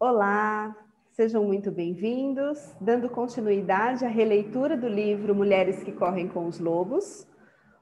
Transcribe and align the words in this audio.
Olá, 0.00 0.76
sejam 1.10 1.42
muito 1.42 1.72
bem-vindos. 1.72 2.72
Dando 2.80 3.10
continuidade 3.10 4.04
à 4.04 4.08
releitura 4.08 4.76
do 4.76 4.86
livro 4.86 5.34
Mulheres 5.34 5.82
que 5.82 5.90
Correm 5.90 6.28
com 6.28 6.46
os 6.46 6.60
Lobos. 6.60 7.26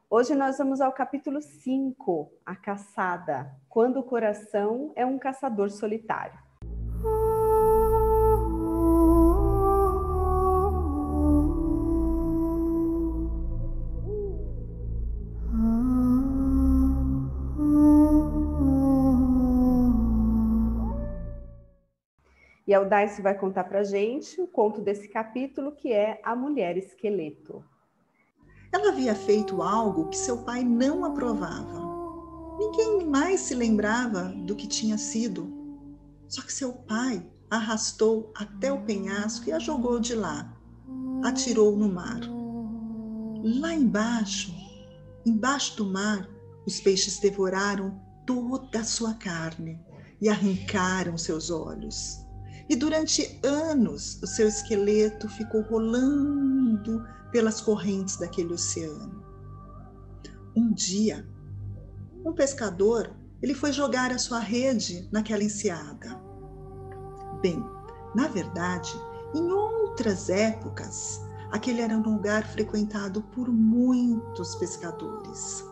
Hoje 0.09 0.35
nós 0.35 0.57
vamos 0.57 0.81
ao 0.81 0.91
capítulo 0.95 1.43
5, 1.43 2.33
A 2.47 2.57
Caçada, 2.57 3.55
quando 3.69 3.99
o 3.99 4.03
coração 4.03 4.95
é 4.97 5.05
um 5.05 5.19
caçador 5.19 5.69
solitário. 5.69 6.46
E 22.67 22.75
a 22.75 22.79
Aldace 22.79 23.23
vai 23.23 23.39
contar 23.39 23.65
para 23.65 23.85
gente 23.85 24.41
o 24.41 24.47
conto 24.47 24.81
desse 24.81 25.09
capítulo, 25.09 25.73
que 25.73 25.93
é 25.93 26.21
A 26.25 26.35
Mulher 26.35 26.77
Esqueleto. 26.77 27.65
Ela 28.73 28.89
havia 28.89 29.15
feito 29.15 29.63
algo 29.63 30.09
que 30.09 30.17
seu 30.17 30.39
pai 30.39 30.65
não 30.65 31.05
aprovava. 31.05 31.87
Ninguém 32.59 33.07
mais 33.07 33.41
se 33.41 33.55
lembrava 33.55 34.25
do 34.45 34.57
que 34.57 34.67
tinha 34.67 34.99
sido. 34.99 35.49
Só 36.27 36.43
que 36.43 36.53
seu 36.53 36.73
pai 36.73 37.25
arrastou 37.49 38.33
até 38.35 38.73
o 38.73 38.83
penhasco 38.83 39.49
e 39.49 39.53
a 39.53 39.61
jogou 39.61 40.01
de 40.01 40.17
lá. 40.17 40.53
Atirou 41.25 41.77
no 41.77 41.89
mar. 41.89 42.21
Lá 43.61 43.73
embaixo, 43.73 44.53
embaixo 45.25 45.77
do 45.77 45.87
mar, 45.87 46.29
os 46.67 46.81
peixes 46.81 47.21
devoraram 47.21 48.01
toda 48.27 48.81
a 48.81 48.85
sua 48.85 49.15
carne 49.15 49.79
e 50.21 50.29
arrancaram 50.29 51.17
seus 51.17 51.49
olhos. 51.49 52.26
E 52.69 52.75
durante 52.75 53.39
anos 53.45 54.21
o 54.23 54.27
seu 54.27 54.49
esqueleto 54.49 55.29
ficou 55.29 55.63
rolando 55.63 57.05
pelas 57.31 57.61
correntes 57.61 58.17
daquele 58.17 58.55
oceano. 58.55 59.25
Um 60.57 60.73
dia, 60.73 61.29
um 62.25 62.33
pescador, 62.33 63.15
ele 63.41 63.55
foi 63.55 63.73
jogar 63.73 64.11
a 64.11 64.19
sua 64.19 64.41
rede 64.41 65.09
naquela 65.13 65.45
enseada. 65.45 66.21
Bem, 67.41 67.63
na 68.15 68.27
verdade, 68.27 68.93
em 69.35 69.53
outras 69.53 70.29
épocas, 70.29 71.21
aquele 71.53 71.83
era 71.83 71.97
um 71.97 72.03
lugar 72.03 72.47
frequentado 72.47 73.23
por 73.23 73.49
muitos 73.49 74.57
pescadores. 74.57 75.65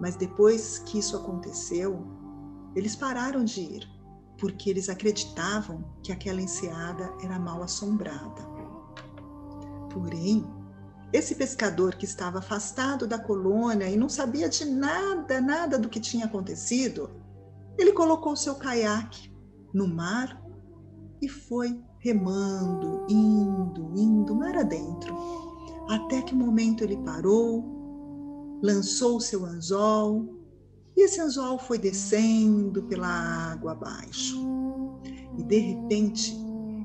Mas 0.00 0.14
depois 0.14 0.78
que 0.80 0.98
isso 0.98 1.16
aconteceu, 1.16 2.06
eles 2.76 2.94
pararam 2.94 3.42
de 3.44 3.62
ir 3.62 3.95
porque 4.38 4.70
eles 4.70 4.88
acreditavam 4.88 5.84
que 6.02 6.12
aquela 6.12 6.40
enseada 6.40 7.12
era 7.22 7.38
mal 7.38 7.62
assombrada. 7.62 8.42
Porém, 9.92 10.46
esse 11.12 11.34
pescador 11.34 11.94
que 11.94 12.04
estava 12.04 12.38
afastado 12.38 13.06
da 13.06 13.18
colônia 13.18 13.88
e 13.88 13.96
não 13.96 14.08
sabia 14.08 14.48
de 14.48 14.64
nada, 14.64 15.40
nada 15.40 15.78
do 15.78 15.88
que 15.88 16.00
tinha 16.00 16.26
acontecido, 16.26 17.10
ele 17.78 17.92
colocou 17.92 18.36
seu 18.36 18.56
caiaque 18.56 19.32
no 19.72 19.86
mar 19.86 20.42
e 21.22 21.28
foi 21.28 21.82
remando, 21.98 23.06
indo, 23.08 23.92
indo 23.96 24.34
mar 24.34 24.56
adentro, 24.56 25.16
até 25.88 26.20
que 26.22 26.34
momento 26.34 26.84
ele 26.84 26.96
parou, 26.98 28.60
lançou 28.62 29.20
seu 29.20 29.44
anzol 29.44 30.35
e 30.96 31.04
esse 31.04 31.20
anzol 31.20 31.58
foi 31.58 31.78
descendo 31.78 32.82
pela 32.84 33.06
água 33.06 33.72
abaixo. 33.72 34.36
E 35.38 35.42
de 35.42 35.58
repente, 35.58 36.34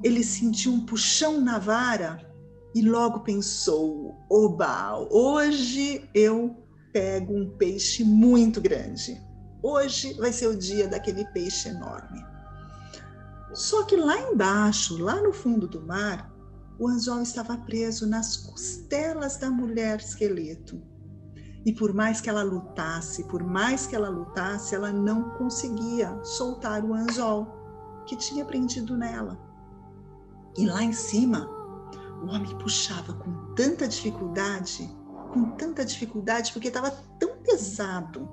ele 0.04 0.23
sentiu 0.23 0.73
um 0.73 0.86
puxão 0.86 1.40
na 1.40 1.58
vara 1.58 2.20
e 2.76 2.82
logo 2.82 3.22
pensou: 3.22 4.16
oba, 4.30 4.98
hoje 5.09 6.09
eu 6.14 6.55
pego 6.92 7.33
um 7.33 7.49
peixe 7.58 8.04
muito 8.04 8.60
grande. 8.60 9.22
Hoje 9.64 10.14
vai 10.16 10.33
ser 10.33 10.48
o 10.48 10.58
dia 10.58 10.88
daquele 10.88 11.23
peixe 11.28 11.70
enorme. 11.70 12.26
Só 13.54 13.83
que 13.83 13.95
lá 13.95 14.17
embaixo, 14.20 14.98
lá 14.98 15.22
no 15.22 15.32
fundo 15.32 15.67
do 15.67 15.82
mar, 15.82 16.32
o 16.80 16.88
anzol 16.88 17.22
estava 17.22 17.58
preso 17.58 18.08
nas 18.08 18.38
costelas 18.38 19.38
da 19.38 19.49
mulher 19.49 19.99
esqueleto. 19.99 20.82
E 21.66 21.72
por 21.72 21.94
mais 21.94 22.20
que 22.20 22.30
ela 22.30 22.44
lutasse, 22.44 23.23
por 23.26 23.44
mais 23.44 23.86
que 23.86 23.95
ela 23.95 24.10
lutasse, 24.10 24.73
ela 24.73 24.92
não 24.92 25.30
conseguia 25.32 26.20
soltar 26.23 26.83
o 26.83 26.94
anzol 26.94 27.48
que 28.05 28.16
tinha 28.16 28.44
prendido 28.44 28.98
nela. 28.98 29.39
E 30.58 30.66
lá 30.66 30.83
em 30.83 30.92
cima, 30.92 31.48
o 32.22 32.27
homem 32.27 32.58
puxava 32.58 33.14
com 33.14 33.54
tanta 33.54 33.88
dificuldade, 33.88 34.89
com 35.32 35.52
tanta 35.52 35.86
dificuldade, 35.86 36.52
porque 36.52 36.67
estava 36.67 36.92
tão 37.20 37.38
pesado, 37.38 38.28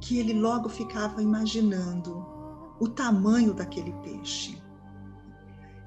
que 0.00 0.18
ele 0.18 0.34
logo 0.34 0.68
ficava 0.68 1.22
imaginando 1.22 2.26
o 2.78 2.86
tamanho 2.88 3.54
daquele 3.54 3.92
peixe. 4.02 4.62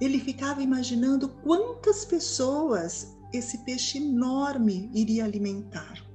Ele 0.01 0.19
ficava 0.19 0.61
imaginando 0.61 1.29
quantas 1.43 2.03
pessoas 2.03 3.15
esse 3.31 3.59
peixe 3.59 3.99
enorme 3.99 4.89
iria 4.93 5.23
alimentar. 5.23 6.06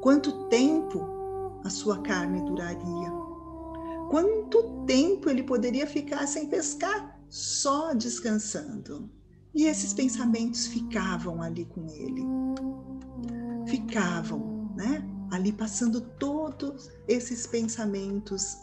Quanto 0.00 0.48
tempo 0.48 1.60
a 1.62 1.68
sua 1.68 2.00
carne 2.00 2.40
duraria? 2.42 3.12
Quanto 4.08 4.84
tempo 4.86 5.28
ele 5.28 5.42
poderia 5.42 5.86
ficar 5.86 6.26
sem 6.26 6.48
pescar, 6.48 7.20
só 7.28 7.92
descansando? 7.92 9.10
E 9.54 9.64
esses 9.64 9.92
pensamentos 9.92 10.66
ficavam 10.66 11.42
ali 11.42 11.66
com 11.66 11.86
ele. 11.90 12.22
Ficavam, 13.66 14.72
né? 14.74 15.06
Ali 15.30 15.52
passando 15.52 16.00
todos 16.00 16.90
esses 17.06 17.46
pensamentos 17.46 18.56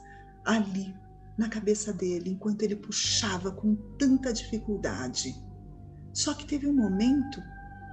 ali 0.44 0.94
na 1.38 1.48
cabeça 1.48 1.94
dele, 1.94 2.32
enquanto 2.32 2.64
ele 2.64 2.76
puxava 2.76 3.52
com 3.52 3.76
tanta 3.98 4.34
dificuldade. 4.34 5.36
Só 6.12 6.34
que 6.34 6.48
teve 6.48 6.68
um 6.68 6.76
momento 6.76 7.40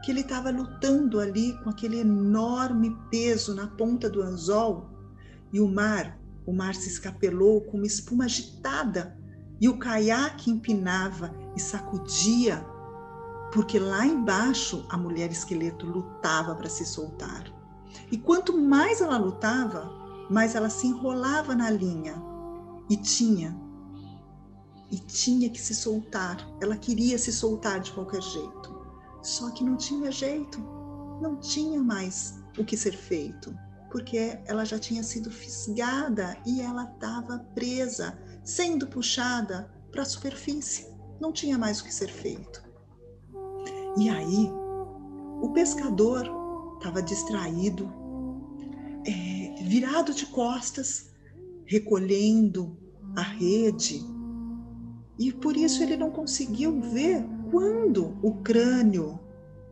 que 0.05 0.11
ele 0.11 0.21
estava 0.21 0.51
lutando 0.51 1.19
ali 1.19 1.59
com 1.63 1.71
aquele 1.71 2.01
enorme 2.01 2.95
peso 3.11 3.55
na 3.55 3.67
ponta 3.67 4.11
do 4.11 4.21
anzol 4.21 4.91
e 5.51 5.59
o 5.59 5.67
mar, 5.67 6.21
o 6.47 6.53
mar 6.53 6.75
se 6.75 6.91
escapelou 6.91 7.63
com 7.63 7.79
uma 7.79 7.87
espuma 7.87 8.25
agitada 8.25 9.19
e 9.59 9.67
o 9.67 9.79
caiaque 9.79 10.51
empinava 10.51 11.35
e 11.57 11.61
sacudia, 11.61 12.63
porque 13.51 13.79
lá 13.79 14.05
embaixo 14.05 14.85
a 14.91 14.97
mulher 14.99 15.31
esqueleto 15.31 15.87
lutava 15.87 16.55
para 16.55 16.69
se 16.69 16.85
soltar. 16.85 17.45
E 18.13 18.19
quanto 18.19 18.61
mais 18.61 19.01
ela 19.01 19.17
lutava, 19.17 19.91
mais 20.29 20.55
ela 20.55 20.69
se 20.69 20.87
enrolava 20.87 21.55
na 21.55 21.71
linha 21.71 22.23
e 22.91 22.97
tinha 22.97 23.59
e 24.91 24.99
tinha 24.99 25.49
que 25.49 25.61
se 25.61 25.75
soltar. 25.75 26.47
Ela 26.61 26.77
queria 26.77 27.17
se 27.17 27.33
soltar 27.33 27.81
de 27.81 27.91
qualquer 27.93 28.21
jeito. 28.21 28.84
Só 29.25 29.51
que 29.51 29.65
não 29.65 29.77
tinha 29.77 30.13
jeito, 30.13 30.61
não 31.21 31.37
tinha 31.41 31.83
mais 31.83 32.39
o 32.59 32.65
que 32.65 32.77
ser 32.77 32.95
feito, 32.95 33.57
porque 33.91 34.39
ela 34.45 34.67
já 34.67 34.79
tinha 34.79 35.03
sido 35.03 35.31
fisgada 35.31 36.37
e 36.47 36.61
ela 36.61 36.85
estava 36.85 37.39
presa, 37.55 38.19
sendo 38.45 38.87
puxada 38.87 39.73
para 39.91 40.03
a 40.03 40.05
superfície. 40.05 40.87
Não 41.19 41.33
tinha 41.33 41.57
mais 41.57 41.81
o 41.81 41.85
que 41.85 41.95
ser 41.95 42.11
feito. 42.11 42.63
E 43.97 44.11
aí, 44.11 44.51
o 45.41 45.51
pescador 45.55 46.31
estava 46.77 47.01
distraído, 47.01 47.91
é, 49.07 49.55
virado 49.63 50.13
de 50.13 50.27
costas, 50.27 51.11
recolhendo 51.65 52.77
a 53.17 53.23
rede, 53.23 54.05
e 55.19 55.33
por 55.33 55.57
isso 55.57 55.83
ele 55.83 55.97
não 55.97 56.11
conseguiu 56.11 56.79
ver 56.81 57.25
quando 57.55 58.19
o 58.21 58.43
crânio 58.43 59.21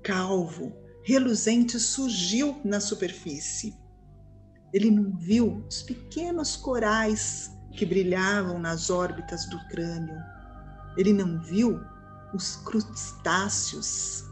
calvo, 0.05 0.73
reluzente, 1.03 1.81
surgiu 1.81 2.61
na 2.65 2.79
superfície. 2.79 3.77
Ele 4.73 4.89
não 4.89 5.17
viu 5.17 5.65
os 5.69 5.83
pequenos 5.83 6.55
corais 6.55 7.51
que 7.73 7.85
brilhavam 7.85 8.61
nas 8.61 8.89
órbitas 8.89 9.47
do 9.47 9.59
crânio. 9.67 10.15
Ele 10.97 11.13
não 11.13 11.43
viu 11.43 11.81
os 12.33 12.55
crustáceos 12.55 14.27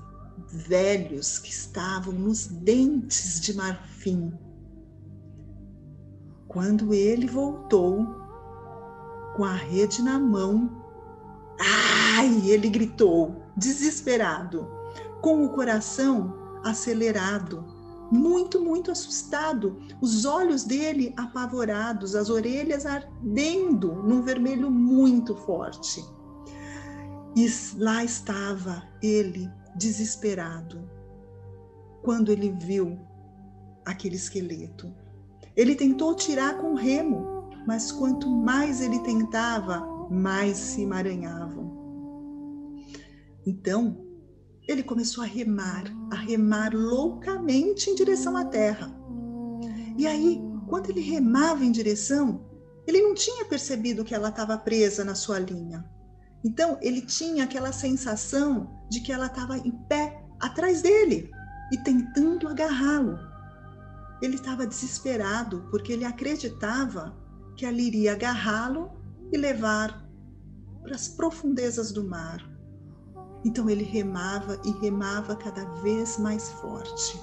velhos 0.52 1.40
que 1.40 1.50
estavam 1.50 2.12
nos 2.12 2.46
dentes 2.46 3.40
de 3.40 3.52
marfim. 3.52 4.32
Quando 6.46 6.94
ele 6.94 7.26
voltou 7.26 8.06
com 9.34 9.42
a 9.42 9.54
rede 9.54 10.02
na 10.02 10.20
mão, 10.20 10.80
Ai! 11.60 12.48
Ele 12.50 12.68
gritou, 12.68 13.39
desesperado, 13.56 14.68
com 15.20 15.44
o 15.44 15.50
coração 15.50 16.34
acelerado, 16.64 17.64
muito, 18.10 18.60
muito 18.60 18.90
assustado, 18.90 19.78
os 20.00 20.24
olhos 20.24 20.64
dele 20.64 21.14
apavorados, 21.16 22.16
as 22.16 22.28
orelhas 22.28 22.84
ardendo 22.84 23.94
num 24.02 24.22
vermelho 24.22 24.70
muito 24.70 25.36
forte. 25.36 26.04
E 27.36 27.46
lá 27.76 28.02
estava 28.02 28.82
ele, 29.00 29.48
desesperado, 29.76 30.90
quando 32.02 32.32
ele 32.32 32.50
viu 32.50 32.98
aquele 33.84 34.16
esqueleto. 34.16 34.92
Ele 35.56 35.76
tentou 35.76 36.14
tirar 36.14 36.58
com 36.58 36.74
remo, 36.74 37.48
mas 37.66 37.92
quanto 37.92 38.28
mais 38.28 38.80
ele 38.80 38.98
tentava, 39.00 39.86
mais 40.10 40.56
se 40.56 40.82
emaranhavam. 40.82 41.79
Então, 43.50 44.06
ele 44.68 44.84
começou 44.84 45.24
a 45.24 45.26
remar, 45.26 45.82
a 46.12 46.14
remar 46.14 46.72
loucamente 46.72 47.90
em 47.90 47.96
direção 47.96 48.36
à 48.36 48.44
terra. 48.44 48.88
E 49.98 50.06
aí, 50.06 50.40
quando 50.68 50.88
ele 50.88 51.00
remava 51.00 51.64
em 51.64 51.72
direção, 51.72 52.48
ele 52.86 53.02
não 53.02 53.12
tinha 53.12 53.44
percebido 53.44 54.04
que 54.04 54.14
ela 54.14 54.28
estava 54.28 54.56
presa 54.56 55.04
na 55.04 55.16
sua 55.16 55.40
linha. 55.40 55.84
Então, 56.44 56.78
ele 56.80 57.02
tinha 57.02 57.42
aquela 57.42 57.72
sensação 57.72 58.70
de 58.88 59.00
que 59.00 59.10
ela 59.10 59.26
estava 59.26 59.58
em 59.58 59.72
pé 59.88 60.24
atrás 60.38 60.80
dele 60.80 61.28
e 61.72 61.78
tentando 61.78 62.46
agarrá-lo. 62.46 63.18
Ele 64.22 64.36
estava 64.36 64.64
desesperado 64.64 65.66
porque 65.72 65.92
ele 65.92 66.04
acreditava 66.04 67.18
que 67.56 67.66
ela 67.66 67.80
iria 67.80 68.12
agarrá-lo 68.12 68.92
e 69.32 69.36
levar 69.36 70.08
para 70.82 70.94
as 70.94 71.08
profundezas 71.08 71.90
do 71.90 72.04
mar. 72.04 72.49
Então 73.44 73.70
ele 73.70 73.84
remava 73.84 74.60
e 74.64 74.70
remava 74.80 75.34
cada 75.34 75.64
vez 75.82 76.18
mais 76.18 76.50
forte. 76.52 77.20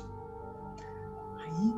Aí, 1.40 1.74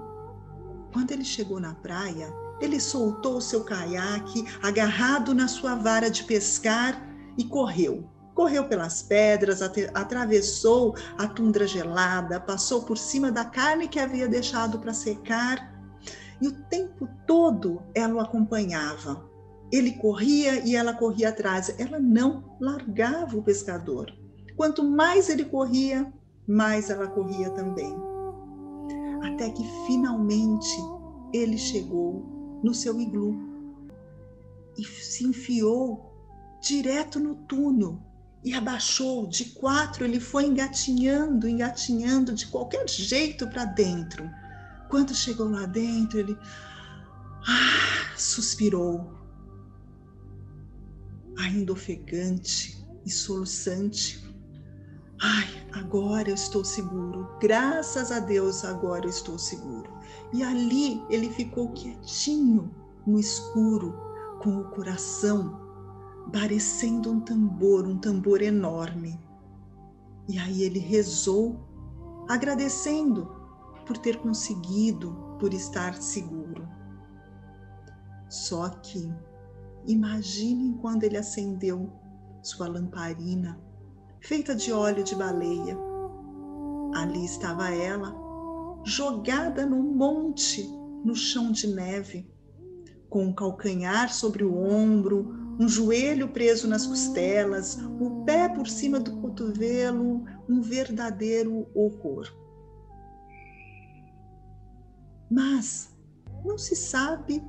quando 0.94 1.12
ele 1.12 1.26
chegou 1.26 1.60
na 1.60 1.76
praia, 1.76 2.34
ele 2.62 2.80
soltou 2.80 3.40
seu 3.42 3.64
caiaque 3.64 4.46
agarrado 4.62 5.34
na 5.34 5.48
sua 5.48 5.76
vara 5.76 6.10
de 6.10 6.24
pescar 6.24 7.02
e 7.38 7.44
correu. 7.44 8.10
Correu 8.34 8.66
pelas 8.68 9.02
pedras, 9.02 9.62
atravessou 9.62 10.96
a 11.18 11.28
tundra 11.28 11.68
gelada, 11.68 12.40
passou 12.40 12.84
por 12.84 12.98
cima 12.98 13.32
da 13.32 13.44
carne 13.44 13.88
que 13.88 14.00
havia 14.00 14.28
deixado 14.28 14.80
para 14.80 14.94
secar, 14.94 15.78
e 16.42 16.48
o 16.48 16.54
tempo 16.70 17.08
todo 17.28 17.82
ela 17.94 18.16
o 18.16 18.20
acompanhava. 18.20 19.30
Ele 19.72 19.92
corria 19.94 20.66
e 20.66 20.76
ela 20.76 20.94
corria 20.94 21.30
atrás. 21.30 21.76
Ela 21.78 22.00
não 22.00 22.56
largava 22.60 23.38
o 23.38 23.44
pescador. 23.44 24.12
Quanto 24.60 24.84
mais 24.84 25.30
ele 25.30 25.46
corria, 25.46 26.12
mais 26.46 26.90
ela 26.90 27.08
corria 27.08 27.50
também. 27.52 27.96
Até 29.24 29.50
que 29.52 29.64
finalmente 29.88 30.68
ele 31.34 31.58
chegou 31.58 32.60
no 32.62 32.74
seu 32.74 33.00
iglu 33.00 33.40
e 34.78 34.84
se 34.84 35.24
enfiou 35.24 36.14
direto 36.62 37.22
no 37.22 37.36
túnel 37.36 38.02
e 38.44 38.54
abaixou 38.54 39.28
de 39.28 39.46
quatro. 39.46 40.04
Ele 40.04 40.20
foi 40.20 40.48
engatinhando, 40.48 41.48
engatinhando 41.48 42.34
de 42.34 42.46
qualquer 42.48 42.86
jeito 42.90 43.48
para 43.48 43.64
dentro. 43.64 44.30
Quando 44.90 45.16
chegou 45.16 45.48
lá 45.50 45.66
dentro, 45.68 46.20
ele 46.20 46.38
ah, 47.48 48.14
suspirou, 48.18 49.10
ainda 51.38 51.72
ofegante 51.72 52.86
e 53.06 53.10
soluçante. 53.10 54.28
Ai, 55.22 55.48
agora 55.74 56.30
eu 56.30 56.36
estou 56.36 56.64
seguro. 56.64 57.28
Graças 57.42 58.12
a 58.12 58.20
Deus, 58.20 58.64
agora 58.64 59.06
eu 59.06 59.10
estou 59.10 59.38
seguro. 59.38 59.92
E 60.32 60.44
ali 60.44 61.04
ele 61.10 61.30
ficou 61.30 61.72
quietinho 61.74 62.74
no 63.06 63.20
escuro, 63.20 63.98
com 64.42 64.58
o 64.58 64.70
coração 64.70 65.70
parecendo 66.32 67.12
um 67.12 67.20
tambor, 67.20 67.86
um 67.86 67.98
tambor 67.98 68.42
enorme. 68.42 69.20
E 70.28 70.38
aí 70.38 70.64
ele 70.64 70.80
rezou, 70.80 71.60
agradecendo 72.30 73.36
por 73.86 73.98
ter 73.98 74.18
conseguido, 74.18 75.12
por 75.40 75.54
estar 75.54 75.96
seguro. 75.96 76.68
Só 78.30 78.70
que 78.70 79.12
imaginem 79.86 80.74
quando 80.74 81.04
ele 81.04 81.18
acendeu 81.18 81.92
sua 82.44 82.68
lamparina 82.68 83.60
feita 84.22 84.56
de 84.56 84.72
óleo 84.72 85.04
de 85.04 85.16
baleia. 85.16 85.78
Ali 86.94 87.26
estava 87.26 87.70
ela, 87.70 88.16
jogada 88.84 89.66
num 89.66 89.84
monte 89.84 90.64
no 91.04 91.16
chão 91.16 91.52
de 91.52 91.68
neve, 91.68 92.30
com 93.10 93.26
um 93.26 93.34
calcanhar 93.34 94.14
sobre 94.14 94.44
o 94.44 94.56
ombro, 94.58 95.56
um 95.60 95.68
joelho 95.68 96.30
preso 96.30 96.68
nas 96.68 96.86
costelas, 96.86 97.78
o 98.00 98.24
pé 98.24 98.50
por 98.50 98.68
cima 98.68 99.00
do 99.00 99.18
cotovelo, 99.22 100.26
um 100.48 100.62
verdadeiro 100.62 101.68
horror. 101.74 102.26
Mas 105.30 105.96
não 106.44 106.58
se 106.58 106.76
sabe 106.76 107.44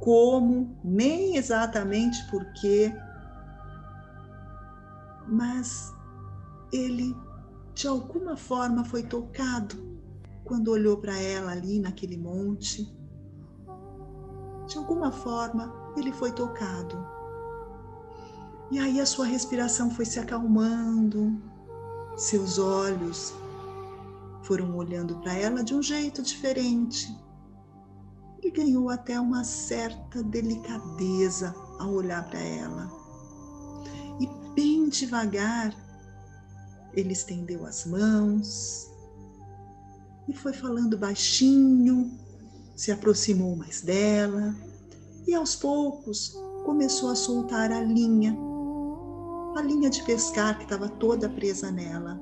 como, 0.00 0.76
nem 0.82 1.36
exatamente 1.36 2.18
porquê, 2.30 2.92
mas 5.26 5.93
ele 6.74 7.16
de 7.74 7.86
alguma 7.86 8.36
forma 8.36 8.84
foi 8.84 9.02
tocado 9.02 9.76
quando 10.44 10.68
olhou 10.68 10.96
para 10.98 11.18
ela 11.18 11.52
ali 11.52 11.78
naquele 11.78 12.16
monte. 12.16 12.92
De 14.66 14.76
alguma 14.76 15.10
forma 15.10 15.72
ele 15.96 16.12
foi 16.12 16.32
tocado. 16.32 16.96
E 18.70 18.78
aí 18.78 19.00
a 19.00 19.06
sua 19.06 19.26
respiração 19.26 19.90
foi 19.90 20.04
se 20.04 20.18
acalmando, 20.18 21.40
seus 22.16 22.58
olhos 22.58 23.34
foram 24.42 24.76
olhando 24.76 25.16
para 25.20 25.34
ela 25.34 25.64
de 25.64 25.74
um 25.74 25.82
jeito 25.82 26.22
diferente. 26.22 27.16
E 28.42 28.50
ganhou 28.50 28.90
até 28.90 29.18
uma 29.18 29.42
certa 29.42 30.22
delicadeza 30.22 31.54
ao 31.78 31.92
olhar 31.92 32.28
para 32.28 32.38
ela. 32.38 32.90
E 34.20 34.28
bem 34.54 34.88
devagar, 34.88 35.74
ele 36.96 37.12
estendeu 37.12 37.66
as 37.66 37.84
mãos 37.86 38.90
e 40.28 40.32
foi 40.32 40.52
falando 40.52 40.96
baixinho, 40.96 42.10
se 42.74 42.90
aproximou 42.90 43.54
mais 43.56 43.82
dela 43.82 44.54
e 45.26 45.34
aos 45.34 45.54
poucos 45.54 46.36
começou 46.64 47.10
a 47.10 47.14
soltar 47.14 47.70
a 47.70 47.80
linha, 47.80 48.36
a 49.56 49.62
linha 49.62 49.90
de 49.90 50.02
pescar 50.04 50.56
que 50.56 50.64
estava 50.64 50.88
toda 50.88 51.28
presa 51.28 51.70
nela. 51.70 52.20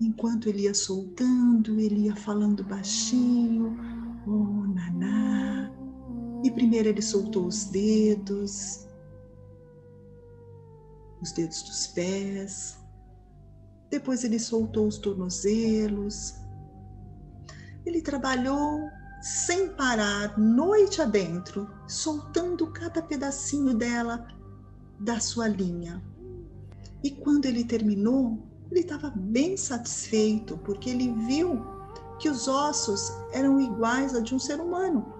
Enquanto 0.00 0.48
ele 0.48 0.62
ia 0.62 0.74
soltando, 0.74 1.78
ele 1.78 2.06
ia 2.06 2.16
falando 2.16 2.64
baixinho, 2.64 3.76
oh 4.26 4.66
naná. 4.74 5.70
E 6.42 6.50
primeiro 6.50 6.88
ele 6.88 7.02
soltou 7.02 7.46
os 7.46 7.64
dedos, 7.64 8.86
os 11.20 11.32
dedos 11.32 11.62
dos 11.62 11.86
pés, 11.88 12.79
depois 13.90 14.22
ele 14.22 14.38
soltou 14.38 14.86
os 14.86 14.98
tornozelos. 14.98 16.34
Ele 17.84 18.00
trabalhou 18.00 18.88
sem 19.20 19.68
parar, 19.70 20.38
noite 20.38 21.02
adentro, 21.02 21.68
soltando 21.88 22.68
cada 22.68 23.02
pedacinho 23.02 23.74
dela 23.74 24.26
da 24.98 25.18
sua 25.18 25.48
linha. 25.48 26.02
E 27.02 27.10
quando 27.10 27.46
ele 27.46 27.64
terminou, 27.64 28.38
ele 28.70 28.80
estava 28.80 29.10
bem 29.10 29.56
satisfeito, 29.56 30.56
porque 30.58 30.90
ele 30.90 31.12
viu 31.26 31.60
que 32.18 32.28
os 32.28 32.46
ossos 32.46 33.10
eram 33.32 33.60
iguais 33.60 34.14
a 34.14 34.20
de 34.20 34.34
um 34.34 34.38
ser 34.38 34.60
humano. 34.60 35.12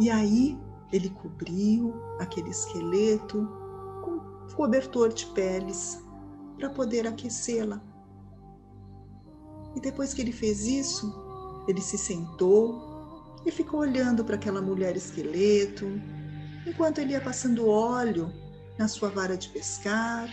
E 0.00 0.10
aí 0.10 0.58
ele 0.90 1.10
cobriu 1.10 1.94
aquele 2.18 2.50
esqueleto 2.50 3.46
com 4.02 4.18
cobertor 4.54 5.12
de 5.12 5.26
peles 5.26 6.01
para 6.62 6.70
poder 6.70 7.08
aquecê-la. 7.08 7.82
E 9.74 9.80
depois 9.80 10.14
que 10.14 10.22
ele 10.22 10.30
fez 10.30 10.64
isso, 10.64 11.12
ele 11.66 11.80
se 11.80 11.98
sentou 11.98 13.34
e 13.44 13.50
ficou 13.50 13.80
olhando 13.80 14.24
para 14.24 14.36
aquela 14.36 14.62
mulher 14.62 14.94
esqueleto, 14.94 15.86
enquanto 16.64 16.98
ele 16.98 17.14
ia 17.14 17.20
passando 17.20 17.68
óleo 17.68 18.32
na 18.78 18.86
sua 18.86 19.08
vara 19.08 19.36
de 19.36 19.48
pescar 19.48 20.28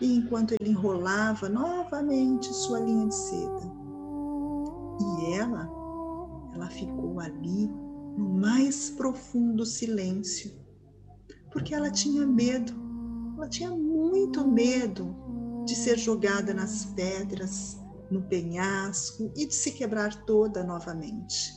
e 0.00 0.16
enquanto 0.16 0.52
ele 0.58 0.70
enrolava 0.70 1.48
novamente 1.48 2.52
sua 2.52 2.80
linha 2.80 3.06
de 3.06 3.14
seda. 3.14 3.72
E 5.00 5.34
ela, 5.34 5.70
ela 6.54 6.68
ficou 6.70 7.20
ali 7.20 7.68
no 8.18 8.30
mais 8.30 8.90
profundo 8.90 9.64
silêncio, 9.64 10.50
porque 11.52 11.72
ela 11.72 11.90
tinha 11.90 12.26
medo, 12.26 12.72
ela 13.36 13.48
tinha 13.48 13.70
muito 13.70 14.44
medo 14.44 15.25
de 15.66 15.74
ser 15.74 15.98
jogada 15.98 16.54
nas 16.54 16.84
pedras 16.86 17.76
no 18.10 18.22
penhasco 18.22 19.32
e 19.36 19.46
de 19.46 19.54
se 19.54 19.72
quebrar 19.72 20.14
toda 20.24 20.62
novamente. 20.62 21.54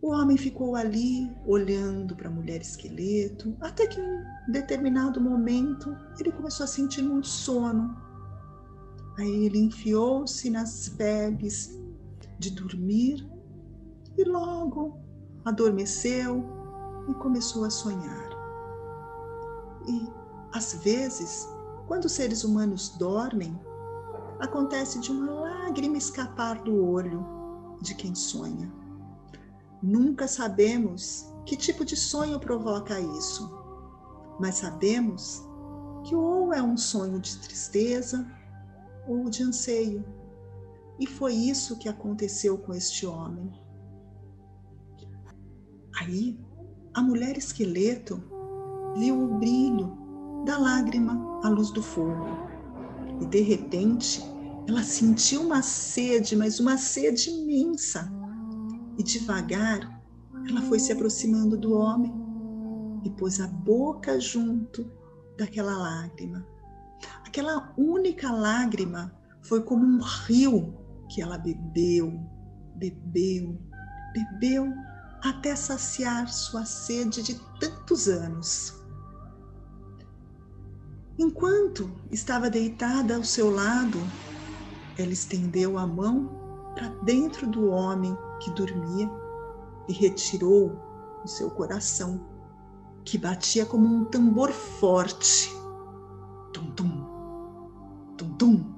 O 0.00 0.10
homem 0.10 0.36
ficou 0.36 0.76
ali 0.76 1.34
olhando 1.46 2.14
para 2.14 2.28
a 2.28 2.30
mulher 2.30 2.60
esqueleto, 2.60 3.56
até 3.60 3.86
que 3.86 3.98
em 3.98 4.52
determinado 4.52 5.20
momento 5.20 5.96
ele 6.20 6.30
começou 6.30 6.64
a 6.64 6.68
sentir 6.68 7.02
um 7.02 7.24
sono. 7.24 7.96
Aí 9.18 9.46
ele 9.46 9.58
enfiou-se 9.58 10.50
nas 10.50 10.90
peles 10.90 11.80
de 12.38 12.50
dormir 12.50 13.26
e 14.18 14.24
logo 14.24 15.00
adormeceu 15.44 16.44
e 17.08 17.14
começou 17.14 17.64
a 17.64 17.70
sonhar. 17.70 18.28
E 19.88 20.08
às 20.52 20.74
vezes, 20.84 21.48
quando 21.86 22.06
os 22.06 22.12
seres 22.12 22.44
humanos 22.44 22.90
dormem, 22.98 23.58
acontece 24.40 25.00
de 25.00 25.10
uma 25.10 25.30
lágrima 25.32 25.96
escapar 25.96 26.62
do 26.62 26.84
olho 26.84 27.24
de 27.80 27.94
quem 27.94 28.14
sonha. 28.14 28.72
Nunca 29.82 30.26
sabemos 30.26 31.32
que 31.44 31.56
tipo 31.56 31.84
de 31.84 31.96
sonho 31.96 32.40
provoca 32.40 32.98
isso, 33.00 33.50
mas 34.40 34.56
sabemos 34.56 35.46
que 36.04 36.14
ou 36.14 36.52
é 36.52 36.62
um 36.62 36.76
sonho 36.76 37.20
de 37.20 37.38
tristeza 37.38 38.26
ou 39.06 39.30
de 39.30 39.42
anseio. 39.42 40.04
E 40.98 41.06
foi 41.06 41.34
isso 41.34 41.78
que 41.78 41.88
aconteceu 41.88 42.58
com 42.58 42.72
este 42.72 43.06
homem. 43.06 43.52
Aí, 46.00 46.38
a 46.94 47.02
mulher 47.02 47.36
esqueleto 47.36 48.22
viu 48.96 49.20
o 49.20 49.38
brilho 49.38 49.96
da 50.44 50.58
lágrima 50.58 51.35
à 51.46 51.50
luz 51.50 51.70
do 51.70 51.82
fogo. 51.82 52.26
E 53.20 53.26
de 53.26 53.40
repente, 53.40 54.22
ela 54.68 54.82
sentiu 54.82 55.42
uma 55.42 55.62
sede, 55.62 56.36
mas 56.36 56.60
uma 56.60 56.76
sede 56.76 57.30
imensa. 57.30 58.10
E 58.98 59.02
devagar, 59.02 60.02
ela 60.48 60.62
foi 60.62 60.78
se 60.78 60.92
aproximando 60.92 61.56
do 61.56 61.72
homem 61.72 62.12
e 63.04 63.10
pôs 63.10 63.40
a 63.40 63.46
boca 63.46 64.18
junto 64.20 64.90
daquela 65.38 65.76
lágrima. 65.76 66.46
Aquela 67.24 67.72
única 67.76 68.30
lágrima 68.30 69.14
foi 69.42 69.62
como 69.62 69.84
um 69.84 70.00
rio 70.00 70.74
que 71.08 71.22
ela 71.22 71.38
bebeu, 71.38 72.12
bebeu, 72.74 73.58
bebeu 74.12 74.72
até 75.22 75.54
saciar 75.54 76.28
sua 76.28 76.64
sede 76.64 77.22
de 77.22 77.34
tantos 77.60 78.08
anos. 78.08 78.75
Enquanto 81.18 81.90
estava 82.10 82.50
deitada 82.50 83.16
ao 83.16 83.24
seu 83.24 83.50
lado, 83.50 83.98
ela 84.98 85.12
estendeu 85.12 85.78
a 85.78 85.86
mão 85.86 86.28
para 86.74 86.88
dentro 87.04 87.46
do 87.46 87.70
homem 87.70 88.14
que 88.38 88.50
dormia 88.50 89.10
e 89.88 89.94
retirou 89.94 90.78
o 91.24 91.26
seu 91.26 91.50
coração, 91.50 92.20
que 93.02 93.16
batia 93.16 93.64
como 93.64 93.86
um 93.86 94.04
tambor 94.04 94.52
forte. 94.52 95.50
Tum-tum, 96.52 97.06
tum-tum. 98.18 98.74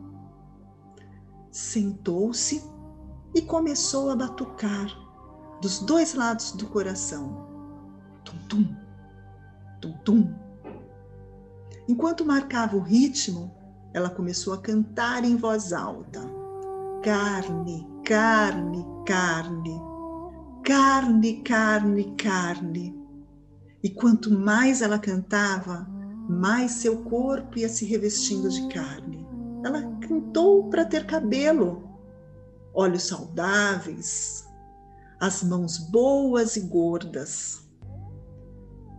Sentou-se 1.51 2.63
e 3.35 3.43
começou 3.43 4.11
a 4.11 4.17
batucar 4.17 4.87
dos 5.61 5.81
dois 5.81 6.15
lados 6.15 6.53
do 6.53 6.69
coração. 6.69 7.49
Tum-tum, 8.25 8.77
tum-tum 9.81 10.48
Enquanto 11.89 12.23
marcava 12.23 12.77
o 12.77 12.83
ritmo, 12.83 13.51
ela 13.95 14.11
começou 14.11 14.53
a 14.53 14.59
cantar 14.59 15.25
em 15.25 15.37
voz 15.37 15.73
alta: 15.73 16.21
carne, 17.03 17.89
carne, 18.05 18.85
carne, 19.07 19.81
carne, 20.63 21.43
carne, 21.43 22.15
carne. 22.17 22.95
E 23.83 23.89
quanto 23.89 24.31
mais 24.31 24.83
ela 24.83 24.99
cantava, 24.99 25.89
mais 26.29 26.73
seu 26.73 27.05
corpo 27.05 27.59
ia 27.59 27.71
se 27.71 27.87
revestindo 27.87 28.51
de 28.51 28.69
carne. 28.69 29.27
Ela 29.65 29.81
cantou 30.07 30.69
para 30.69 30.85
ter 30.85 31.07
cabelo, 31.07 31.89
olhos 32.75 33.05
saudáveis, 33.05 34.47
as 35.19 35.43
mãos 35.43 35.79
boas 35.79 36.55
e 36.57 36.61
gordas. 36.61 37.67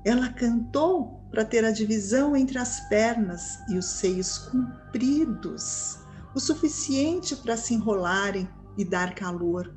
Ela 0.04 0.30
cantou 0.30 1.19
para 1.32 1.46
ter 1.46 1.64
a 1.64 1.72
divisão 1.72 2.36
entre 2.36 2.58
as 2.58 2.80
pernas 2.90 3.60
e 3.70 3.78
os 3.78 3.86
seios 3.86 4.38
compridos, 4.38 6.00
o 6.34 6.40
suficiente 6.40 7.36
para 7.36 7.56
se 7.56 7.74
enrolarem 7.74 8.50
e 8.78 8.84
dar 8.84 9.14
calor. 9.14 9.74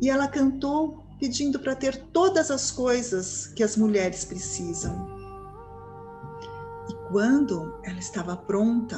E 0.00 0.08
ela 0.08 0.28
cantou 0.28 1.04
pedindo 1.18 1.58
para 1.58 1.74
ter 1.74 1.96
todas 2.12 2.50
as 2.50 2.70
coisas 2.70 3.48
que 3.48 3.62
as 3.62 3.76
mulheres 3.76 4.24
precisam. 4.24 5.06
E 6.88 6.94
quando 7.08 7.78
ela 7.84 7.98
estava 7.98 8.36
pronta, 8.36 8.96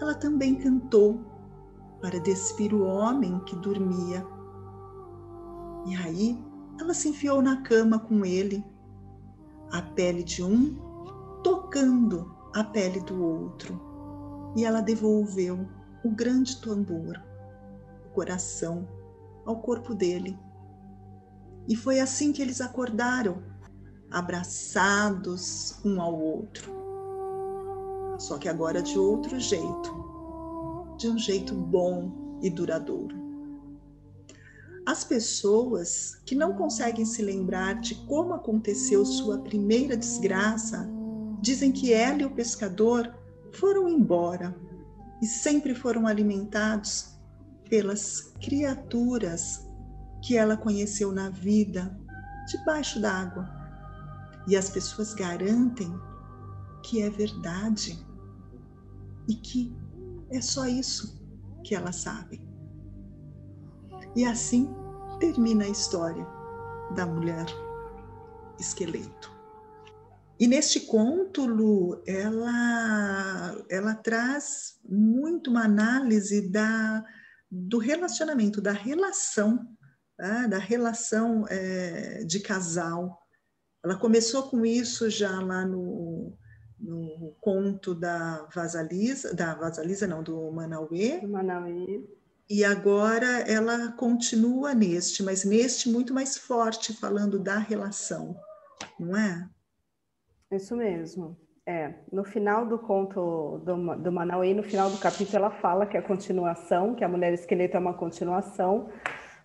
ela 0.00 0.14
também 0.14 0.56
cantou 0.56 1.24
para 2.00 2.20
despir 2.20 2.74
o 2.74 2.82
homem 2.82 3.38
que 3.40 3.56
dormia. 3.56 4.26
E 5.86 5.96
aí 5.96 6.44
ela 6.78 6.94
se 6.94 7.08
enfiou 7.08 7.40
na 7.40 7.62
cama 7.62 7.98
com 7.98 8.24
ele 8.24 8.64
a 9.70 9.82
pele 9.82 10.22
de 10.22 10.42
um 10.42 10.74
tocando 11.42 12.34
a 12.54 12.64
pele 12.64 13.00
do 13.00 13.22
outro. 13.22 13.80
E 14.56 14.64
ela 14.64 14.80
devolveu 14.80 15.66
o 16.04 16.10
grande 16.10 16.60
tambor, 16.60 17.22
o 18.06 18.14
coração, 18.14 18.88
ao 19.46 19.60
corpo 19.60 19.94
dele. 19.94 20.38
E 21.68 21.76
foi 21.76 22.00
assim 22.00 22.32
que 22.32 22.42
eles 22.42 22.60
acordaram, 22.60 23.42
abraçados 24.10 25.80
um 25.84 26.00
ao 26.00 26.18
outro. 26.18 26.72
Só 28.18 28.38
que 28.38 28.48
agora 28.48 28.82
de 28.82 28.98
outro 28.98 29.38
jeito, 29.38 30.94
de 30.98 31.08
um 31.08 31.18
jeito 31.18 31.54
bom 31.54 32.38
e 32.42 32.50
duradouro. 32.50 33.19
As 34.90 35.04
pessoas 35.04 36.20
que 36.26 36.34
não 36.34 36.52
conseguem 36.54 37.04
se 37.04 37.22
lembrar 37.22 37.74
de 37.74 37.94
como 38.06 38.34
aconteceu 38.34 39.06
sua 39.06 39.38
primeira 39.38 39.96
desgraça 39.96 40.90
dizem 41.40 41.70
que 41.70 41.92
ela 41.92 42.22
e 42.22 42.24
o 42.24 42.34
pescador 42.34 43.16
foram 43.52 43.88
embora 43.88 44.52
e 45.22 45.26
sempre 45.26 45.76
foram 45.76 46.08
alimentados 46.08 47.16
pelas 47.68 48.32
criaturas 48.40 49.64
que 50.24 50.36
ela 50.36 50.56
conheceu 50.56 51.12
na 51.12 51.30
vida 51.30 51.96
debaixo 52.48 53.00
d'água. 53.00 53.48
E 54.48 54.56
as 54.56 54.70
pessoas 54.70 55.14
garantem 55.14 55.94
que 56.82 57.00
é 57.00 57.08
verdade 57.08 58.04
e 59.28 59.36
que 59.36 59.72
é 60.30 60.40
só 60.40 60.66
isso 60.66 61.16
que 61.62 61.76
elas 61.76 61.94
sabem. 61.94 62.44
E 64.16 64.24
assim 64.24 64.79
termina 65.20 65.64
a 65.64 65.68
história 65.68 66.26
da 66.96 67.06
mulher 67.06 67.46
esqueleto. 68.58 69.30
E 70.38 70.48
neste 70.48 70.80
conto, 70.80 71.44
Lu, 71.44 72.02
ela, 72.06 73.62
ela 73.68 73.94
traz 73.94 74.80
muito 74.82 75.50
uma 75.50 75.64
análise 75.64 76.48
da, 76.48 77.04
do 77.50 77.76
relacionamento, 77.76 78.62
da 78.62 78.72
relação, 78.72 79.68
tá? 80.16 80.46
da 80.46 80.58
relação 80.58 81.44
é, 81.50 82.24
de 82.24 82.40
casal. 82.40 83.20
Ela 83.84 83.96
começou 83.96 84.44
com 84.44 84.64
isso 84.64 85.10
já 85.10 85.38
lá 85.42 85.66
no, 85.66 86.32
no 86.78 87.36
conto 87.38 87.94
da 87.94 88.48
Vasalisa, 88.54 89.34
da 89.34 89.54
Vasalisa 89.54 90.06
não, 90.06 90.22
do 90.22 90.50
Manauê. 90.50 91.20
Do 91.20 91.28
Manauê 91.28 92.02
e 92.50 92.64
agora 92.64 93.48
ela 93.48 93.92
continua 93.92 94.74
neste, 94.74 95.22
mas 95.22 95.44
neste 95.44 95.88
muito 95.88 96.12
mais 96.12 96.36
forte, 96.36 96.92
falando 96.92 97.38
da 97.38 97.56
relação, 97.58 98.34
não 98.98 99.16
é? 99.16 99.48
Isso 100.50 100.74
mesmo. 100.74 101.38
É, 101.64 101.94
no 102.12 102.24
final 102.24 102.66
do 102.66 102.76
conto 102.76 103.58
do, 103.64 103.96
do 103.96 104.10
Manauí, 104.10 104.52
no 104.52 104.64
final 104.64 104.90
do 104.90 104.98
capítulo, 104.98 105.36
ela 105.36 105.50
fala 105.50 105.86
que 105.86 105.96
é 105.96 106.00
a 106.00 106.02
continuação, 106.02 106.96
que 106.96 107.04
a 107.04 107.08
mulher 107.08 107.32
esqueleto 107.32 107.76
é 107.76 107.80
uma 107.80 107.94
continuação, 107.94 108.90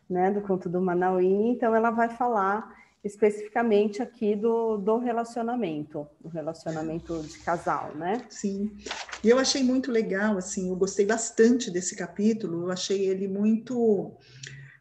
né, 0.09 0.31
do 0.31 0.41
conto 0.41 0.67
do 0.67 0.81
Manauí, 0.81 1.51
então 1.51 1.75
ela 1.75 1.91
vai 1.91 2.09
falar 2.09 2.73
especificamente 3.05 4.01
aqui 4.01 4.35
do, 4.35 4.77
do 4.77 4.97
relacionamento, 4.97 6.07
do 6.19 6.27
relacionamento 6.27 7.21
de 7.21 7.37
casal, 7.37 7.95
né? 7.95 8.25
Sim. 8.31 8.75
E 9.23 9.29
eu 9.29 9.37
achei 9.37 9.63
muito 9.63 9.91
legal, 9.91 10.39
assim, 10.39 10.69
eu 10.69 10.75
gostei 10.75 11.05
bastante 11.05 11.69
desse 11.69 11.95
capítulo, 11.95 12.63
eu 12.63 12.71
achei 12.71 13.05
ele 13.05 13.27
muito. 13.27 14.17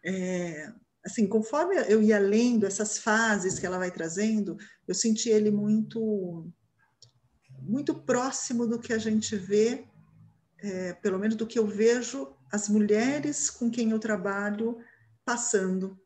É, 0.02 0.72
assim, 1.04 1.26
conforme 1.26 1.76
eu 1.86 2.02
ia 2.02 2.18
lendo 2.18 2.64
essas 2.64 2.96
fases 2.96 3.58
que 3.58 3.66
ela 3.66 3.78
vai 3.78 3.90
trazendo, 3.90 4.56
eu 4.88 4.94
senti 4.94 5.28
ele 5.28 5.50
muito 5.50 6.50
muito 7.60 7.94
próximo 7.94 8.66
do 8.66 8.78
que 8.78 8.92
a 8.92 8.98
gente 8.98 9.36
vê 9.36 9.84
é, 10.62 10.92
pelo 10.94 11.18
menos 11.18 11.36
do 11.36 11.46
que 11.46 11.58
eu 11.58 11.66
vejo 11.66 12.34
as 12.50 12.68
mulheres 12.68 13.50
com 13.50 13.70
quem 13.70 13.90
eu 13.90 13.98
trabalho 13.98 14.78
passando 15.24 15.98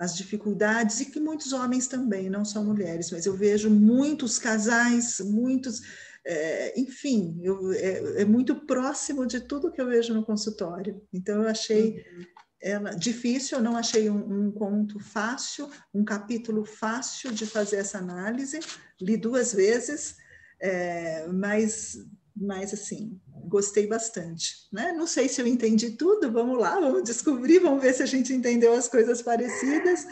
as 0.00 0.16
dificuldades 0.16 0.98
e 1.00 1.04
que 1.04 1.20
muitos 1.20 1.52
homens 1.52 1.86
também, 1.86 2.30
não 2.30 2.42
só 2.42 2.64
mulheres, 2.64 3.10
mas 3.10 3.26
eu 3.26 3.34
vejo 3.34 3.68
muitos 3.68 4.38
casais, 4.38 5.20
muitos, 5.20 5.82
é, 6.24 6.80
enfim, 6.80 7.38
eu, 7.42 7.70
é, 7.74 8.22
é, 8.22 8.24
muito 8.24 8.64
próximo 8.64 9.26
de 9.26 9.40
tudo 9.42 9.70
que 9.70 9.78
eu 9.78 9.86
vejo 9.86 10.14
no 10.14 10.24
consultório. 10.24 11.02
Então 11.12 11.42
eu 11.42 11.48
achei 11.50 12.02
uhum. 12.16 12.24
ela 12.62 12.90
difícil, 12.92 13.58
eu 13.58 13.62
não 13.62 13.76
achei 13.76 14.08
um, 14.08 14.46
um 14.46 14.50
conto 14.50 14.98
fácil, 14.98 15.68
um 15.92 16.02
capítulo 16.02 16.64
fácil 16.64 17.30
de 17.30 17.44
fazer 17.44 17.76
essa 17.76 17.98
análise. 17.98 18.58
Li 18.98 19.18
duas 19.18 19.52
vezes, 19.52 20.16
é, 20.58 21.26
mas, 21.28 21.98
mas 22.36 22.72
assim 22.72 23.20
gostei 23.50 23.86
bastante. 23.86 24.68
Né? 24.72 24.92
Não 24.92 25.06
sei 25.06 25.28
se 25.28 25.40
eu 25.40 25.46
entendi 25.46 25.90
tudo, 25.90 26.30
vamos 26.30 26.58
lá, 26.58 26.78
vamos 26.78 27.02
descobrir, 27.02 27.58
vamos 27.58 27.82
ver 27.82 27.92
se 27.92 28.02
a 28.02 28.06
gente 28.06 28.32
entendeu 28.32 28.72
as 28.72 28.88
coisas 28.88 29.20
parecidas. 29.22 30.06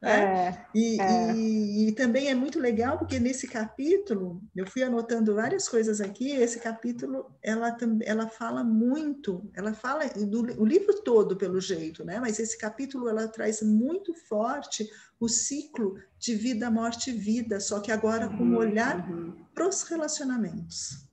Né? 0.00 0.20
É, 0.22 0.66
e, 0.74 1.00
é. 1.00 1.34
E, 1.34 1.88
e, 1.88 1.92
também 1.92 2.28
é 2.28 2.34
muito 2.34 2.60
legal, 2.60 2.98
porque 2.98 3.18
nesse 3.18 3.48
capítulo, 3.48 4.42
eu 4.54 4.66
fui 4.66 4.82
anotando 4.82 5.34
várias 5.34 5.68
coisas 5.68 6.00
aqui, 6.00 6.30
esse 6.30 6.60
capítulo, 6.60 7.26
ela, 7.42 7.76
ela 8.02 8.28
fala 8.28 8.62
muito, 8.62 9.50
ela 9.54 9.72
fala 9.72 10.06
do, 10.06 10.60
o 10.60 10.64
livro 10.64 10.94
todo, 11.02 11.36
pelo 11.36 11.60
jeito, 11.60 12.04
né? 12.04 12.20
mas 12.20 12.38
esse 12.38 12.58
capítulo, 12.58 13.08
ela 13.08 13.26
traz 13.28 13.62
muito 13.62 14.14
forte 14.28 14.88
o 15.18 15.28
ciclo 15.28 15.96
de 16.18 16.34
vida, 16.34 16.70
morte 16.70 17.10
e 17.10 17.14
vida, 17.14 17.58
só 17.58 17.80
que 17.80 17.90
agora 17.90 18.28
com 18.28 18.44
um 18.44 18.52
uhum, 18.52 18.58
olhar 18.58 19.08
uhum. 19.10 19.34
para 19.54 19.66
os 19.66 19.82
relacionamentos 19.84 21.03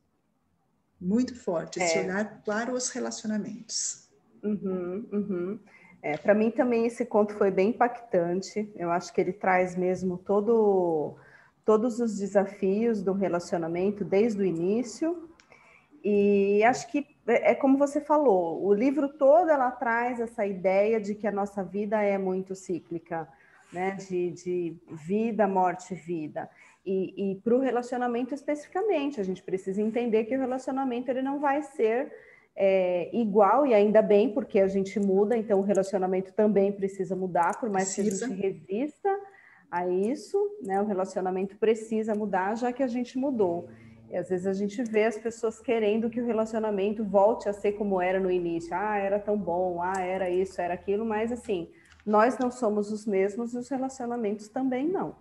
muito 1.02 1.36
forte, 1.36 1.82
esse 1.82 1.98
é. 1.98 2.04
olhar 2.04 2.42
para 2.46 2.72
os 2.72 2.90
relacionamentos. 2.90 4.08
Uhum, 4.44 5.08
uhum. 5.12 5.60
É, 6.02 6.18
para 6.18 6.34
mim 6.34 6.52
também 6.52 6.86
esse 6.86 7.06
conto 7.06 7.34
foi 7.34 7.52
bem 7.52 7.70
impactante. 7.70 8.72
Eu 8.76 8.92
acho 8.92 9.12
que 9.14 9.20
ele 9.20 9.34
traz 9.34 9.76
mesmo 9.76 10.18
todo, 10.18 11.16
todos 11.66 12.00
os 12.00 12.18
desafios 12.18 13.02
do 13.02 13.14
relacionamento 13.14 14.04
desde 14.04 14.42
o 14.42 14.46
início. 14.46 15.30
E 16.04 16.64
acho 16.64 16.88
que 16.92 17.06
é, 17.28 17.52
é 17.52 17.56
como 17.56 17.78
você 17.78 18.02
falou, 18.02 18.64
o 18.66 18.74
livro 18.74 19.10
todo 19.10 19.50
ela 19.50 19.70
traz 19.72 20.20
essa 20.20 20.46
ideia 20.46 21.00
de 21.00 21.14
que 21.14 21.28
a 21.28 21.32
nossa 21.32 21.64
vida 21.64 22.02
é 22.02 22.18
muito 22.18 22.56
cíclica, 22.56 23.28
né? 23.72 23.92
De, 23.92 24.32
de 24.32 24.78
vida, 24.90 25.48
morte, 25.48 25.94
vida. 25.94 26.50
E, 26.86 27.32
e 27.32 27.36
para 27.36 27.56
o 27.56 27.60
relacionamento 27.60 28.34
especificamente, 28.34 29.22
a 29.22 29.24
gente 29.24 29.44
precisa 29.44 29.82
entender 29.82 30.26
que 30.26 30.36
o 30.36 30.40
relacionamento 30.40 31.10
ele 31.12 31.22
não 31.22 31.40
vai 31.40 31.62
ser 31.62 32.12
é, 32.56 33.10
igual, 33.14 33.66
e 33.66 33.74
ainda 33.74 34.02
bem, 34.02 34.34
porque 34.34 34.60
a 34.60 34.68
gente 34.68 35.00
muda, 35.00 35.38
então 35.38 35.60
o 35.60 35.64
relacionamento 35.64 36.34
também 36.34 36.72
precisa 36.72 37.16
mudar, 37.16 37.60
por 37.60 37.70
mais 37.70 37.94
precisa. 37.94 38.28
que 38.28 38.34
a 38.34 38.36
gente 38.36 38.42
resista 38.42 39.20
a 39.70 39.88
isso, 39.88 40.38
né? 40.62 40.82
O 40.82 40.86
relacionamento 40.86 41.56
precisa 41.58 42.14
mudar, 42.14 42.56
já 42.56 42.74
que 42.74 42.84
a 42.84 42.88
gente 42.88 43.18
mudou. 43.18 43.70
E 44.10 44.18
às 44.18 44.28
vezes 44.28 44.46
a 44.46 44.54
gente 44.54 44.84
vê 44.84 45.06
as 45.06 45.18
pessoas 45.18 45.62
querendo 45.62 46.10
que 46.10 46.20
o 46.20 46.26
relacionamento 46.26 47.02
volte 47.06 47.48
a 47.48 47.54
ser 47.54 47.74
como 47.74 48.02
era 48.02 48.20
no 48.20 48.30
início. 48.30 48.76
Ah, 48.76 48.98
era 48.98 49.18
tão 49.18 49.38
bom, 49.38 49.82
ah, 49.82 50.02
era 50.02 50.30
isso, 50.30 50.60
era 50.60 50.74
aquilo, 50.74 51.06
mas 51.06 51.32
assim, 51.32 51.70
nós 52.06 52.38
não 52.38 52.52
somos 52.52 52.92
os 52.92 53.06
mesmos 53.06 53.54
e 53.54 53.58
os 53.58 53.70
relacionamentos 53.70 54.50
também 54.50 54.86
não. 54.86 55.16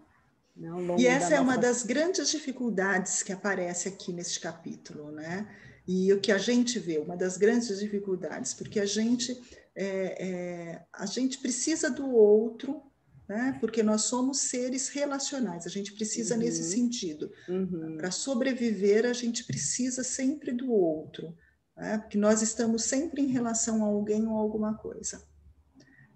Né, 0.61 0.69
e 0.99 1.07
essa 1.07 1.35
é 1.35 1.41
uma 1.41 1.57
das 1.57 1.83
grandes 1.83 2.29
dificuldades 2.29 3.23
que 3.23 3.33
aparece 3.33 3.89
aqui 3.89 4.13
neste 4.13 4.39
capítulo, 4.39 5.11
né? 5.11 5.49
E 5.89 6.13
o 6.13 6.21
que 6.21 6.31
a 6.31 6.37
gente 6.37 6.79
vê, 6.79 6.99
uma 6.99 7.17
das 7.17 7.39
grandes 7.39 7.79
dificuldades, 7.79 8.53
porque 8.53 8.79
a 8.79 8.85
gente, 8.85 9.41
é, 9.75 10.29
é, 10.29 10.85
a 10.93 11.07
gente 11.07 11.39
precisa 11.39 11.91
do 11.91 12.11
outro, 12.11 12.83
né? 13.27 13.57
Porque 13.59 13.83
nós 13.83 14.03
somos 14.03 14.41
seres 14.41 14.91
relacionais, 14.91 15.67
a 15.67 15.71
gente 15.71 15.95
precisa 15.95 16.35
uhum. 16.35 16.41
nesse 16.41 16.63
sentido. 16.65 17.33
Uhum. 17.49 17.97
Para 17.97 18.11
sobreviver, 18.11 19.07
a 19.07 19.15
gente 19.15 19.45
precisa 19.45 20.05
sempre 20.05 20.53
do 20.53 20.71
outro, 20.71 21.35
né? 21.75 21.97
Porque 21.97 22.19
nós 22.19 22.43
estamos 22.43 22.85
sempre 22.85 23.23
em 23.23 23.29
relação 23.29 23.83
a 23.83 23.87
alguém 23.89 24.27
ou 24.27 24.37
alguma 24.37 24.75
coisa. 24.75 25.23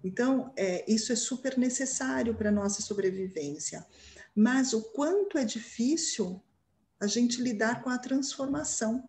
Então, 0.03 0.53
é, 0.55 0.85
isso 0.87 1.11
é 1.11 1.15
super 1.15 1.57
necessário 1.57 2.35
para 2.35 2.49
a 2.49 2.51
nossa 2.51 2.83
sobrevivência 2.83 3.83
mas 4.35 4.73
o 4.73 4.81
quanto 4.81 5.37
é 5.37 5.45
difícil 5.45 6.41
a 6.99 7.07
gente 7.07 7.41
lidar 7.41 7.81
com 7.81 7.89
a 7.89 7.97
transformação, 7.97 9.07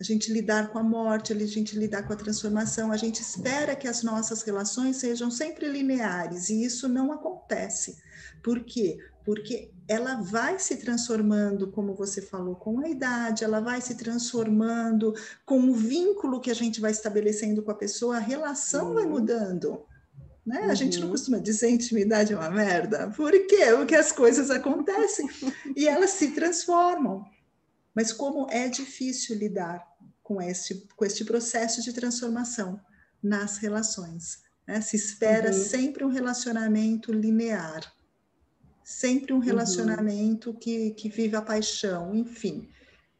a 0.00 0.02
gente 0.02 0.32
lidar 0.32 0.72
com 0.72 0.78
a 0.78 0.82
morte, 0.82 1.32
a 1.32 1.46
gente 1.46 1.78
lidar 1.78 2.02
com 2.02 2.12
a 2.12 2.16
transformação, 2.16 2.90
a 2.90 2.96
gente 2.96 3.20
espera 3.20 3.76
que 3.76 3.86
as 3.86 4.02
nossas 4.02 4.42
relações 4.42 4.96
sejam 4.96 5.30
sempre 5.30 5.68
lineares 5.68 6.48
e 6.48 6.64
isso 6.64 6.88
não 6.88 7.12
acontece. 7.12 7.96
Por 8.42 8.64
quê? 8.64 8.98
Porque 9.24 9.70
ela 9.86 10.16
vai 10.16 10.58
se 10.58 10.76
transformando, 10.76 11.70
como 11.70 11.94
você 11.94 12.20
falou, 12.20 12.56
com 12.56 12.80
a 12.80 12.88
idade, 12.88 13.44
ela 13.44 13.60
vai 13.60 13.80
se 13.80 13.94
transformando 13.94 15.14
com 15.46 15.60
o 15.60 15.74
vínculo 15.74 16.40
que 16.40 16.50
a 16.50 16.54
gente 16.54 16.80
vai 16.80 16.90
estabelecendo 16.90 17.62
com 17.62 17.70
a 17.70 17.76
pessoa, 17.76 18.16
a 18.16 18.20
relação 18.20 18.88
uhum. 18.88 18.94
vai 18.94 19.06
mudando. 19.06 19.84
Né? 20.46 20.60
Uhum. 20.60 20.70
A 20.70 20.74
gente 20.74 20.98
não 20.98 21.06
uhum. 21.06 21.12
costuma 21.12 21.38
dizer 21.38 21.70
intimidade 21.70 22.32
é 22.32 22.36
uma 22.36 22.50
merda. 22.50 23.10
Por 23.10 23.32
quê? 23.46 23.66
Porque 23.76 23.94
as 23.94 24.12
coisas 24.12 24.50
acontecem 24.50 25.28
e 25.74 25.88
elas 25.88 26.10
se 26.10 26.32
transformam. 26.32 27.24
Mas 27.94 28.12
como 28.12 28.50
é 28.50 28.68
difícil 28.68 29.36
lidar 29.36 29.86
com 30.22 30.40
este, 30.40 30.86
com 30.96 31.04
este 31.04 31.24
processo 31.24 31.82
de 31.82 31.92
transformação 31.92 32.80
nas 33.22 33.58
relações. 33.58 34.42
Né? 34.66 34.80
Se 34.80 34.96
espera 34.96 35.48
uhum. 35.48 35.58
sempre 35.58 36.04
um 36.04 36.08
relacionamento 36.08 37.12
linear, 37.12 37.92
sempre 38.82 39.32
um 39.32 39.36
uhum. 39.36 39.42
relacionamento 39.42 40.50
uhum. 40.50 40.56
que, 40.56 40.90
que 40.90 41.08
vive 41.08 41.36
a 41.36 41.42
paixão, 41.42 42.14
enfim. 42.14 42.68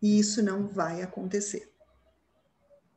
E 0.02 0.18
isso 0.18 0.42
não 0.42 0.66
vai 0.66 1.02
acontecer. 1.02 1.70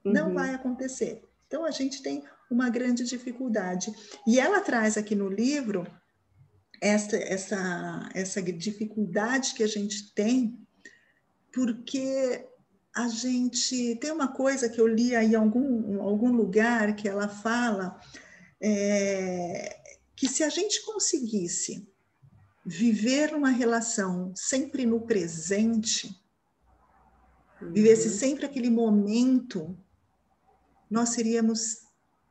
Não 0.04 0.30
uhum. 0.30 0.34
vai 0.34 0.54
acontecer. 0.54 1.24
Então 1.48 1.64
a 1.64 1.72
gente 1.72 2.02
tem 2.02 2.24
uma 2.50 2.70
grande 2.70 3.04
dificuldade. 3.04 3.94
E 4.26 4.40
ela 4.40 4.62
traz 4.62 4.98
aqui 4.98 5.16
no 5.16 5.30
livro 5.30 5.86
essa, 6.82 7.18
essa, 7.18 8.10
essa 8.14 8.42
dificuldade 8.42 9.54
que 9.54 9.64
a 9.64 9.68
gente 9.68 10.14
tem, 10.14 10.60
porque 11.52 12.48
a 12.96 13.08
gente 13.08 13.96
tem 13.96 14.12
uma 14.12 14.28
coisa 14.28 14.70
que 14.70 14.80
eu 14.80 14.88
li 14.88 15.16
aí 15.16 15.34
em 15.34 15.36
algum, 15.36 16.02
algum 16.02 16.32
lugar 16.32 16.96
que 16.96 17.08
ela 17.08 17.28
fala 17.28 18.00
é, 18.60 19.80
que 20.16 20.28
se 20.28 20.44
a 20.44 20.50
gente 20.50 20.84
conseguisse 20.84 21.88
viver 22.66 23.34
uma 23.34 23.50
relação 23.50 24.34
sempre 24.36 24.86
no 24.86 25.02
presente, 25.02 26.20
uhum. 27.62 27.72
vivesse 27.72 28.10
sempre 28.10 28.46
aquele 28.46 28.70
momento, 28.70 29.78
nós 30.90 31.10
seríamos 31.10 31.87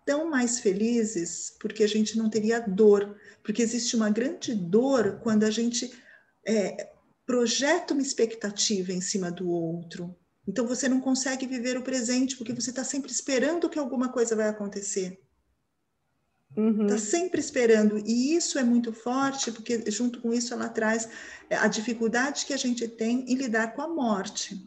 tão 0.06 0.30
mais 0.30 0.60
felizes 0.60 1.54
porque 1.60 1.82
a 1.82 1.88
gente 1.88 2.16
não 2.16 2.30
teria 2.30 2.60
dor, 2.60 3.18
porque 3.42 3.60
existe 3.60 3.96
uma 3.96 4.08
grande 4.08 4.54
dor 4.54 5.18
quando 5.22 5.42
a 5.42 5.50
gente 5.50 5.92
é, 6.46 6.92
projeta 7.26 7.92
uma 7.92 8.02
expectativa 8.02 8.92
em 8.92 9.00
cima 9.00 9.30
do 9.30 9.50
outro. 9.50 10.16
Então 10.46 10.64
você 10.64 10.88
não 10.88 11.00
consegue 11.00 11.44
viver 11.44 11.76
o 11.76 11.82
presente 11.82 12.36
porque 12.36 12.54
você 12.54 12.70
está 12.70 12.84
sempre 12.84 13.10
esperando 13.10 13.68
que 13.68 13.80
alguma 13.80 14.08
coisa 14.08 14.36
vai 14.36 14.48
acontecer. 14.48 15.20
Está 16.50 16.62
uhum. 16.62 16.86
Tá 16.86 16.98
sempre 16.98 17.40
esperando. 17.40 17.98
E 17.98 18.34
isso 18.36 18.58
é 18.60 18.62
muito 18.62 18.92
forte, 18.92 19.50
porque 19.50 19.90
junto 19.90 20.20
com 20.20 20.32
isso 20.32 20.54
ela 20.54 20.68
traz 20.68 21.08
é, 21.50 21.56
a 21.56 21.66
dificuldade 21.66 22.46
que 22.46 22.54
a 22.54 22.56
gente 22.56 22.86
tem 22.86 23.24
em 23.30 23.34
lidar 23.34 23.74
com 23.74 23.82
a 23.82 23.88
morte. 23.88 24.64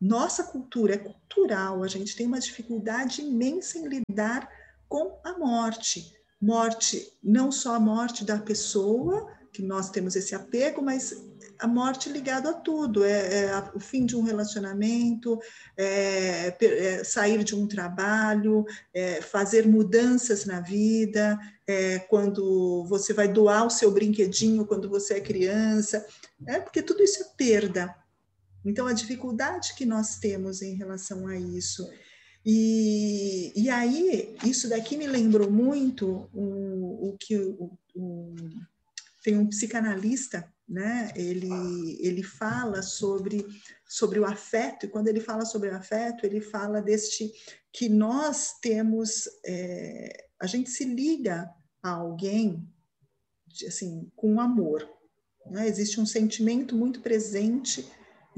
Nossa 0.00 0.42
cultura 0.42 0.94
é 0.94 0.98
cultural, 0.98 1.82
a 1.82 1.86
gente 1.86 2.16
tem 2.16 2.26
uma 2.26 2.40
dificuldade 2.40 3.20
imensa 3.20 3.78
em 3.78 3.86
lidar 3.86 4.48
com 4.90 5.20
a 5.24 5.38
morte. 5.38 6.12
Morte, 6.42 7.06
não 7.22 7.52
só 7.52 7.76
a 7.76 7.80
morte 7.80 8.24
da 8.24 8.38
pessoa, 8.38 9.30
que 9.52 9.62
nós 9.62 9.88
temos 9.88 10.16
esse 10.16 10.34
apego, 10.34 10.82
mas 10.82 11.14
a 11.60 11.66
morte 11.68 12.08
ligada 12.08 12.50
a 12.50 12.54
tudo, 12.54 13.04
é, 13.04 13.44
é, 13.44 13.70
o 13.74 13.78
fim 13.78 14.04
de 14.04 14.16
um 14.16 14.22
relacionamento, 14.22 15.38
é, 15.76 16.56
é 16.60 17.04
sair 17.04 17.44
de 17.44 17.54
um 17.54 17.68
trabalho, 17.68 18.64
é, 18.92 19.20
fazer 19.20 19.66
mudanças 19.66 20.44
na 20.44 20.60
vida, 20.60 21.38
é, 21.66 21.98
quando 22.00 22.84
você 22.88 23.12
vai 23.12 23.28
doar 23.28 23.66
o 23.66 23.70
seu 23.70 23.92
brinquedinho 23.92 24.66
quando 24.66 24.88
você 24.88 25.14
é 25.14 25.20
criança, 25.20 26.04
é 26.46 26.58
porque 26.58 26.82
tudo 26.82 27.02
isso 27.02 27.22
é 27.22 27.26
perda. 27.36 27.94
Então 28.64 28.86
a 28.86 28.92
dificuldade 28.92 29.74
que 29.74 29.86
nós 29.86 30.18
temos 30.18 30.62
em 30.62 30.74
relação 30.74 31.28
a 31.28 31.36
isso 31.36 31.88
e, 32.44 33.52
e 33.54 33.68
aí, 33.68 34.36
isso 34.44 34.68
daqui 34.68 34.96
me 34.96 35.06
lembrou 35.06 35.50
muito 35.50 36.28
o, 36.32 37.10
o 37.10 37.16
que 37.18 37.36
o, 37.36 37.70
o, 37.94 38.34
tem 39.22 39.36
um 39.36 39.46
psicanalista 39.46 40.48
né? 40.70 41.10
Ele, 41.16 41.98
ele 41.98 42.22
fala 42.22 42.80
sobre, 42.80 43.44
sobre 43.88 44.20
o 44.20 44.24
afeto, 44.24 44.86
e 44.86 44.88
quando 44.88 45.08
ele 45.08 45.18
fala 45.18 45.44
sobre 45.44 45.68
o 45.68 45.74
afeto, 45.74 46.24
ele 46.24 46.40
fala 46.40 46.80
deste 46.80 47.32
que 47.72 47.88
nós 47.88 48.52
temos, 48.60 49.28
é, 49.44 50.28
a 50.40 50.46
gente 50.46 50.70
se 50.70 50.84
liga 50.84 51.50
a 51.82 51.90
alguém 51.90 52.64
assim, 53.66 54.08
com 54.14 54.40
amor. 54.40 54.88
Né? 55.46 55.66
Existe 55.66 56.00
um 56.00 56.06
sentimento 56.06 56.76
muito 56.76 57.00
presente 57.00 57.90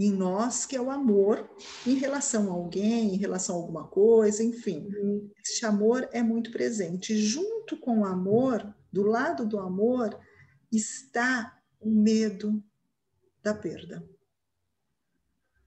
em 0.06 0.12
nós 0.12 0.66
que 0.66 0.76
é 0.76 0.80
o 0.80 0.90
amor 0.90 1.48
em 1.86 1.94
relação 1.94 2.50
a 2.50 2.54
alguém, 2.54 3.14
em 3.14 3.18
relação 3.18 3.56
a 3.56 3.58
alguma 3.58 3.86
coisa, 3.86 4.42
enfim. 4.42 4.88
Uhum. 4.88 5.30
Esse 5.44 5.64
amor 5.64 6.08
é 6.12 6.22
muito 6.22 6.50
presente. 6.50 7.16
Junto 7.16 7.76
com 7.78 8.00
o 8.00 8.04
amor, 8.04 8.74
do 8.92 9.02
lado 9.02 9.46
do 9.46 9.58
amor, 9.58 10.18
está 10.70 11.56
o 11.80 11.90
medo 11.90 12.62
da 13.42 13.54
perda. 13.54 14.06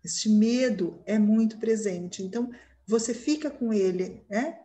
Este 0.03 0.29
medo 0.29 1.01
é 1.05 1.17
muito 1.17 1.57
presente. 1.57 2.21
Então, 2.21 2.51
você 2.85 3.13
fica 3.13 3.49
com 3.49 3.73
ele, 3.73 4.23
né? 4.29 4.59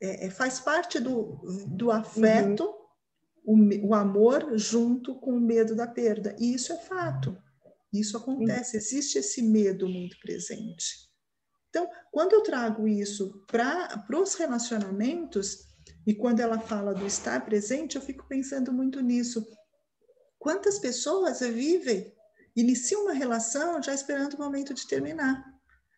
É, 0.00 0.26
é, 0.26 0.30
faz 0.30 0.60
parte 0.60 1.00
do, 1.00 1.40
do 1.66 1.90
afeto, 1.90 2.72
uhum. 3.44 3.70
o, 3.82 3.88
o 3.88 3.94
amor 3.94 4.56
junto 4.56 5.14
com 5.16 5.32
o 5.32 5.40
medo 5.40 5.74
da 5.74 5.86
perda. 5.86 6.36
E 6.38 6.54
isso 6.54 6.72
é 6.72 6.76
fato. 6.76 7.36
Isso 7.92 8.16
acontece, 8.16 8.76
existe 8.76 9.18
esse 9.18 9.42
medo 9.42 9.88
muito 9.88 10.18
presente. 10.20 11.08
Então, 11.70 11.88
quando 12.10 12.32
eu 12.32 12.42
trago 12.42 12.86
isso 12.86 13.44
para 13.46 14.04
os 14.20 14.34
relacionamentos, 14.34 15.68
e 16.06 16.14
quando 16.14 16.40
ela 16.40 16.58
fala 16.58 16.94
do 16.94 17.06
estar 17.06 17.44
presente, 17.44 17.96
eu 17.96 18.02
fico 18.02 18.26
pensando 18.26 18.72
muito 18.72 19.00
nisso. 19.00 19.46
Quantas 20.38 20.78
pessoas 20.78 21.40
vivem, 21.40 22.14
iniciam 22.56 23.02
uma 23.02 23.12
relação 23.12 23.82
já 23.82 23.92
esperando 23.92 24.34
o 24.34 24.38
momento 24.38 24.72
de 24.72 24.86
terminar, 24.86 25.44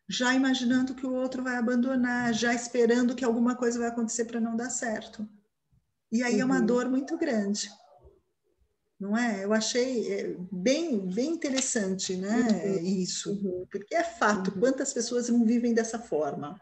já 0.08 0.34
imaginando 0.34 0.94
que 0.94 1.06
o 1.06 1.14
outro 1.14 1.42
vai 1.44 1.56
abandonar, 1.56 2.34
já 2.34 2.52
esperando 2.52 3.14
que 3.14 3.24
alguma 3.24 3.54
coisa 3.54 3.78
vai 3.78 3.88
acontecer 3.88 4.24
para 4.24 4.40
não 4.40 4.56
dar 4.56 4.70
certo. 4.70 5.28
E 6.10 6.22
aí 6.22 6.34
uhum. 6.34 6.40
é 6.40 6.44
uma 6.44 6.58
uhum. 6.58 6.66
dor 6.66 6.88
muito 6.88 7.16
grande. 7.16 7.70
Não 9.00 9.16
é? 9.16 9.44
Eu 9.44 9.54
achei 9.54 10.12
é, 10.12 10.36
bem, 10.52 10.98
bem 10.98 11.30
interessante, 11.30 12.14
né? 12.14 12.46
Uhum. 12.66 12.84
Isso, 12.84 13.32
uhum. 13.32 13.66
porque 13.72 13.94
é 13.94 14.04
fato. 14.04 14.52
Uhum. 14.52 14.60
Quantas 14.60 14.92
pessoas 14.92 15.30
não 15.30 15.42
vivem 15.46 15.72
dessa 15.72 15.98
forma? 15.98 16.60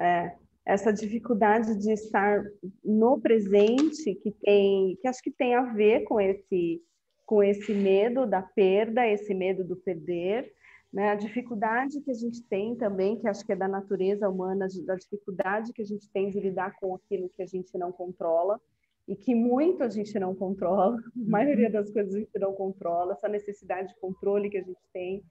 É, 0.00 0.34
essa 0.64 0.90
dificuldade 0.90 1.76
de 1.76 1.92
estar 1.92 2.42
no 2.82 3.20
presente 3.20 4.14
que 4.14 4.30
tem 4.42 4.96
que 5.02 5.06
acho 5.06 5.20
que 5.22 5.30
tem 5.30 5.54
a 5.54 5.74
ver 5.74 6.04
com 6.04 6.18
esse 6.18 6.82
com 7.26 7.42
esse 7.42 7.74
medo 7.74 8.26
da 8.26 8.40
perda, 8.40 9.06
esse 9.06 9.34
medo 9.34 9.62
do 9.62 9.76
perder, 9.76 10.50
né? 10.90 11.10
A 11.10 11.14
dificuldade 11.14 12.00
que 12.00 12.10
a 12.10 12.14
gente 12.14 12.42
tem 12.44 12.74
também, 12.74 13.18
que 13.18 13.28
acho 13.28 13.44
que 13.44 13.52
é 13.52 13.56
da 13.56 13.68
natureza 13.68 14.30
humana, 14.30 14.66
da 14.86 14.94
dificuldade 14.94 15.74
que 15.74 15.82
a 15.82 15.84
gente 15.84 16.10
tem 16.10 16.30
de 16.30 16.40
lidar 16.40 16.74
com 16.76 16.94
aquilo 16.94 17.28
que 17.28 17.42
a 17.42 17.46
gente 17.46 17.76
não 17.76 17.92
controla 17.92 18.58
e 19.08 19.16
que 19.16 19.34
muito 19.34 19.82
a 19.82 19.88
gente 19.88 20.18
não 20.18 20.34
controla, 20.34 20.96
a 20.96 21.30
maioria 21.30 21.66
uhum. 21.66 21.72
das 21.72 21.90
coisas 21.90 22.14
a 22.14 22.18
gente 22.18 22.38
não 22.38 22.52
controla, 22.52 23.14
essa 23.14 23.26
necessidade 23.26 23.88
de 23.88 24.00
controle 24.00 24.50
que 24.50 24.58
a 24.58 24.62
gente 24.62 24.80
tem. 24.92 25.24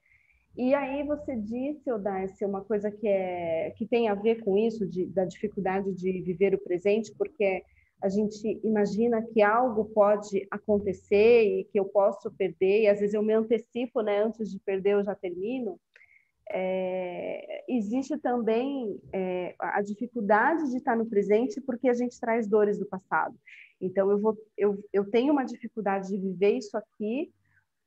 E 0.56 0.74
aí 0.74 1.04
você 1.04 1.36
disse, 1.36 1.88
Odarce, 1.92 2.44
uma 2.44 2.64
coisa 2.64 2.90
que, 2.90 3.06
é, 3.06 3.72
que 3.76 3.86
tem 3.86 4.08
a 4.08 4.14
ver 4.14 4.42
com 4.42 4.58
isso, 4.58 4.84
de, 4.84 5.06
da 5.06 5.24
dificuldade 5.24 5.94
de 5.94 6.20
viver 6.20 6.52
o 6.54 6.58
presente, 6.58 7.14
porque 7.16 7.62
a 8.02 8.08
gente 8.08 8.60
imagina 8.64 9.22
que 9.22 9.40
algo 9.40 9.84
pode 9.84 10.44
acontecer 10.50 11.44
e 11.44 11.64
que 11.64 11.78
eu 11.78 11.84
posso 11.84 12.30
perder, 12.32 12.82
e 12.82 12.88
às 12.88 12.98
vezes 12.98 13.14
eu 13.14 13.22
me 13.22 13.32
antecipo, 13.32 14.00
né? 14.02 14.22
Antes 14.22 14.50
de 14.50 14.58
perder, 14.58 14.94
eu 14.94 15.04
já 15.04 15.14
termino. 15.14 15.78
É, 16.50 17.64
existe 17.68 18.16
também 18.18 18.98
é, 19.12 19.54
a 19.58 19.82
dificuldade 19.82 20.70
de 20.70 20.78
estar 20.78 20.96
no 20.96 21.06
presente 21.06 21.60
porque 21.60 21.88
a 21.88 21.94
gente 21.94 22.18
traz 22.18 22.48
dores 22.48 22.78
do 22.78 22.86
passado. 22.86 23.36
Então, 23.80 24.10
eu, 24.10 24.18
vou, 24.18 24.36
eu, 24.56 24.84
eu 24.92 25.08
tenho 25.10 25.32
uma 25.32 25.44
dificuldade 25.44 26.08
de 26.08 26.18
viver 26.18 26.58
isso 26.58 26.76
aqui, 26.76 27.32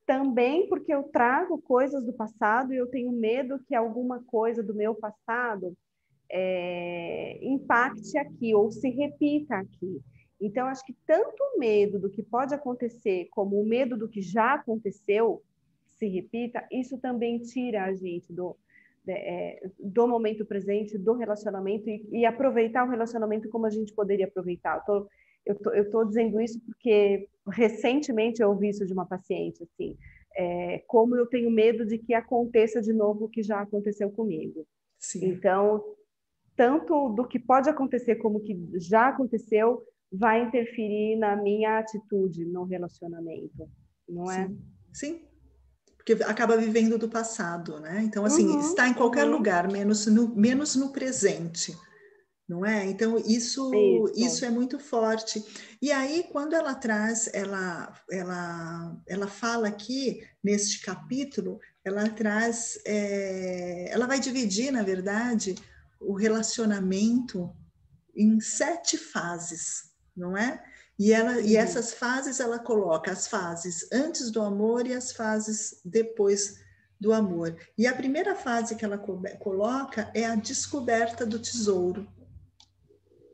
também 0.06 0.68
porque 0.68 0.92
eu 0.92 1.04
trago 1.04 1.60
coisas 1.62 2.04
do 2.04 2.12
passado 2.12 2.72
e 2.72 2.76
eu 2.76 2.86
tenho 2.88 3.12
medo 3.12 3.60
que 3.66 3.74
alguma 3.74 4.22
coisa 4.24 4.62
do 4.62 4.74
meu 4.74 4.94
passado 4.94 5.76
é, 6.30 7.38
impacte 7.42 8.16
aqui 8.18 8.54
ou 8.54 8.70
se 8.70 8.88
repita 8.88 9.56
aqui. 9.56 10.00
Então, 10.40 10.66
acho 10.66 10.84
que 10.84 10.96
tanto 11.06 11.36
o 11.40 11.58
medo 11.58 12.00
do 12.00 12.10
que 12.10 12.22
pode 12.22 12.52
acontecer, 12.52 13.28
como 13.30 13.60
o 13.60 13.66
medo 13.66 13.96
do 13.96 14.08
que 14.08 14.20
já 14.20 14.54
aconteceu, 14.54 15.42
se 15.98 16.08
repita, 16.08 16.66
isso 16.72 16.98
também 16.98 17.38
tira 17.38 17.84
a 17.84 17.94
gente 17.94 18.32
do, 18.32 18.56
é, 19.06 19.70
do 19.78 20.08
momento 20.08 20.44
presente, 20.44 20.98
do 20.98 21.12
relacionamento 21.12 21.88
e, 21.88 22.08
e, 22.10 22.26
aproveitar 22.26 22.84
o 22.84 22.90
relacionamento 22.90 23.48
como 23.48 23.66
a 23.66 23.70
gente 23.70 23.92
poderia 23.92 24.26
aproveitar. 24.26 24.78
Eu 24.78 24.84
tô, 24.84 25.08
eu 25.44 25.56
tô, 25.56 25.70
tô 25.90 26.04
dizendo 26.04 26.40
isso 26.40 26.60
porque 26.64 27.28
recentemente 27.48 28.40
eu 28.40 28.50
ouvi 28.50 28.68
isso 28.68 28.86
de 28.86 28.92
uma 28.92 29.06
paciente, 29.06 29.62
assim, 29.62 29.96
é, 30.34 30.82
como 30.86 31.16
eu 31.16 31.26
tenho 31.26 31.50
medo 31.50 31.84
de 31.84 31.98
que 31.98 32.14
aconteça 32.14 32.80
de 32.80 32.92
novo 32.92 33.24
o 33.24 33.28
que 33.28 33.42
já 33.42 33.60
aconteceu 33.60 34.10
comigo. 34.10 34.66
Sim. 34.98 35.26
Então, 35.26 35.82
tanto 36.56 37.10
do 37.10 37.26
que 37.26 37.38
pode 37.38 37.68
acontecer 37.68 38.16
como 38.16 38.40
que 38.40 38.56
já 38.74 39.08
aconteceu 39.08 39.82
vai 40.10 40.44
interferir 40.44 41.16
na 41.16 41.36
minha 41.36 41.78
atitude 41.78 42.44
no 42.44 42.64
relacionamento, 42.64 43.68
não 44.08 44.30
é? 44.30 44.46
Sim. 44.46 44.58
Sim. 44.92 45.20
Porque 45.96 46.12
acaba 46.24 46.56
vivendo 46.56 46.98
do 46.98 47.08
passado, 47.08 47.78
né? 47.80 48.02
Então, 48.04 48.24
assim, 48.24 48.46
uhum, 48.46 48.60
está 48.60 48.88
em 48.88 48.94
qualquer 48.94 49.24
uhum. 49.24 49.32
lugar, 49.32 49.70
menos 49.70 50.06
no, 50.06 50.34
menos 50.34 50.74
no 50.74 50.92
presente 50.92 51.76
não 52.52 52.66
é? 52.66 52.84
Então 52.84 53.16
isso, 53.16 53.72
isso, 53.74 54.12
isso 54.14 54.44
é 54.44 54.50
muito 54.50 54.78
forte. 54.78 55.42
E 55.80 55.90
aí 55.90 56.28
quando 56.30 56.52
ela 56.52 56.74
traz, 56.74 57.30
ela 57.32 57.90
ela 58.10 58.94
ela 59.08 59.26
fala 59.26 59.68
aqui 59.68 60.22
neste 60.44 60.82
capítulo, 60.82 61.58
ela 61.82 62.10
traz, 62.10 62.78
é, 62.84 63.88
ela 63.90 64.06
vai 64.06 64.20
dividir 64.20 64.70
na 64.70 64.82
verdade 64.82 65.54
o 65.98 66.12
relacionamento 66.12 67.50
em 68.14 68.38
sete 68.38 68.98
fases, 68.98 69.90
não 70.14 70.36
é? 70.36 70.62
E 70.98 71.10
ela 71.10 71.40
e 71.40 71.56
essas 71.56 71.94
fases 71.94 72.38
ela 72.38 72.58
coloca 72.58 73.10
as 73.10 73.26
fases 73.28 73.88
antes 73.90 74.30
do 74.30 74.42
amor 74.42 74.86
e 74.86 74.92
as 74.92 75.10
fases 75.10 75.80
depois 75.82 76.60
do 77.00 77.14
amor. 77.14 77.56
E 77.78 77.86
a 77.86 77.94
primeira 77.94 78.34
fase 78.34 78.76
que 78.76 78.84
ela 78.84 78.98
coloca 78.98 80.10
é 80.14 80.26
a 80.26 80.34
descoberta 80.34 81.24
do 81.24 81.38
tesouro. 81.38 82.06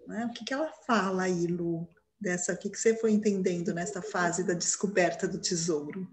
Né? 0.08 0.24
O 0.24 0.32
que, 0.32 0.42
que 0.42 0.54
ela 0.54 0.72
fala 0.86 1.24
aí, 1.24 1.46
Lu, 1.46 1.86
dessa, 2.18 2.54
o 2.54 2.58
que, 2.58 2.70
que 2.70 2.78
você 2.78 2.96
foi 2.96 3.12
entendendo 3.12 3.74
nessa 3.74 4.00
fase 4.00 4.44
da 4.44 4.54
descoberta 4.54 5.28
do 5.28 5.38
tesouro? 5.38 6.08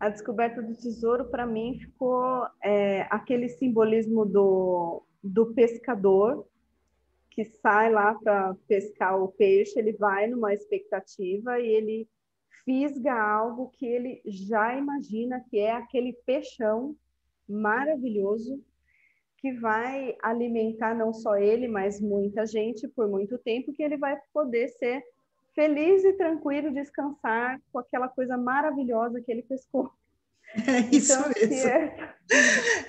A 0.00 0.08
descoberta 0.08 0.62
do 0.62 0.74
tesouro, 0.74 1.26
para 1.26 1.46
mim, 1.46 1.78
ficou 1.78 2.46
é, 2.62 3.02
aquele 3.10 3.50
simbolismo 3.50 4.24
do, 4.24 5.02
do 5.22 5.52
pescador 5.52 6.48
que 7.30 7.44
sai 7.44 7.92
lá 7.92 8.14
para 8.14 8.54
pescar 8.66 9.20
o 9.22 9.28
peixe, 9.28 9.78
ele 9.78 9.92
vai 9.92 10.26
numa 10.26 10.54
expectativa 10.54 11.60
e 11.60 11.66
ele 11.66 12.08
fisga 12.64 13.12
algo 13.12 13.68
que 13.68 13.84
ele 13.84 14.22
já 14.24 14.74
imagina 14.74 15.44
que 15.50 15.58
é 15.58 15.72
aquele 15.72 16.14
peixão 16.24 16.96
maravilhoso 17.46 18.64
que 19.38 19.52
vai 19.52 20.16
alimentar 20.22 20.94
não 20.94 21.12
só 21.12 21.36
ele, 21.36 21.68
mas 21.68 22.00
muita 22.00 22.46
gente 22.46 22.88
por 22.88 23.08
muito 23.08 23.38
tempo, 23.38 23.72
que 23.72 23.82
ele 23.82 23.96
vai 23.96 24.16
poder 24.32 24.68
ser 24.70 25.02
feliz 25.54 26.04
e 26.04 26.12
tranquilo, 26.12 26.72
descansar 26.72 27.60
com 27.72 27.78
aquela 27.78 28.08
coisa 28.08 28.36
maravilhosa 28.36 29.20
que 29.20 29.32
ele 29.32 29.42
pescou. 29.42 29.90
É 30.66 30.94
isso 30.94 31.12
então, 31.12 31.48
mesmo. 31.48 31.68
É, 31.68 32.12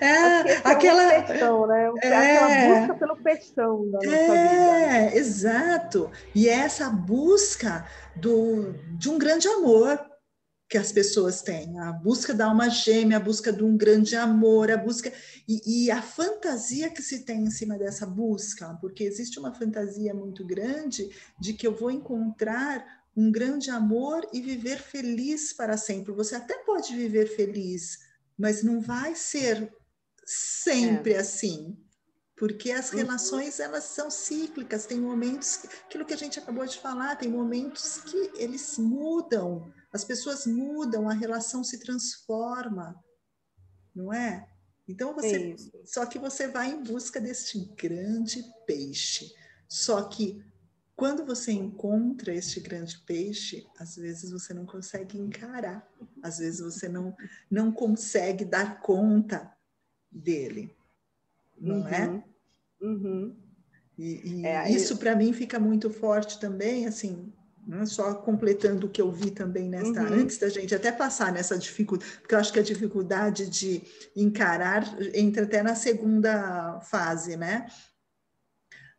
é, 0.00 0.60
aquela 0.64 1.12
é 1.12 1.22
peixão, 1.22 1.66
né? 1.66 1.92
É, 2.02 2.16
aquela 2.16 2.78
busca 2.78 2.94
pelo 2.94 3.16
peixão 3.16 3.90
da 3.90 3.98
nossa 3.98 4.16
é, 4.16 4.48
vida. 4.48 5.16
É, 5.16 5.18
exato. 5.18 6.10
E 6.34 6.48
é 6.48 6.52
essa 6.52 6.88
busca 6.88 7.84
do, 8.14 8.72
de 8.96 9.10
um 9.10 9.18
grande 9.18 9.48
amor, 9.48 9.98
que 10.68 10.76
as 10.76 10.92
pessoas 10.92 11.40
têm, 11.40 11.78
a 11.80 11.92
busca 11.92 12.34
da 12.34 12.44
alma 12.44 12.68
gêmea, 12.68 13.16
a 13.16 13.20
busca 13.20 13.50
de 13.50 13.64
um 13.64 13.74
grande 13.74 14.14
amor, 14.14 14.70
a 14.70 14.76
busca 14.76 15.10
e, 15.48 15.84
e, 15.84 15.90
a 15.90 16.02
fantasia 16.02 16.90
que 16.90 17.00
se 17.00 17.20
tem 17.20 17.44
em 17.44 17.50
cima 17.50 17.78
dessa 17.78 18.04
busca, 18.04 18.76
porque 18.78 19.02
existe 19.02 19.38
uma 19.38 19.54
fantasia 19.54 20.12
muito 20.12 20.44
grande 20.44 21.08
de 21.40 21.54
que 21.54 21.66
eu 21.66 21.74
vou 21.74 21.90
encontrar 21.90 22.84
um 23.16 23.32
grande 23.32 23.70
amor 23.70 24.28
e 24.30 24.42
viver 24.42 24.78
feliz 24.78 25.54
para 25.54 25.78
sempre. 25.78 26.12
Você 26.12 26.34
até 26.34 26.58
pode 26.58 26.94
viver 26.94 27.26
feliz, 27.34 28.00
mas 28.36 28.62
não 28.62 28.78
vai 28.78 29.14
ser 29.14 29.72
sempre 30.26 31.14
é. 31.14 31.18
assim, 31.18 31.78
porque 32.36 32.70
as 32.70 32.92
uhum. 32.92 32.98
relações 32.98 33.58
elas 33.58 33.84
são 33.84 34.10
cíclicas, 34.10 34.84
tem 34.84 35.00
momentos, 35.00 35.60
aquilo 35.86 36.04
que 36.04 36.12
a 36.12 36.18
gente 36.18 36.38
acabou 36.38 36.66
de 36.66 36.78
falar, 36.78 37.16
tem 37.16 37.30
momentos 37.30 38.02
que 38.04 38.32
eles 38.34 38.76
mudam, 38.76 39.72
as 39.92 40.04
pessoas 40.04 40.46
mudam, 40.46 41.08
a 41.08 41.14
relação 41.14 41.64
se 41.64 41.78
transforma, 41.78 43.02
não 43.94 44.12
é? 44.12 44.48
Então 44.86 45.14
você, 45.14 45.52
é 45.52 45.56
só 45.84 46.06
que 46.06 46.18
você 46.18 46.48
vai 46.48 46.70
em 46.70 46.82
busca 46.82 47.20
deste 47.20 47.58
grande 47.76 48.42
peixe. 48.66 49.34
Só 49.68 50.02
que 50.08 50.42
quando 50.96 51.24
você 51.24 51.52
encontra 51.52 52.34
este 52.34 52.58
grande 52.60 52.98
peixe, 53.00 53.66
às 53.78 53.96
vezes 53.96 54.30
você 54.30 54.54
não 54.54 54.64
consegue 54.64 55.18
encarar, 55.18 55.86
às 56.22 56.38
vezes 56.38 56.60
você 56.60 56.88
não 56.88 57.14
não 57.50 57.70
consegue 57.70 58.44
dar 58.44 58.80
conta 58.80 59.54
dele 60.10 60.78
não 61.60 61.86
é? 61.88 62.08
uhum. 62.08 62.16
é? 62.16 62.84
Uhum. 62.84 63.36
E, 63.96 64.40
e 64.40 64.46
é, 64.46 64.70
isso 64.70 64.96
para 64.96 65.16
mim 65.16 65.32
fica 65.32 65.58
muito 65.58 65.90
forte 65.90 66.38
também, 66.38 66.86
assim? 66.86 67.32
Só 67.86 68.14
completando 68.14 68.86
o 68.86 68.90
que 68.90 69.00
eu 69.00 69.12
vi 69.12 69.30
também 69.30 69.68
nesta, 69.68 70.02
uhum. 70.02 70.20
antes 70.20 70.38
da 70.38 70.48
gente 70.48 70.74
até 70.74 70.90
passar 70.90 71.32
nessa 71.32 71.58
dificuldade, 71.58 72.10
porque 72.20 72.34
eu 72.34 72.38
acho 72.38 72.52
que 72.52 72.58
a 72.58 72.62
dificuldade 72.62 73.48
de 73.48 73.82
encarar 74.16 74.84
entra 75.14 75.44
até 75.44 75.62
na 75.62 75.74
segunda 75.74 76.80
fase, 76.80 77.36
né? 77.36 77.66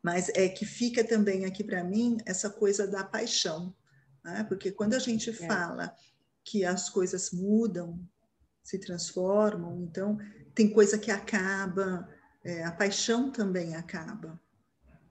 Mas 0.04 0.30
é 0.30 0.48
que 0.48 0.66
fica 0.66 1.04
também 1.04 1.46
aqui 1.46 1.64
para 1.64 1.84
mim 1.84 2.18
essa 2.26 2.50
coisa 2.50 2.88
da 2.88 3.04
paixão, 3.04 3.76
né? 4.24 4.46
porque 4.48 4.72
quando 4.72 4.94
a 4.94 5.00
gente 5.00 5.30
é. 5.30 5.34
fala 5.34 5.94
que 6.44 6.64
as 6.64 6.90
coisas 6.90 7.32
mudam, 7.32 8.00
se 8.64 8.78
transformam, 8.78 9.82
então 9.82 10.18
tem 10.54 10.70
coisa 10.70 10.98
que 10.98 11.12
acaba, 11.12 12.08
é, 12.44 12.64
a 12.64 12.72
paixão 12.72 13.32
também 13.32 13.76
acaba. 13.76 14.40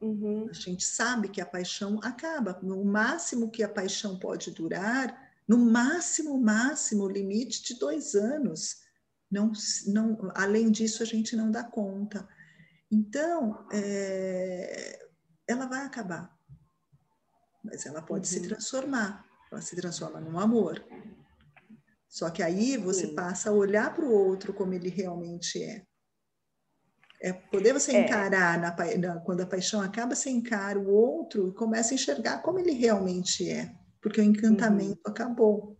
Uhum. 0.00 0.48
A 0.48 0.52
gente 0.52 0.84
sabe 0.84 1.28
que 1.28 1.40
a 1.40 1.46
paixão 1.46 1.98
acaba. 2.02 2.58
No 2.62 2.84
máximo 2.84 3.50
que 3.50 3.62
a 3.62 3.68
paixão 3.68 4.18
pode 4.18 4.50
durar, 4.52 5.28
no 5.46 5.58
máximo, 5.58 6.38
máximo, 6.38 7.08
limite 7.08 7.62
de 7.62 7.78
dois 7.78 8.14
anos. 8.14 8.82
Não, 9.30 9.52
não, 9.86 10.32
além 10.34 10.70
disso, 10.70 11.02
a 11.02 11.06
gente 11.06 11.34
não 11.34 11.50
dá 11.50 11.64
conta. 11.64 12.28
Então, 12.90 13.66
é, 13.72 15.08
ela 15.46 15.66
vai 15.66 15.84
acabar. 15.84 16.36
Mas 17.62 17.84
ela 17.84 18.00
pode 18.00 18.28
uhum. 18.28 18.40
se 18.42 18.48
transformar. 18.48 19.26
Ela 19.50 19.60
se 19.60 19.74
transforma 19.74 20.20
num 20.20 20.38
amor. 20.38 20.84
Só 22.08 22.30
que 22.30 22.42
aí 22.42 22.76
você 22.76 23.06
Sim. 23.08 23.14
passa 23.14 23.50
a 23.50 23.52
olhar 23.52 23.94
para 23.94 24.04
o 24.04 24.12
outro 24.12 24.54
como 24.54 24.72
ele 24.72 24.88
realmente 24.88 25.62
é. 25.62 25.86
É 27.20 27.32
poder 27.32 27.72
você 27.72 27.96
é. 27.96 28.04
encarar, 28.04 28.60
na, 28.60 28.74
na, 28.96 29.20
quando 29.20 29.40
a 29.40 29.46
paixão 29.46 29.80
acaba, 29.80 30.14
você 30.14 30.30
encara 30.30 30.78
o 30.78 30.88
outro 30.88 31.48
e 31.48 31.52
começa 31.52 31.92
a 31.92 31.96
enxergar 31.96 32.42
como 32.42 32.58
ele 32.60 32.72
realmente 32.72 33.48
é, 33.50 33.72
porque 34.00 34.20
o 34.20 34.24
encantamento 34.24 35.00
uhum. 35.04 35.12
acabou. 35.12 35.76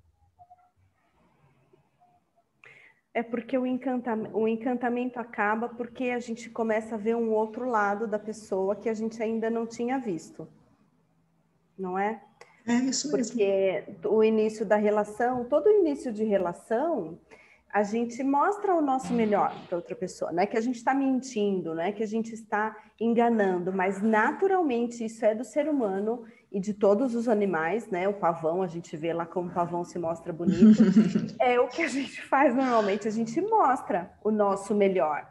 É 3.14 3.22
porque 3.22 3.56
o 3.56 3.66
encantamento, 3.66 4.36
o 4.36 4.46
encantamento 4.46 5.18
acaba 5.18 5.68
porque 5.68 6.04
a 6.04 6.18
gente 6.18 6.50
começa 6.50 6.94
a 6.94 6.98
ver 6.98 7.16
um 7.16 7.32
outro 7.32 7.68
lado 7.68 8.06
da 8.06 8.18
pessoa 8.18 8.76
que 8.76 8.88
a 8.88 8.94
gente 8.94 9.20
ainda 9.22 9.48
não 9.48 9.66
tinha 9.66 9.98
visto. 9.98 10.46
Não 11.76 11.98
é? 11.98 12.22
É 12.66 12.74
isso 12.74 13.10
mesmo. 13.10 13.32
Porque 13.32 13.84
o 14.04 14.22
início 14.22 14.66
da 14.66 14.76
relação, 14.76 15.44
todo 15.44 15.70
início 15.70 16.12
de 16.12 16.22
relação, 16.22 17.18
a 17.72 17.82
gente 17.82 18.22
mostra 18.22 18.74
o 18.74 18.80
nosso 18.80 19.12
melhor 19.12 19.54
para 19.68 19.76
outra 19.76 19.94
pessoa. 19.94 20.32
Não 20.32 20.42
é 20.42 20.46
que 20.46 20.56
a 20.56 20.60
gente 20.60 20.76
está 20.76 20.94
mentindo, 20.94 21.74
não 21.74 21.82
é 21.82 21.92
que 21.92 22.02
a 22.02 22.06
gente 22.06 22.32
está 22.32 22.76
enganando, 22.98 23.72
mas 23.72 24.00
naturalmente 24.00 25.04
isso 25.04 25.24
é 25.24 25.34
do 25.34 25.44
ser 25.44 25.68
humano 25.68 26.24
e 26.50 26.58
de 26.58 26.72
todos 26.72 27.14
os 27.14 27.28
animais, 27.28 27.88
né? 27.88 28.08
O 28.08 28.14
pavão, 28.14 28.62
a 28.62 28.66
gente 28.66 28.96
vê 28.96 29.12
lá 29.12 29.26
como 29.26 29.48
o 29.48 29.52
pavão 29.52 29.84
se 29.84 29.98
mostra 29.98 30.32
bonito. 30.32 30.82
é 31.38 31.60
o 31.60 31.68
que 31.68 31.82
a 31.82 31.88
gente 31.88 32.22
faz 32.22 32.54
normalmente, 32.54 33.06
a 33.06 33.10
gente 33.10 33.40
mostra 33.40 34.10
o 34.24 34.30
nosso 34.30 34.74
melhor. 34.74 35.30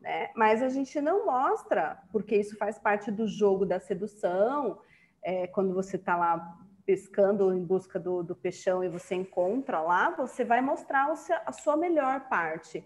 Né? 0.00 0.30
Mas 0.34 0.62
a 0.62 0.70
gente 0.70 1.00
não 1.00 1.26
mostra, 1.26 1.98
porque 2.10 2.36
isso 2.36 2.56
faz 2.56 2.78
parte 2.78 3.10
do 3.10 3.26
jogo 3.26 3.66
da 3.66 3.78
sedução. 3.78 4.78
É, 5.22 5.46
quando 5.46 5.74
você 5.74 5.96
está 5.96 6.16
lá 6.16 6.58
pescando 6.84 7.52
em 7.54 7.62
busca 7.62 7.98
do, 7.98 8.22
do 8.22 8.34
peixão 8.34 8.84
e 8.84 8.88
você 8.88 9.14
encontra 9.14 9.80
lá, 9.80 10.10
você 10.10 10.44
vai 10.44 10.60
mostrar 10.60 11.12
a 11.46 11.52
sua 11.52 11.76
melhor 11.76 12.28
parte. 12.28 12.84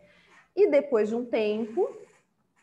E 0.54 0.70
depois 0.70 1.08
de 1.08 1.14
um 1.14 1.24
tempo, 1.24 1.88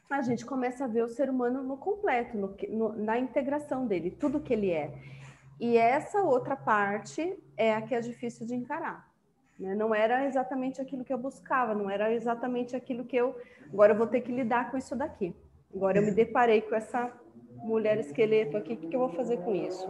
a 0.10 0.22
gente 0.22 0.46
começa 0.46 0.86
a 0.86 0.88
ver 0.88 1.04
o 1.04 1.10
ser 1.10 1.30
humano 1.30 1.64
no 1.64 1.78
completo, 1.78 2.38
no, 2.38 2.56
no, 2.70 2.94
na 2.94 3.18
integração 3.20 3.86
dele, 3.86 4.12
tudo 4.12 4.40
que 4.40 4.54
ele 4.54 4.72
é. 4.72 4.94
E 5.60 5.78
essa 5.78 6.22
outra 6.22 6.56
parte 6.56 7.38
é 7.58 7.74
a 7.74 7.82
que 7.82 7.96
é 7.96 8.00
difícil 8.00 8.46
de 8.46 8.56
encarar. 8.56 9.10
Né? 9.60 9.74
Não 9.74 9.96
era 9.96 10.26
exatamente 10.26 10.82
aquilo 10.82 11.04
que 11.04 11.14
eu 11.14 11.18
buscava, 11.18 11.74
não 11.74 11.90
era 11.90 12.14
exatamente 12.14 12.76
aquilo 12.76 13.06
que 13.06 13.16
eu. 13.16 13.36
Agora 13.72 13.94
eu 13.94 13.98
vou 13.98 14.08
ter 14.08 14.22
que 14.22 14.32
lidar 14.32 14.70
com 14.70 14.78
isso 14.78 14.96
daqui. 14.96 15.34
Agora 15.74 15.98
eu 15.98 16.04
me 16.04 16.12
deparei 16.12 16.62
com 16.62 16.76
essa 16.76 17.12
mulher 17.56 17.98
esqueleto 17.98 18.58
aqui, 18.58 18.74
o 18.74 18.78
que 18.78 18.96
eu 18.96 19.00
vou 19.00 19.10
fazer 19.10 19.38
com 19.38 19.56
isso? 19.56 19.88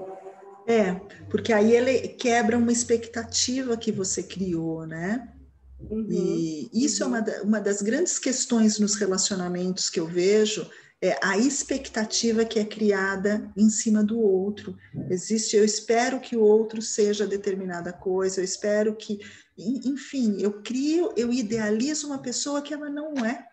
É, 0.67 0.93
porque 1.29 1.53
aí 1.53 1.75
ele 1.75 2.07
quebra 2.09 2.57
uma 2.57 2.71
expectativa 2.71 3.77
que 3.77 3.91
você 3.91 4.23
criou, 4.23 4.85
né? 4.85 5.31
Uhum, 5.79 6.07
e 6.09 6.69
isso 6.73 7.05
uhum. 7.05 7.15
é 7.15 7.19
uma, 7.19 7.41
uma 7.43 7.61
das 7.61 7.81
grandes 7.81 8.17
questões 8.17 8.79
nos 8.79 8.95
relacionamentos 8.95 9.89
que 9.89 9.99
eu 9.99 10.07
vejo, 10.07 10.67
é 11.01 11.17
a 11.21 11.37
expectativa 11.37 12.45
que 12.45 12.59
é 12.59 12.65
criada 12.65 13.51
em 13.55 13.69
cima 13.69 14.03
do 14.03 14.19
outro. 14.19 14.75
Existe, 15.09 15.55
eu 15.55 15.63
espero 15.63 16.19
que 16.19 16.35
o 16.35 16.41
outro 16.41 16.81
seja 16.81 17.27
determinada 17.27 17.93
coisa, 17.93 18.39
eu 18.39 18.43
espero 18.43 18.95
que, 18.95 19.19
enfim, 19.57 20.37
eu 20.39 20.63
crio, 20.63 21.13
eu 21.15 21.31
idealizo 21.31 22.07
uma 22.07 22.19
pessoa 22.19 22.61
que 22.61 22.73
ela 22.73 22.89
não 22.89 23.13
é. 23.25 23.45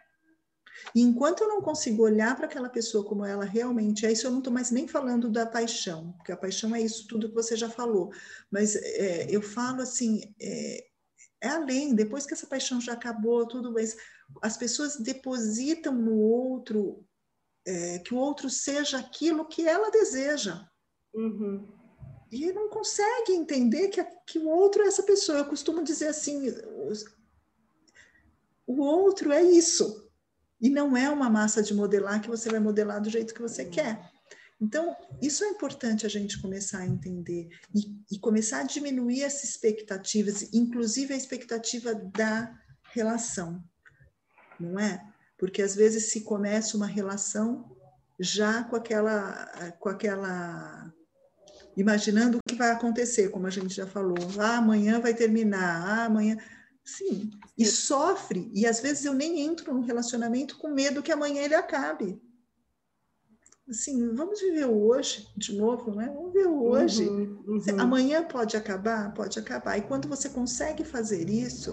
E 0.95 1.01
enquanto 1.01 1.42
eu 1.42 1.49
não 1.49 1.61
consigo 1.61 2.03
olhar 2.03 2.37
para 2.37 2.47
aquela 2.47 2.68
pessoa 2.68 3.05
como 3.05 3.25
ela 3.25 3.45
realmente 3.45 4.05
é, 4.05 4.12
isso 4.12 4.27
eu 4.27 4.31
não 4.31 4.38
estou 4.38 4.53
mais 4.53 4.71
nem 4.71 4.87
falando 4.87 5.31
da 5.31 5.47
paixão, 5.47 6.12
porque 6.12 6.33
a 6.33 6.37
paixão 6.37 6.75
é 6.75 6.81
isso 6.81 7.07
tudo 7.07 7.29
que 7.29 7.35
você 7.35 7.57
já 7.57 7.68
falou, 7.68 8.11
mas 8.51 8.77
é, 8.77 9.27
eu 9.31 9.40
falo 9.40 9.83
assim, 9.83 10.35
é, 10.40 10.85
é, 11.42 11.49
além, 11.49 11.95
depois 11.95 12.25
que 12.25 12.35
essa 12.35 12.47
paixão 12.47 12.81
já 12.81 12.92
acabou, 12.92 13.47
tudo, 13.47 13.73
mas 13.73 13.97
as 14.40 14.57
pessoas 14.57 14.97
depositam 14.97 15.92
no 15.92 16.16
outro, 16.16 17.05
é, 17.66 17.99
que 17.99 18.14
o 18.14 18.16
outro 18.16 18.49
seja 18.49 18.99
aquilo 18.99 19.49
que 19.49 19.66
ela 19.66 19.90
deseja. 19.90 20.64
Uhum. 21.12 21.68
E 22.31 22.51
não 22.53 22.71
consegue 22.71 23.33
entender 23.33 23.88
que, 23.88 24.03
que 24.27 24.38
o 24.38 24.49
outro 24.49 24.83
é 24.83 24.87
essa 24.87 25.03
pessoa. 25.03 25.38
Eu 25.38 25.45
costumo 25.45 25.85
dizer 25.85 26.09
assim: 26.09 26.47
o 28.66 28.81
outro 28.81 29.31
é 29.31 29.42
isso. 29.42 30.11
E 30.62 30.70
não 30.70 30.96
é 30.96 31.11
uma 31.11 31.29
massa 31.29 31.61
de 31.61 31.75
modelar 31.75 32.22
que 32.22 32.29
você 32.29 32.48
vai 32.48 32.61
modelar 32.61 33.03
do 33.03 33.11
jeito 33.11 33.35
que 33.35 33.42
você 33.42 33.64
quer. 33.64 34.09
Então, 34.61 34.96
isso 35.20 35.42
é 35.42 35.48
importante 35.48 36.07
a 36.07 36.09
gente 36.09 36.40
começar 36.40 36.79
a 36.79 36.87
entender 36.87 37.48
e, 37.75 38.01
e, 38.12 38.18
começar 38.20 38.61
a 38.61 38.62
diminuir 38.62 39.25
essas 39.25 39.42
expectativas, 39.42 40.55
inclusive 40.55 41.12
a 41.12 41.16
expectativa 41.16 41.92
da 41.92 42.57
relação, 42.92 43.61
não 44.61 44.79
é? 44.79 45.05
Porque 45.37 45.62
às 45.62 45.75
vezes 45.75 46.12
se 46.12 46.20
começa 46.20 46.77
uma 46.77 46.87
relação 46.87 47.77
já 48.20 48.62
com 48.62 48.77
aquela, 48.77 49.72
com 49.81 49.88
aquela, 49.88 50.92
imaginando 51.77 52.38
o 52.38 52.48
que 52.48 52.55
vai 52.55 52.70
acontecer, 52.70 53.31
como 53.31 53.48
a 53.48 53.51
gente 53.51 53.75
já 53.75 53.87
falou, 53.88 54.16
ah, 54.38 54.59
amanhã 54.59 55.01
vai 55.01 55.12
terminar, 55.12 55.83
ah, 55.85 56.05
amanhã 56.05 56.37
Sim, 56.85 57.31
e 57.57 57.64
sofre, 57.64 58.51
e 58.53 58.66
às 58.66 58.81
vezes 58.81 59.05
eu 59.05 59.14
nem 59.14 59.40
entro 59.40 59.73
no 59.73 59.83
relacionamento 59.83 60.59
com 60.59 60.68
medo 60.68 61.03
que 61.03 61.12
amanhã 61.12 61.42
ele 61.42 61.55
acabe. 61.55 62.21
Assim, 63.68 64.12
vamos 64.14 64.40
viver 64.40 64.66
o 64.66 64.87
hoje 64.87 65.29
de 65.37 65.55
novo, 65.57 65.95
né? 65.95 66.11
Vamos 66.12 66.33
ver 66.33 66.47
o 66.47 66.64
hoje. 66.64 67.09
Uhum, 67.09 67.45
uhum. 67.47 67.81
Amanhã 67.81 68.25
pode 68.25 68.57
acabar? 68.57 69.14
Pode 69.14 69.38
acabar. 69.38 69.79
E 69.79 69.83
quando 69.83 70.09
você 70.09 70.29
consegue 70.29 70.85
fazer 70.85 71.31
isso, 71.31 71.73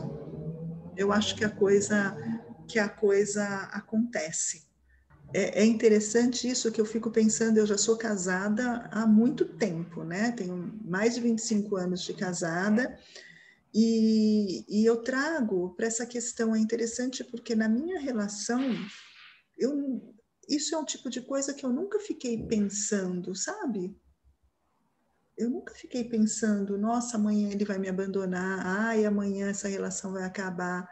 eu 0.96 1.12
acho 1.12 1.36
que 1.36 1.44
a 1.44 1.50
coisa 1.50 2.16
que 2.68 2.78
a 2.78 2.88
coisa 2.88 3.44
acontece. 3.72 4.70
É, 5.34 5.62
é 5.62 5.66
interessante 5.66 6.48
isso 6.48 6.72
que 6.72 6.80
eu 6.80 6.86
fico 6.86 7.12
pensando, 7.12 7.58
eu 7.58 7.66
já 7.66 7.78
sou 7.78 7.98
casada 7.98 8.88
há 8.92 9.06
muito 9.08 9.46
tempo, 9.46 10.04
né? 10.04 10.32
Tenho 10.32 10.80
mais 10.84 11.16
de 11.16 11.22
25 11.22 11.76
anos 11.76 12.02
de 12.04 12.14
casada. 12.14 12.98
E, 13.74 14.66
e 14.68 14.86
eu 14.86 15.04
trago 15.04 15.76
para 15.76 15.86
essa 15.86 16.06
questão, 16.06 16.56
é 16.56 16.60
interessante 16.60 17.24
porque 17.24 17.56
na 17.56 17.70
minha 17.70 18.00
relação, 18.00 18.62
eu, 19.58 20.16
isso 20.48 20.74
é 20.74 20.78
um 20.78 20.86
tipo 20.86 21.10
de 21.10 21.22
coisa 21.22 21.54
que 21.54 21.66
eu 21.66 21.72
nunca 21.72 22.00
fiquei 22.00 22.46
pensando, 22.48 23.36
sabe? 23.36 23.96
Eu 25.38 25.50
nunca 25.50 25.74
fiquei 25.74 26.04
pensando, 26.04 26.78
nossa, 26.78 27.16
amanhã 27.16 27.50
ele 27.50 27.64
vai 27.64 27.78
me 27.78 27.88
abandonar, 27.88 28.66
ai, 28.66 29.06
amanhã 29.06 29.50
essa 29.50 29.68
relação 29.68 30.14
vai 30.14 30.24
acabar. 30.24 30.88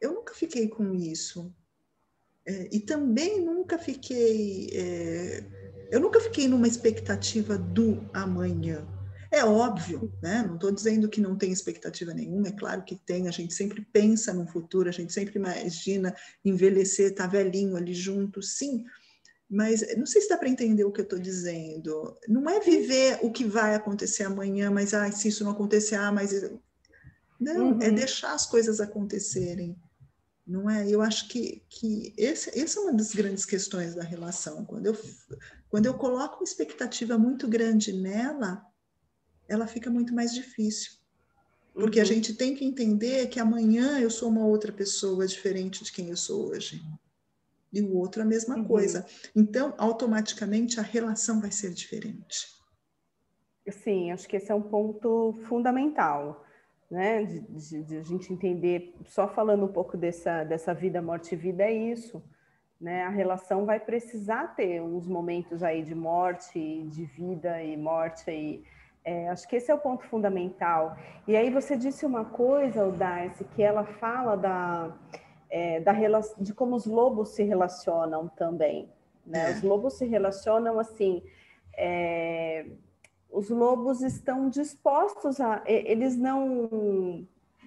Eu 0.00 0.12
nunca 0.12 0.34
fiquei 0.34 0.68
com 0.68 0.94
isso. 0.94 1.52
É, 2.46 2.68
e 2.70 2.78
também 2.78 3.44
nunca 3.44 3.76
fiquei. 3.76 4.70
É, 4.72 5.44
eu 5.90 5.98
nunca 5.98 6.20
fiquei 6.20 6.46
numa 6.46 6.68
expectativa 6.68 7.58
do 7.58 8.08
amanhã. 8.12 8.86
É 9.36 9.44
óbvio, 9.44 10.12
né? 10.22 10.44
Não 10.46 10.54
estou 10.54 10.72
dizendo 10.72 11.08
que 11.08 11.20
não 11.20 11.36
tem 11.36 11.52
expectativa 11.52 12.14
nenhuma, 12.14 12.48
é 12.48 12.52
claro 12.52 12.82
que 12.82 12.96
tem, 12.96 13.28
a 13.28 13.30
gente 13.30 13.52
sempre 13.52 13.86
pensa 13.92 14.32
no 14.32 14.46
futuro, 14.46 14.88
a 14.88 14.92
gente 14.92 15.12
sempre 15.12 15.38
imagina 15.38 16.14
envelhecer, 16.44 17.10
estar 17.10 17.24
tá 17.24 17.30
velhinho 17.30 17.76
ali 17.76 17.92
junto, 17.92 18.40
sim, 18.42 18.84
mas 19.48 19.84
não 19.96 20.06
sei 20.06 20.22
se 20.22 20.28
dá 20.28 20.38
para 20.38 20.48
entender 20.48 20.84
o 20.84 20.90
que 20.90 21.00
eu 21.00 21.04
estou 21.04 21.18
dizendo. 21.18 22.16
Não 22.28 22.48
é 22.48 22.60
viver 22.60 23.18
o 23.22 23.30
que 23.30 23.44
vai 23.44 23.74
acontecer 23.74 24.24
amanhã, 24.24 24.70
mas 24.70 24.94
ah, 24.94 25.10
se 25.12 25.28
isso 25.28 25.44
não 25.44 25.52
acontecer, 25.52 25.96
ah, 25.96 26.10
mas. 26.10 26.32
Não, 27.38 27.54
é 27.54 27.58
uhum. 27.58 27.82
é 27.82 27.90
deixar 27.90 28.32
as 28.32 28.46
coisas 28.46 28.80
acontecerem 28.80 29.76
não 30.46 30.70
é? 30.70 30.88
Eu 30.88 31.02
acho 31.02 31.28
que, 31.28 31.64
que 31.68 32.14
esse, 32.16 32.56
essa 32.56 32.78
é 32.78 32.82
uma 32.82 32.92
das 32.92 33.12
grandes 33.12 33.44
questões 33.44 33.96
da 33.96 34.04
relação. 34.04 34.64
Quando 34.64 34.86
eu, 34.86 34.96
quando 35.68 35.86
eu 35.86 35.94
coloco 35.94 36.36
uma 36.36 36.44
expectativa 36.44 37.18
muito 37.18 37.48
grande 37.48 37.92
nela, 37.92 38.64
ela 39.48 39.66
fica 39.66 39.90
muito 39.90 40.14
mais 40.14 40.34
difícil. 40.34 40.92
Porque 41.72 41.98
uhum. 41.98 42.04
a 42.04 42.06
gente 42.06 42.34
tem 42.34 42.54
que 42.54 42.64
entender 42.64 43.28
que 43.28 43.38
amanhã 43.38 43.98
eu 43.98 44.10
sou 44.10 44.28
uma 44.28 44.46
outra 44.46 44.72
pessoa 44.72 45.26
diferente 45.26 45.84
de 45.84 45.92
quem 45.92 46.10
eu 46.10 46.16
sou 46.16 46.48
hoje. 46.48 46.82
E 47.72 47.82
o 47.82 47.96
outro 47.96 48.22
a 48.22 48.24
mesma 48.24 48.56
uhum. 48.56 48.64
coisa. 48.64 49.06
Então, 49.34 49.74
automaticamente, 49.76 50.80
a 50.80 50.82
relação 50.82 51.40
vai 51.40 51.50
ser 51.50 51.72
diferente. 51.72 52.54
Sim, 53.68 54.12
acho 54.12 54.28
que 54.28 54.36
esse 54.36 54.50
é 54.50 54.54
um 54.54 54.62
ponto 54.62 55.34
fundamental 55.48 56.46
né? 56.90 57.24
De, 57.24 57.40
de, 57.40 57.82
de, 57.82 57.96
a 57.98 58.02
gente 58.02 58.32
entender, 58.32 58.94
só 59.04 59.28
falando 59.28 59.64
um 59.64 59.72
pouco 59.72 59.96
dessa, 59.96 60.44
dessa 60.44 60.72
vida, 60.72 61.02
morte 61.02 61.34
e 61.34 61.36
vida, 61.36 61.64
é 61.64 61.72
isso. 61.72 62.22
Né? 62.80 63.02
A 63.02 63.10
relação 63.10 63.64
vai 63.64 63.80
precisar 63.80 64.54
ter 64.54 64.80
uns 64.82 65.06
momentos 65.06 65.62
aí 65.62 65.82
de 65.82 65.94
morte, 65.94 66.84
de 66.84 67.04
vida 67.04 67.62
e 67.62 67.76
morte. 67.76 68.30
E, 68.30 68.64
é, 69.06 69.28
acho 69.28 69.46
que 69.46 69.54
esse 69.54 69.70
é 69.70 69.74
o 69.74 69.78
ponto 69.78 70.04
fundamental. 70.06 70.96
E 71.28 71.36
aí 71.36 71.48
você 71.48 71.76
disse 71.76 72.04
uma 72.04 72.24
coisa, 72.24 72.84
o 72.84 72.90
Darcy, 72.90 73.44
que 73.44 73.62
ela 73.62 73.84
fala 73.84 74.36
da, 74.36 74.92
é, 75.48 75.78
da 75.78 75.92
de 76.38 76.52
como 76.52 76.74
os 76.74 76.86
lobos 76.86 77.28
se 77.28 77.44
relacionam 77.44 78.26
também. 78.26 78.90
Né? 79.24 79.52
Os 79.52 79.62
lobos 79.62 79.94
se 79.94 80.04
relacionam 80.06 80.80
assim. 80.80 81.22
É, 81.76 82.66
os 83.30 83.48
lobos 83.48 84.02
estão 84.02 84.48
dispostos 84.48 85.40
a. 85.40 85.62
Eles 85.66 86.16
não. 86.16 87.24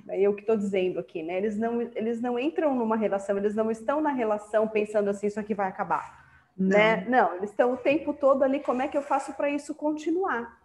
É 0.09 0.19
eu 0.19 0.33
que 0.33 0.41
estou 0.41 0.57
dizendo 0.57 0.99
aqui, 0.99 1.23
né? 1.23 1.37
Eles 1.37 1.57
não, 1.57 1.81
eles 1.81 2.19
não 2.19 2.37
entram 2.37 2.75
numa 2.75 2.97
relação, 2.97 3.37
eles 3.37 3.55
não 3.55 3.71
estão 3.71 4.01
na 4.01 4.11
relação 4.11 4.67
pensando 4.67 5.09
assim, 5.09 5.27
isso 5.27 5.39
aqui 5.39 5.53
vai 5.53 5.69
acabar. 5.69 6.27
Não, 6.57 6.69
né? 6.69 7.05
não 7.07 7.35
eles 7.35 7.51
estão 7.51 7.73
o 7.73 7.77
tempo 7.77 8.13
todo 8.13 8.43
ali, 8.43 8.59
como 8.59 8.81
é 8.81 8.87
que 8.89 8.97
eu 8.97 9.01
faço 9.01 9.33
para 9.33 9.49
isso 9.49 9.73
continuar? 9.73 10.58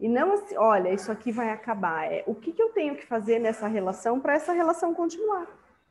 E 0.00 0.08
não 0.08 0.32
assim, 0.32 0.56
olha, 0.56 0.92
isso 0.92 1.12
aqui 1.12 1.30
vai 1.30 1.50
acabar. 1.50 2.12
É, 2.12 2.24
o 2.26 2.34
que, 2.34 2.52
que 2.52 2.62
eu 2.62 2.70
tenho 2.70 2.96
que 2.96 3.06
fazer 3.06 3.38
nessa 3.38 3.66
relação 3.68 4.20
para 4.20 4.34
essa 4.34 4.52
relação 4.52 4.94
continuar? 4.94 5.46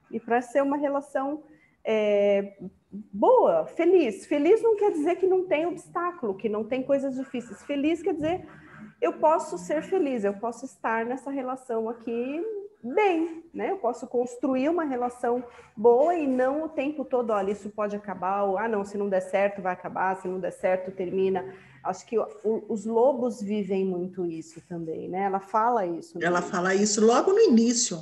E 0.09 0.19
para 0.19 0.41
ser 0.41 0.61
uma 0.61 0.77
relação 0.77 1.43
é, 1.83 2.57
boa, 2.91 3.65
feliz. 3.65 4.25
Feliz 4.25 4.61
não 4.61 4.75
quer 4.75 4.91
dizer 4.91 5.15
que 5.15 5.27
não 5.27 5.47
tem 5.47 5.65
obstáculo, 5.65 6.35
que 6.35 6.49
não 6.49 6.63
tem 6.63 6.83
coisas 6.83 7.15
difíceis. 7.15 7.63
Feliz 7.63 8.01
quer 8.01 8.13
dizer 8.13 8.45
eu 9.01 9.13
posso 9.13 9.57
ser 9.57 9.81
feliz, 9.81 10.23
eu 10.23 10.33
posso 10.33 10.63
estar 10.63 11.03
nessa 11.05 11.31
relação 11.31 11.89
aqui 11.89 12.45
bem, 12.83 13.43
né? 13.53 13.71
Eu 13.71 13.77
posso 13.77 14.07
construir 14.07 14.69
uma 14.69 14.83
relação 14.83 15.43
boa 15.75 16.15
e 16.15 16.27
não 16.27 16.65
o 16.65 16.69
tempo 16.69 17.03
todo, 17.03 17.31
olha, 17.31 17.51
isso 17.51 17.69
pode 17.69 17.95
acabar, 17.95 18.43
ou 18.43 18.57
ah, 18.57 18.67
não, 18.67 18.85
se 18.85 18.97
não 18.97 19.09
der 19.09 19.21
certo, 19.21 19.61
vai 19.61 19.73
acabar, 19.73 20.15
se 20.17 20.27
não 20.27 20.39
der 20.39 20.51
certo, 20.51 20.91
termina. 20.91 21.53
Acho 21.83 22.05
que 22.05 22.17
o, 22.17 22.65
os 22.69 22.85
lobos 22.85 23.41
vivem 23.41 23.85
muito 23.85 24.25
isso 24.25 24.61
também, 24.67 25.09
né? 25.09 25.23
Ela 25.23 25.39
fala 25.39 25.85
isso. 25.85 26.17
Né? 26.17 26.25
Ela 26.25 26.41
fala 26.41 26.75
isso 26.75 27.03
logo 27.03 27.31
no 27.33 27.39
início. 27.39 27.97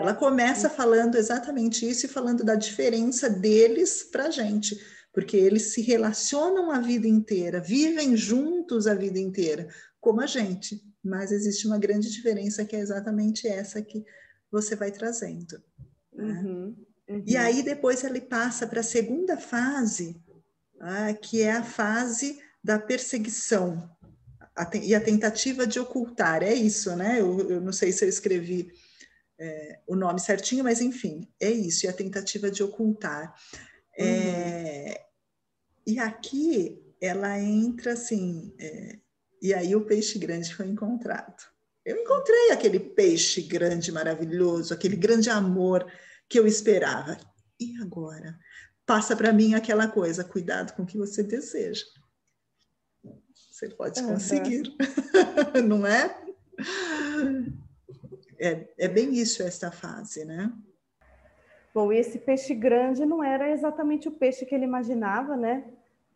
Ela 0.00 0.14
começa 0.14 0.70
falando 0.70 1.16
exatamente 1.16 1.88
isso 1.88 2.06
e 2.06 2.08
falando 2.08 2.42
da 2.42 2.54
diferença 2.54 3.28
deles 3.28 4.02
para 4.02 4.26
a 4.26 4.30
gente, 4.30 4.80
porque 5.12 5.36
eles 5.36 5.74
se 5.74 5.82
relacionam 5.82 6.70
a 6.70 6.80
vida 6.80 7.06
inteira, 7.06 7.60
vivem 7.60 8.16
juntos 8.16 8.86
a 8.86 8.94
vida 8.94 9.18
inteira, 9.18 9.68
como 10.00 10.22
a 10.22 10.26
gente, 10.26 10.82
mas 11.04 11.32
existe 11.32 11.66
uma 11.66 11.78
grande 11.78 12.10
diferença 12.10 12.64
que 12.64 12.74
é 12.74 12.80
exatamente 12.80 13.46
essa 13.46 13.82
que 13.82 14.02
você 14.50 14.74
vai 14.74 14.90
trazendo. 14.90 15.62
Né? 16.14 16.24
Uhum, 16.24 16.76
uhum. 17.08 17.24
E 17.26 17.36
aí 17.36 17.62
depois 17.62 18.02
ele 18.02 18.22
passa 18.22 18.66
para 18.66 18.80
a 18.80 18.84
segunda 18.84 19.36
fase, 19.36 20.18
ah, 20.80 21.12
que 21.12 21.42
é 21.42 21.52
a 21.52 21.62
fase 21.62 22.40
da 22.62 22.78
perseguição 22.78 23.90
e 24.82 24.94
a 24.94 25.00
tentativa 25.00 25.66
de 25.66 25.78
ocultar. 25.78 26.42
É 26.42 26.52
isso, 26.52 26.94
né? 26.96 27.20
Eu, 27.20 27.48
eu 27.48 27.60
não 27.60 27.72
sei 27.72 27.92
se 27.92 28.04
eu 28.04 28.08
escrevi 28.08 28.70
é, 29.38 29.80
o 29.86 29.96
nome 29.96 30.20
certinho, 30.20 30.64
mas 30.64 30.80
enfim, 30.80 31.26
é 31.40 31.50
isso, 31.50 31.86
e 31.86 31.88
a 31.88 31.92
tentativa 31.92 32.50
de 32.50 32.62
ocultar. 32.62 33.34
É, 33.96 34.04
uhum. 34.04 34.10
É, 34.10 35.06
e 35.86 35.98
aqui 35.98 36.82
ela 37.00 37.40
entra 37.40 37.94
assim, 37.94 38.54
é, 38.58 38.98
e 39.40 39.54
aí 39.54 39.74
o 39.74 39.86
peixe 39.86 40.18
grande 40.18 40.54
foi 40.54 40.66
encontrado. 40.66 41.42
Eu 41.84 41.96
encontrei 41.96 42.50
aquele 42.50 42.78
peixe 42.78 43.40
grande, 43.40 43.90
maravilhoso, 43.90 44.74
aquele 44.74 44.96
grande 44.96 45.30
amor 45.30 45.90
que 46.28 46.38
eu 46.38 46.46
esperava. 46.46 47.16
E 47.58 47.74
agora? 47.80 48.38
Passa 48.84 49.16
para 49.16 49.32
mim 49.32 49.54
aquela 49.54 49.88
coisa, 49.88 50.22
cuidado 50.22 50.74
com 50.74 50.82
o 50.82 50.86
que 50.86 50.98
você 50.98 51.22
deseja. 51.22 51.84
Você 53.60 53.68
pode 53.68 54.02
conseguir, 54.02 54.62
uhum. 55.54 55.60
não 55.68 55.86
é? 55.86 56.16
é, 58.38 58.66
é 58.78 58.88
bem 58.88 59.12
isso 59.12 59.42
esta 59.42 59.70
fase, 59.70 60.24
né? 60.24 60.50
Bom, 61.74 61.92
e 61.92 61.98
esse 61.98 62.18
peixe 62.18 62.54
grande 62.54 63.04
não 63.04 63.22
era 63.22 63.50
exatamente 63.50 64.08
o 64.08 64.12
peixe 64.12 64.46
que 64.46 64.54
ele 64.54 64.64
imaginava, 64.64 65.36
né? 65.36 65.62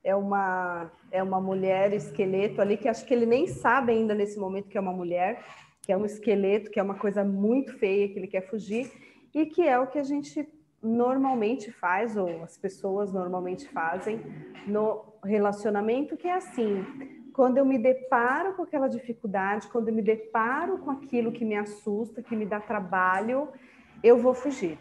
É 0.02 0.16
uma, 0.16 0.90
é 1.11 1.22
uma 1.22 1.38
mulher 1.38 1.92
esqueleto 1.92 2.62
ali, 2.62 2.78
que 2.78 2.88
acho 2.88 3.04
que 3.04 3.12
ele 3.12 3.26
nem 3.26 3.46
sabe 3.46 3.92
ainda 3.92 4.14
nesse 4.14 4.38
momento 4.38 4.70
que 4.70 4.78
é 4.78 4.80
uma 4.80 4.94
mulher, 4.94 5.44
que 5.83 5.92
é 5.92 5.96
um 5.98 6.07
esqueleto, 6.07 6.70
que 6.70 6.80
é 6.80 6.83
uma 6.83 6.98
coisa 6.98 7.22
muito 7.22 7.76
feia, 7.76 8.09
que 8.09 8.18
ele 8.18 8.26
quer 8.26 8.48
fugir, 8.48 8.90
e 9.35 9.44
que 9.44 9.61
é 9.68 9.78
o 9.78 9.87
que 9.87 9.98
a 9.98 10.02
gente 10.02 10.48
normalmente 10.83 11.70
faz, 11.70 12.16
ou 12.16 12.42
as 12.42 12.57
pessoas 12.57 13.12
normalmente 13.12 13.68
fazem 13.68 14.18
no 14.66 15.04
relacionamento, 15.22 16.16
que 16.16 16.26
é 16.26 16.37
assim: 16.37 16.83
quando 17.35 17.59
eu 17.59 17.64
me 17.64 17.77
deparo 17.77 18.55
com 18.55 18.62
aquela 18.62 18.88
dificuldade, 18.88 19.66
quando 19.66 19.88
eu 19.88 19.94
me 19.94 20.01
deparo 20.01 20.79
com 20.79 20.90
aquilo 20.92 21.33
que 21.33 21.44
me 21.44 21.57
assusta, 21.57 22.23
que 22.23 22.37
me 22.37 22.47
dá 22.47 22.61
trabalho, 22.61 23.49
eu 24.05 24.16
vou 24.16 24.33
fugir. 24.33 24.79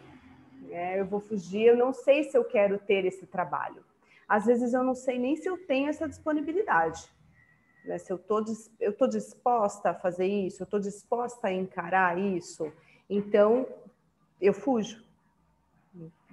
É, 0.70 1.00
eu 1.00 1.04
vou 1.04 1.20
fugir, 1.20 1.66
eu 1.66 1.76
não 1.76 1.92
sei 1.92 2.22
se 2.22 2.38
eu 2.38 2.44
quero 2.44 2.78
ter 2.78 3.04
esse 3.04 3.26
trabalho. 3.26 3.84
Às 4.28 4.46
vezes 4.46 4.72
eu 4.72 4.84
não 4.84 4.94
sei 4.94 5.18
nem 5.18 5.34
se 5.34 5.48
eu 5.48 5.58
tenho 5.66 5.88
essa 5.88 6.08
disponibilidade. 6.08 7.04
Né? 7.84 7.98
Se 7.98 8.12
eu 8.12 8.18
tô, 8.18 8.42
eu 8.80 8.92
tô 8.92 9.08
disposta 9.08 9.90
a 9.90 9.94
fazer 9.94 10.26
isso, 10.26 10.62
eu 10.62 10.66
tô 10.66 10.78
disposta 10.78 11.48
a 11.48 11.52
encarar 11.52 12.16
isso, 12.18 12.72
então 13.10 13.66
eu 14.40 14.54
fujo. 14.54 15.04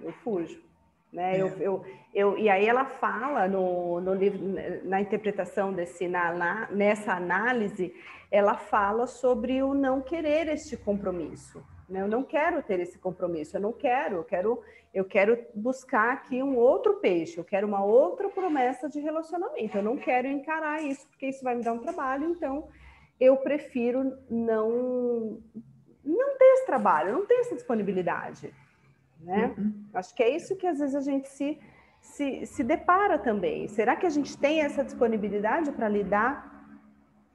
Eu 0.00 0.12
fujo. 0.24 0.62
Né? 1.12 1.36
É. 1.36 1.42
Eu, 1.42 1.48
eu, 1.58 1.84
eu, 2.14 2.38
e 2.38 2.48
aí 2.48 2.66
ela 2.66 2.84
fala 2.84 3.46
no, 3.46 4.00
no 4.00 4.14
livro, 4.14 4.40
na 4.84 5.00
interpretação 5.00 5.72
desse, 5.72 6.08
na, 6.08 6.32
na, 6.32 6.68
nessa 6.70 7.12
análise, 7.12 7.94
ela 8.30 8.56
fala 8.56 9.06
sobre 9.06 9.62
o 9.62 9.74
não 9.74 10.00
querer 10.00 10.48
este 10.48 10.76
compromisso. 10.76 11.62
Né? 11.88 12.00
Eu 12.00 12.08
não 12.08 12.22
quero 12.22 12.62
ter 12.62 12.80
esse 12.80 12.98
compromisso, 12.98 13.56
eu 13.56 13.60
não 13.60 13.72
quero, 13.72 14.16
eu 14.16 14.24
quero, 14.24 14.62
eu 14.94 15.04
quero 15.04 15.38
buscar 15.54 16.14
aqui 16.14 16.42
um 16.42 16.56
outro 16.56 16.94
peixe, 16.94 17.36
eu 17.36 17.44
quero 17.44 17.66
uma 17.66 17.84
outra 17.84 18.30
promessa 18.30 18.88
de 18.88 18.98
relacionamento, 18.98 19.76
eu 19.76 19.82
não 19.82 19.98
quero 19.98 20.26
encarar 20.26 20.82
isso, 20.82 21.06
porque 21.08 21.26
isso 21.26 21.44
vai 21.44 21.54
me 21.54 21.62
dar 21.62 21.74
um 21.74 21.80
trabalho, 21.80 22.30
então 22.30 22.68
eu 23.20 23.36
prefiro 23.36 24.16
não, 24.30 25.38
não 26.02 26.38
ter 26.38 26.44
esse 26.54 26.66
trabalho, 26.66 27.12
não 27.12 27.26
ter 27.26 27.34
essa 27.34 27.54
disponibilidade 27.54 28.52
né? 29.22 29.54
Uhum. 29.56 29.84
Acho 29.94 30.14
que 30.14 30.22
é 30.22 30.36
isso 30.36 30.56
que 30.56 30.66
às 30.66 30.78
vezes 30.78 30.94
a 30.94 31.00
gente 31.00 31.28
se, 31.28 31.58
se, 32.00 32.46
se 32.46 32.64
depara 32.64 33.18
também. 33.18 33.68
Será 33.68 33.96
que 33.96 34.06
a 34.06 34.10
gente 34.10 34.36
tem 34.36 34.60
essa 34.60 34.84
disponibilidade 34.84 35.72
para 35.72 35.88
lidar 35.88 36.52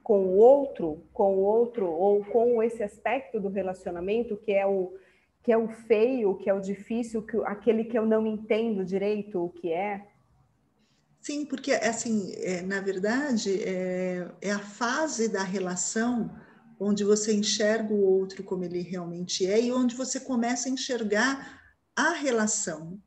com 0.02 0.20
o 0.20 0.36
outro, 0.36 1.02
com 1.12 1.34
o 1.34 1.40
outro, 1.40 1.86
ou 1.86 2.24
com 2.24 2.62
esse 2.62 2.82
aspecto 2.82 3.38
do 3.38 3.48
relacionamento 3.48 4.36
que 4.36 4.52
é 4.52 4.66
o 4.66 4.92
que 5.42 5.52
é 5.52 5.56
o 5.56 5.68
feio, 5.68 6.36
que 6.36 6.50
é 6.50 6.52
o 6.52 6.60
difícil, 6.60 7.22
que, 7.22 7.36
aquele 7.44 7.84
que 7.84 7.98
eu 7.98 8.04
não 8.04 8.26
entendo 8.26 8.84
direito 8.84 9.42
o 9.42 9.48
que 9.48 9.72
é? 9.72 10.06
Sim, 11.20 11.46
porque 11.46 11.72
assim, 11.72 12.32
é, 12.36 12.60
na 12.60 12.80
verdade, 12.80 13.62
é, 13.62 14.28
é 14.42 14.50
a 14.50 14.58
fase 14.58 15.28
da 15.28 15.42
relação 15.42 16.30
onde 16.78 17.02
você 17.02 17.34
enxerga 17.34 17.92
o 17.92 18.04
outro 18.04 18.42
como 18.44 18.64
ele 18.64 18.82
realmente 18.82 19.46
é 19.46 19.60
e 19.60 19.72
onde 19.72 19.96
você 19.96 20.20
começa 20.20 20.68
a 20.68 20.72
enxergar 20.72 21.57
a 21.98 22.12
relação. 22.12 23.02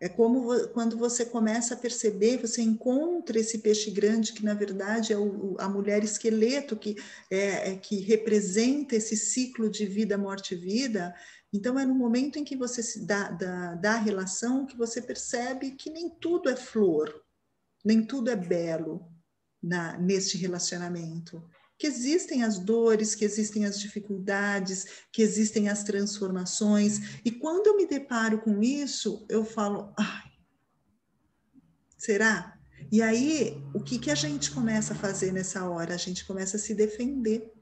É 0.00 0.08
como 0.08 0.68
quando 0.70 0.98
você 0.98 1.24
começa 1.24 1.74
a 1.74 1.76
perceber, 1.76 2.38
você 2.38 2.60
encontra 2.60 3.38
esse 3.38 3.58
peixe 3.58 3.88
grande 3.92 4.32
que 4.32 4.44
na 4.44 4.52
verdade 4.52 5.12
é 5.12 5.16
o, 5.16 5.54
a 5.60 5.68
mulher 5.68 6.02
esqueleto 6.02 6.76
que 6.76 6.96
é, 7.30 7.70
é, 7.70 7.76
que 7.76 8.00
representa 8.00 8.96
esse 8.96 9.16
ciclo 9.16 9.70
de 9.70 9.86
vida, 9.86 10.18
morte, 10.18 10.56
vida. 10.56 11.14
Então 11.52 11.78
é 11.78 11.86
no 11.86 11.94
momento 11.94 12.36
em 12.36 12.44
que 12.44 12.56
você 12.56 12.82
se 12.82 13.06
dá, 13.06 13.30
dá, 13.30 13.76
dá 13.76 13.92
a 13.92 13.98
relação 13.98 14.66
que 14.66 14.76
você 14.76 15.00
percebe 15.00 15.70
que 15.70 15.88
nem 15.88 16.10
tudo 16.10 16.50
é 16.50 16.56
flor, 16.56 17.22
nem 17.84 18.04
tudo 18.04 18.28
é 18.28 18.36
belo 18.36 19.08
na 19.62 19.96
neste 19.96 20.36
relacionamento 20.36 21.40
que 21.78 21.86
existem 21.86 22.42
as 22.42 22.58
dores, 22.58 23.14
que 23.14 23.24
existem 23.24 23.66
as 23.66 23.78
dificuldades, 23.78 24.86
que 25.12 25.22
existem 25.22 25.68
as 25.68 25.82
transformações. 25.82 27.20
E 27.24 27.30
quando 27.30 27.66
eu 27.66 27.76
me 27.76 27.86
deparo 27.86 28.40
com 28.40 28.62
isso, 28.62 29.26
eu 29.28 29.44
falo, 29.44 29.92
ai, 29.98 30.30
será? 31.98 32.58
E 32.92 33.02
aí, 33.02 33.60
o 33.74 33.80
que, 33.80 33.98
que 33.98 34.10
a 34.10 34.14
gente 34.14 34.50
começa 34.52 34.92
a 34.92 34.96
fazer 34.96 35.32
nessa 35.32 35.68
hora? 35.68 35.94
A 35.94 35.98
gente 35.98 36.24
começa 36.24 36.56
a 36.56 36.60
se 36.60 36.74
defender. 36.74 37.52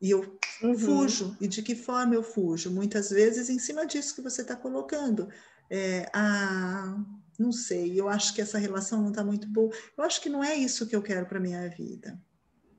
E 0.00 0.10
eu 0.10 0.38
uhum. 0.62 0.78
fujo. 0.78 1.36
E 1.40 1.46
de 1.46 1.62
que 1.62 1.74
forma 1.74 2.14
eu 2.14 2.22
fujo? 2.22 2.70
Muitas 2.70 3.10
vezes 3.10 3.48
em 3.48 3.58
cima 3.58 3.86
disso 3.86 4.14
que 4.14 4.22
você 4.22 4.42
está 4.42 4.56
colocando. 4.56 5.28
É, 5.70 6.10
ah, 6.12 6.96
não 7.38 7.52
sei, 7.52 8.00
eu 8.00 8.08
acho 8.08 8.34
que 8.34 8.40
essa 8.40 8.58
relação 8.58 9.02
não 9.02 9.10
está 9.10 9.22
muito 9.22 9.46
boa. 9.48 9.70
Eu 9.96 10.02
acho 10.02 10.20
que 10.20 10.28
não 10.28 10.42
é 10.42 10.56
isso 10.56 10.86
que 10.86 10.96
eu 10.96 11.02
quero 11.02 11.26
para 11.26 11.38
minha 11.38 11.68
vida 11.68 12.18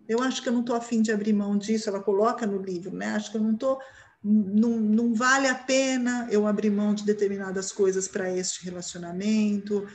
eu 0.10 0.24
acho 0.24 0.41
que 0.41 0.49
eu 0.49 0.53
não 0.53 0.62
estou 0.62 0.76
afim 0.76 1.03
de 1.03 1.12
abrir 1.12 1.34
mão 1.34 1.55
disso, 1.55 1.88
ela 1.88 2.01
coloca 2.01 2.47
no 2.47 2.60
livro, 2.60 2.95
né? 2.95 3.10
Acho 3.12 3.30
que 3.30 3.38
eu 3.38 3.43
não 3.43 3.51
estou, 3.51 3.80
não, 4.24 4.72
não 4.72 5.14
vale 5.14 5.47
a 5.47 5.53
pena 5.53 6.28
eu 6.32 6.47
abrir 6.47 6.72
mão 6.72 6.95
de 6.95 7.05
determinadas 7.05 7.72
coisas 7.72 8.07
para 8.07 8.36
este 8.36 8.66
relacionamento. 8.66 9.88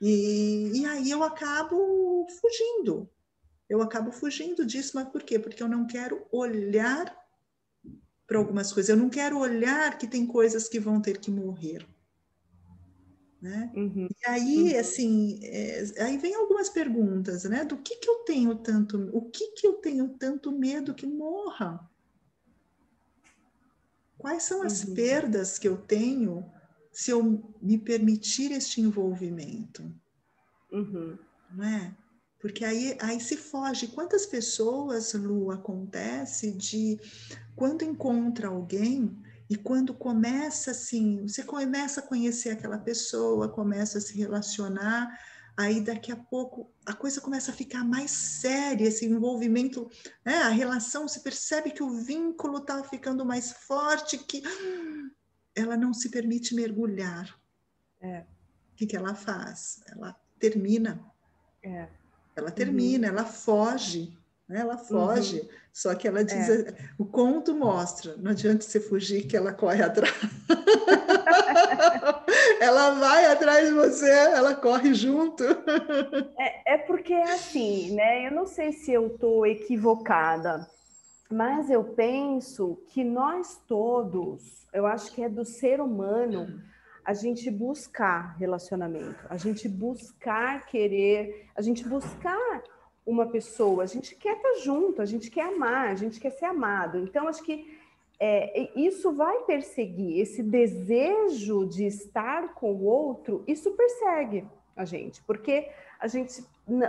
E, 0.00 0.72
e 0.74 0.84
aí 0.86 1.08
eu 1.08 1.22
acabo 1.22 2.26
fugindo. 2.40 3.08
Eu 3.68 3.80
acabo 3.80 4.10
fugindo 4.10 4.66
disso, 4.66 4.90
mas 4.96 5.08
por 5.08 5.22
quê? 5.22 5.38
Porque 5.38 5.62
eu 5.62 5.68
não 5.68 5.86
quero 5.86 6.26
olhar 6.32 7.16
para 8.26 8.38
algumas 8.38 8.72
coisas. 8.72 8.90
Eu 8.90 8.96
não 8.96 9.08
quero 9.08 9.38
olhar 9.38 9.96
que 9.96 10.08
tem 10.08 10.26
coisas 10.26 10.68
que 10.68 10.80
vão 10.80 11.00
ter 11.00 11.18
que 11.18 11.30
morrer. 11.30 11.86
Né? 13.40 13.72
Uhum. 13.74 14.06
E 14.06 14.28
aí, 14.28 14.74
uhum. 14.74 14.80
assim, 14.80 15.40
é, 15.42 15.82
aí 16.00 16.18
vem 16.18 16.34
algumas 16.34 16.68
perguntas, 16.68 17.44
né? 17.44 17.64
Do 17.64 17.78
que 17.78 17.96
que 17.96 18.08
eu 18.08 18.16
tenho 18.16 18.54
tanto, 18.56 19.08
o 19.16 19.30
que 19.30 19.52
que 19.52 19.66
eu 19.66 19.74
tenho 19.74 20.08
tanto 20.10 20.52
medo 20.52 20.94
que 20.94 21.06
morra? 21.06 21.88
Quais 24.18 24.42
são 24.42 24.62
as 24.62 24.84
uhum. 24.84 24.94
perdas 24.94 25.58
que 25.58 25.66
eu 25.66 25.78
tenho 25.78 26.44
se 26.92 27.10
eu 27.10 27.42
me 27.62 27.78
permitir 27.78 28.52
este 28.52 28.82
envolvimento? 28.82 29.90
Uhum. 30.70 31.16
Não 31.50 31.64
é? 31.64 31.96
Porque 32.38 32.64
aí, 32.64 32.96
aí 33.00 33.20
se 33.20 33.36
foge. 33.36 33.88
Quantas 33.88 34.26
pessoas, 34.26 35.14
Lu, 35.14 35.50
acontece 35.50 36.52
de 36.52 36.98
quando 37.56 37.82
encontra 37.82 38.48
alguém 38.48 39.16
e 39.50 39.56
quando 39.56 39.92
começa 39.92 40.70
assim, 40.70 41.26
você 41.26 41.42
começa 41.42 41.98
a 41.98 42.06
conhecer 42.06 42.50
aquela 42.50 42.78
pessoa, 42.78 43.48
começa 43.48 43.98
a 43.98 44.00
se 44.00 44.16
relacionar, 44.16 45.12
aí 45.56 45.80
daqui 45.80 46.12
a 46.12 46.16
pouco 46.16 46.72
a 46.86 46.94
coisa 46.94 47.20
começa 47.20 47.50
a 47.50 47.54
ficar 47.54 47.82
mais 47.82 48.12
séria, 48.12 48.86
esse 48.86 49.04
envolvimento, 49.04 49.90
né? 50.24 50.36
a 50.36 50.50
relação, 50.50 51.08
se 51.08 51.20
percebe 51.20 51.72
que 51.72 51.82
o 51.82 51.90
vínculo 51.90 52.58
está 52.58 52.80
ficando 52.84 53.26
mais 53.26 53.50
forte, 53.50 54.18
que 54.18 54.40
ela 55.52 55.76
não 55.76 55.92
se 55.92 56.10
permite 56.10 56.54
mergulhar. 56.54 57.36
É. 58.00 58.20
O 58.72 58.76
que, 58.76 58.86
que 58.86 58.96
ela 58.96 59.16
faz? 59.16 59.82
Ela 59.88 60.14
termina. 60.38 61.04
É. 61.60 61.88
Ela 62.36 62.52
termina, 62.52 63.08
uhum. 63.08 63.14
ela 63.14 63.24
foge. 63.24 64.16
Né? 64.50 64.60
Ela 64.62 64.76
foge, 64.76 65.38
uhum. 65.38 65.48
só 65.72 65.94
que 65.94 66.08
ela 66.08 66.24
diz, 66.24 66.48
é. 66.48 66.74
o 66.98 67.04
conto 67.04 67.54
mostra, 67.54 68.16
não 68.16 68.32
adianta 68.32 68.64
você 68.64 68.80
fugir 68.80 69.28
que 69.28 69.36
ela 69.36 69.52
corre 69.52 69.80
atrás. 69.80 70.12
ela 72.60 72.90
vai 72.94 73.26
atrás 73.26 73.68
de 73.68 73.74
você, 73.74 74.10
ela 74.10 74.56
corre 74.56 74.92
junto. 74.92 75.44
É, 76.36 76.74
é 76.74 76.78
porque 76.78 77.12
é 77.12 77.32
assim, 77.32 77.94
né? 77.94 78.26
Eu 78.26 78.32
não 78.32 78.44
sei 78.44 78.72
se 78.72 78.92
eu 78.92 79.06
estou 79.06 79.46
equivocada, 79.46 80.68
mas 81.30 81.70
eu 81.70 81.84
penso 81.84 82.82
que 82.88 83.04
nós 83.04 83.56
todos, 83.68 84.66
eu 84.72 84.84
acho 84.84 85.12
que 85.12 85.22
é 85.22 85.28
do 85.28 85.44
ser 85.44 85.80
humano 85.80 86.60
a 87.04 87.14
gente 87.14 87.48
buscar 87.52 88.36
relacionamento, 88.36 89.24
a 89.28 89.36
gente 89.36 89.68
buscar 89.68 90.66
querer, 90.66 91.46
a 91.54 91.62
gente 91.62 91.88
buscar 91.88 92.64
uma 93.10 93.26
pessoa, 93.26 93.82
a 93.82 93.86
gente 93.86 94.14
quer 94.14 94.36
estar 94.36 94.54
junto, 94.62 95.02
a 95.02 95.04
gente 95.04 95.30
quer 95.30 95.46
amar, 95.46 95.88
a 95.88 95.94
gente 95.94 96.20
quer 96.20 96.30
ser 96.30 96.46
amado. 96.46 96.98
Então, 96.98 97.26
acho 97.28 97.42
que 97.42 97.78
é, 98.18 98.70
isso 98.76 99.12
vai 99.12 99.40
perseguir, 99.40 100.20
esse 100.20 100.42
desejo 100.42 101.66
de 101.66 101.86
estar 101.86 102.54
com 102.54 102.72
o 102.72 102.84
outro, 102.84 103.42
isso 103.46 103.70
persegue 103.72 104.46
a 104.76 104.84
gente, 104.84 105.22
porque 105.22 105.68
a 105.98 106.06
gente 106.06 106.44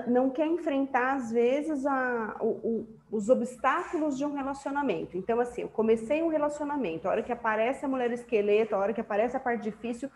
não 0.08 0.30
quer 0.30 0.46
enfrentar, 0.46 1.16
às 1.16 1.32
vezes, 1.32 1.86
a, 1.86 2.38
o, 2.40 2.48
o, 2.48 2.88
os 3.12 3.30
obstáculos 3.30 4.18
de 4.18 4.24
um 4.24 4.34
relacionamento. 4.34 5.18
Então, 5.18 5.40
assim, 5.40 5.64
eu 5.64 5.70
comecei 5.70 6.22
um 6.22 6.28
relacionamento, 6.28 7.08
a 7.08 7.12
hora 7.12 7.24
que 7.24 7.32
aparece 7.32 7.84
a 7.84 7.88
mulher 7.88 8.12
esqueleto, 8.12 8.76
a 8.76 8.78
hora 8.78 8.94
que 8.94 9.02
aparece 9.02 9.36
a 9.36 9.40
parte 9.40 9.64
difícil, 9.64 10.10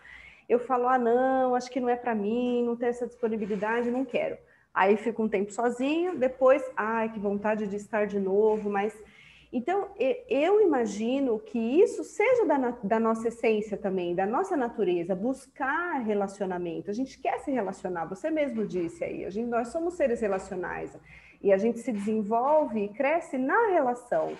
eu 0.48 0.58
falo, 0.60 0.88
ah, 0.88 0.98
não, 0.98 1.54
acho 1.54 1.70
que 1.70 1.80
não 1.80 1.88
é 1.88 1.96
para 1.96 2.14
mim, 2.14 2.64
não 2.64 2.76
tenho 2.76 2.90
essa 2.90 3.06
disponibilidade, 3.06 3.90
não 3.90 4.04
quero. 4.04 4.38
Aí 4.76 4.98
fico 4.98 5.22
um 5.22 5.28
tempo 5.28 5.50
sozinho, 5.50 6.18
depois, 6.18 6.62
ai, 6.76 7.10
que 7.10 7.18
vontade 7.18 7.66
de 7.66 7.76
estar 7.76 8.06
de 8.06 8.20
novo, 8.20 8.68
mas. 8.68 8.94
Então, 9.50 9.88
eu 10.28 10.60
imagino 10.60 11.38
que 11.38 11.58
isso 11.58 12.04
seja 12.04 12.44
da, 12.44 12.76
da, 12.82 13.00
nossa 13.00 13.28
essência 13.28 13.78
também, 13.78 14.14
da 14.14 14.26
nossa 14.26 14.54
natureza, 14.54 15.14
buscar 15.14 16.00
relacionamento. 16.00 16.90
A 16.90 16.92
gente 16.92 17.18
quer 17.18 17.38
se 17.38 17.50
relacionar, 17.50 18.04
você 18.04 18.28
mesmo 18.28 18.66
disse 18.66 19.02
aí, 19.02 19.24
a 19.24 19.30
gente, 19.30 19.48
nós 19.48 19.68
somos 19.68 19.94
seres 19.94 20.20
relacionais 20.20 20.94
e 21.40 21.50
a 21.50 21.56
gente 21.56 21.78
se 21.78 21.90
desenvolve 21.90 22.84
e 22.84 22.88
cresce 22.88 23.38
na 23.38 23.68
relação. 23.68 24.36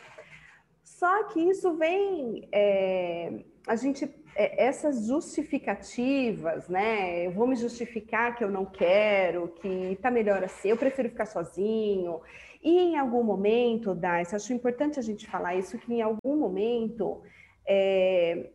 Só 0.83 1.25
que 1.29 1.41
isso 1.41 1.73
vem, 1.79 2.47
é, 2.53 3.33
a 3.67 3.77
gente 3.77 4.09
é, 4.37 4.67
essas 4.67 5.07
justificativas, 5.07 6.69
né? 6.69 7.27
Eu 7.27 7.33
vou 7.33 7.47
me 7.47 7.57
justificar 7.57 8.37
que 8.37 8.45
eu 8.45 8.51
não 8.51 8.67
quero, 8.67 9.49
que 9.49 9.99
tá 10.01 10.11
melhor 10.11 10.45
assim, 10.45 10.69
eu 10.69 10.77
prefiro 10.77 11.09
ficar 11.09 11.27
sozinho. 11.27 12.21
E 12.63 12.79
em 12.79 12.99
algum 12.99 13.23
momento, 13.23 13.95
Darcy, 13.95 14.37
acho 14.37 14.53
importante 14.53 14.99
a 14.99 15.03
gente 15.03 15.27
falar 15.27 15.55
isso, 15.55 15.79
que 15.79 15.95
em 15.95 16.03
algum 16.03 16.37
momento 16.37 17.23
é, 17.67 18.51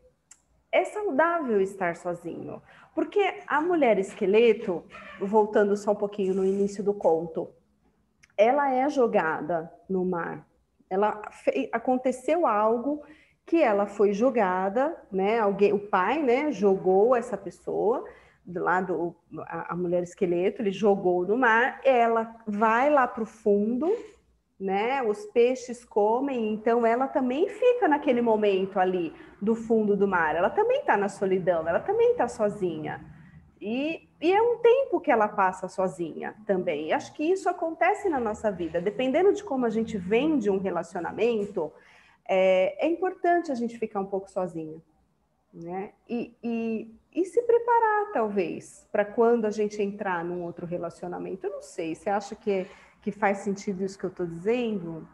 é 0.72 0.86
saudável 0.86 1.60
estar 1.60 1.96
sozinho. 1.96 2.62
Porque 2.94 3.42
a 3.48 3.60
mulher 3.60 3.98
esqueleto, 3.98 4.84
voltando 5.20 5.76
só 5.76 5.92
um 5.92 5.96
pouquinho 5.96 6.36
no 6.36 6.46
início 6.46 6.84
do 6.84 6.94
conto, 6.94 7.50
ela 8.38 8.74
é 8.74 8.88
jogada 8.90 9.72
no 9.90 10.06
mar. 10.06 10.46
Ela 10.90 11.22
aconteceu 11.72 12.46
algo 12.46 13.02
que 13.46 13.62
ela 13.62 13.86
foi 13.86 14.14
jogada, 14.14 14.96
né? 15.12 15.40
Alguém, 15.40 15.74
o 15.74 15.80
pai, 15.80 16.22
né, 16.22 16.52
jogou 16.52 17.16
essa 17.16 17.38
pessoa 17.38 18.06
do 18.46 18.64
lado 18.64 19.16
a, 19.40 19.74
a 19.74 19.76
mulher 19.76 20.04
esqueleto, 20.04 20.62
ele 20.62 20.72
jogou 20.72 21.26
no 21.26 21.38
mar, 21.38 21.80
ela 21.84 22.36
vai 22.48 22.90
lá 22.90 23.08
para 23.08 23.24
o 23.24 23.26
fundo, 23.26 23.92
né? 24.60 25.02
Os 25.04 25.26
peixes 25.28 25.84
comem, 25.84 26.54
então 26.54 26.86
ela 26.86 27.08
também 27.08 27.48
fica 27.48 27.88
naquele 27.88 28.22
momento 28.22 28.80
ali 28.80 29.14
do 29.42 29.56
fundo 29.56 29.96
do 29.96 30.08
mar. 30.08 30.36
Ela 30.36 30.50
também 30.50 30.80
está 30.80 30.96
na 30.96 31.10
solidão, 31.10 31.68
ela 31.68 31.80
também 31.80 32.12
está 32.12 32.28
sozinha. 32.28 33.04
E, 33.60 34.10
e, 34.20 34.32
é 34.32 34.42
um 34.42 34.58
tempo 34.58 35.00
que 35.00 35.12
ela 35.12 35.28
passa 35.28 35.68
sozinha 35.68 36.36
também. 36.48 36.88
E 36.88 36.94
acho 36.94 37.14
que 37.14 37.24
isso 37.24 37.48
acontece 37.48 38.10
na 38.10 38.20
nossa 38.20 38.52
vida, 38.52 38.82
dependendo 38.82 39.32
de 39.34 39.44
como 39.44 39.68
a 39.68 39.70
gente 39.70 40.00
vem 40.00 40.40
de 40.40 40.50
um 40.50 40.58
relacionamento 40.58 41.72
é, 42.28 42.86
é 42.86 42.90
importante 42.90 43.52
a 43.52 43.56
gente 43.56 43.78
ficar 43.78 44.00
um 44.00 44.06
pouco 44.06 44.30
sozinha, 44.30 44.82
né? 45.54 45.92
E, 46.10 46.34
e, 46.44 46.96
e 47.14 47.26
se 47.26 47.42
preparar, 47.42 48.12
talvez, 48.14 48.88
para 48.92 49.06
quando 49.06 49.46
a 49.46 49.52
gente 49.52 49.82
entrar 49.82 50.24
num 50.24 50.44
outro 50.44 50.66
relacionamento. 50.66 51.46
Eu 51.46 51.52
não 51.52 51.62
sei, 51.62 51.96
você 51.96 52.10
acha 52.10 52.36
que, 52.36 52.68
que 53.02 53.12
faz 53.12 53.40
sentido 53.40 53.84
isso 53.84 53.98
que 53.98 54.06
eu 54.06 54.10
estou 54.10 54.26
dizendo? 54.26 55.08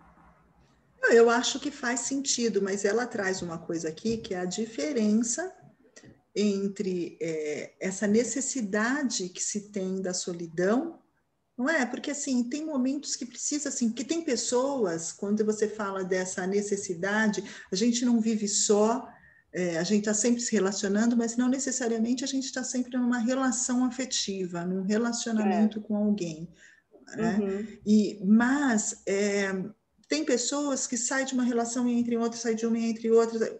Eu 1.10 1.30
acho 1.30 1.60
que 1.60 1.72
faz 1.72 2.02
sentido, 2.02 2.62
mas 2.62 2.84
ela 2.84 3.06
traz 3.06 3.42
uma 3.42 3.58
coisa 3.58 3.90
aqui 3.90 4.18
que 4.18 4.34
é 4.34 4.40
a 4.40 4.46
diferença 4.46 5.56
entre 6.36 7.18
é, 7.22 7.74
essa 7.80 8.06
necessidade 8.06 9.30
que 9.30 9.42
se 9.42 9.72
tem 9.72 10.02
da 10.02 10.14
solidão 10.14 11.00
não 11.58 11.68
é? 11.68 11.86
Porque 11.86 12.12
assim, 12.12 12.44
tem 12.44 12.64
momentos 12.64 13.16
que 13.16 13.26
precisa 13.26 13.70
assim, 13.70 13.90
que 13.92 14.04
tem 14.04 14.22
pessoas, 14.22 15.12
quando 15.12 15.44
você 15.44 15.68
fala 15.68 16.04
dessa 16.04 16.46
necessidade, 16.46 17.44
a 17.72 17.76
gente 17.76 18.06
não 18.06 18.22
vive 18.22 18.48
só, 18.48 19.10
é, 19.52 19.80
a 19.80 19.84
gente 19.84 20.02
está 20.02 20.14
sempre 20.14 20.42
se 20.42 20.52
relacionando, 20.52 21.18
mas 21.18 21.36
não 21.36 21.50
necessariamente 21.50 22.24
a 22.24 22.28
gente 22.28 22.46
está 22.46 22.64
sempre 22.64 22.96
numa 22.96 23.18
relação 23.18 23.84
afetiva, 23.84 24.64
num 24.64 24.84
relacionamento 24.84 25.80
é. 25.80 25.82
com 25.82 25.96
alguém. 25.96 26.48
Né? 27.16 27.40
Uhum. 27.40 27.68
E, 27.86 28.20
mas 28.24 29.02
é, 29.08 29.52
tem 30.08 30.24
pessoas 30.24 30.86
que 30.86 30.98
saem 30.98 31.26
de 31.26 31.34
uma 31.34 31.44
relação 31.44 31.88
e 31.88 31.98
entram 31.98 32.20
em 32.20 32.24
outra, 32.24 32.38
saem 32.38 32.56
de 32.56 32.68
uma 32.68 32.78
e 32.78 32.92
entram 32.92 33.06
em 33.06 33.16
outra. 33.16 33.60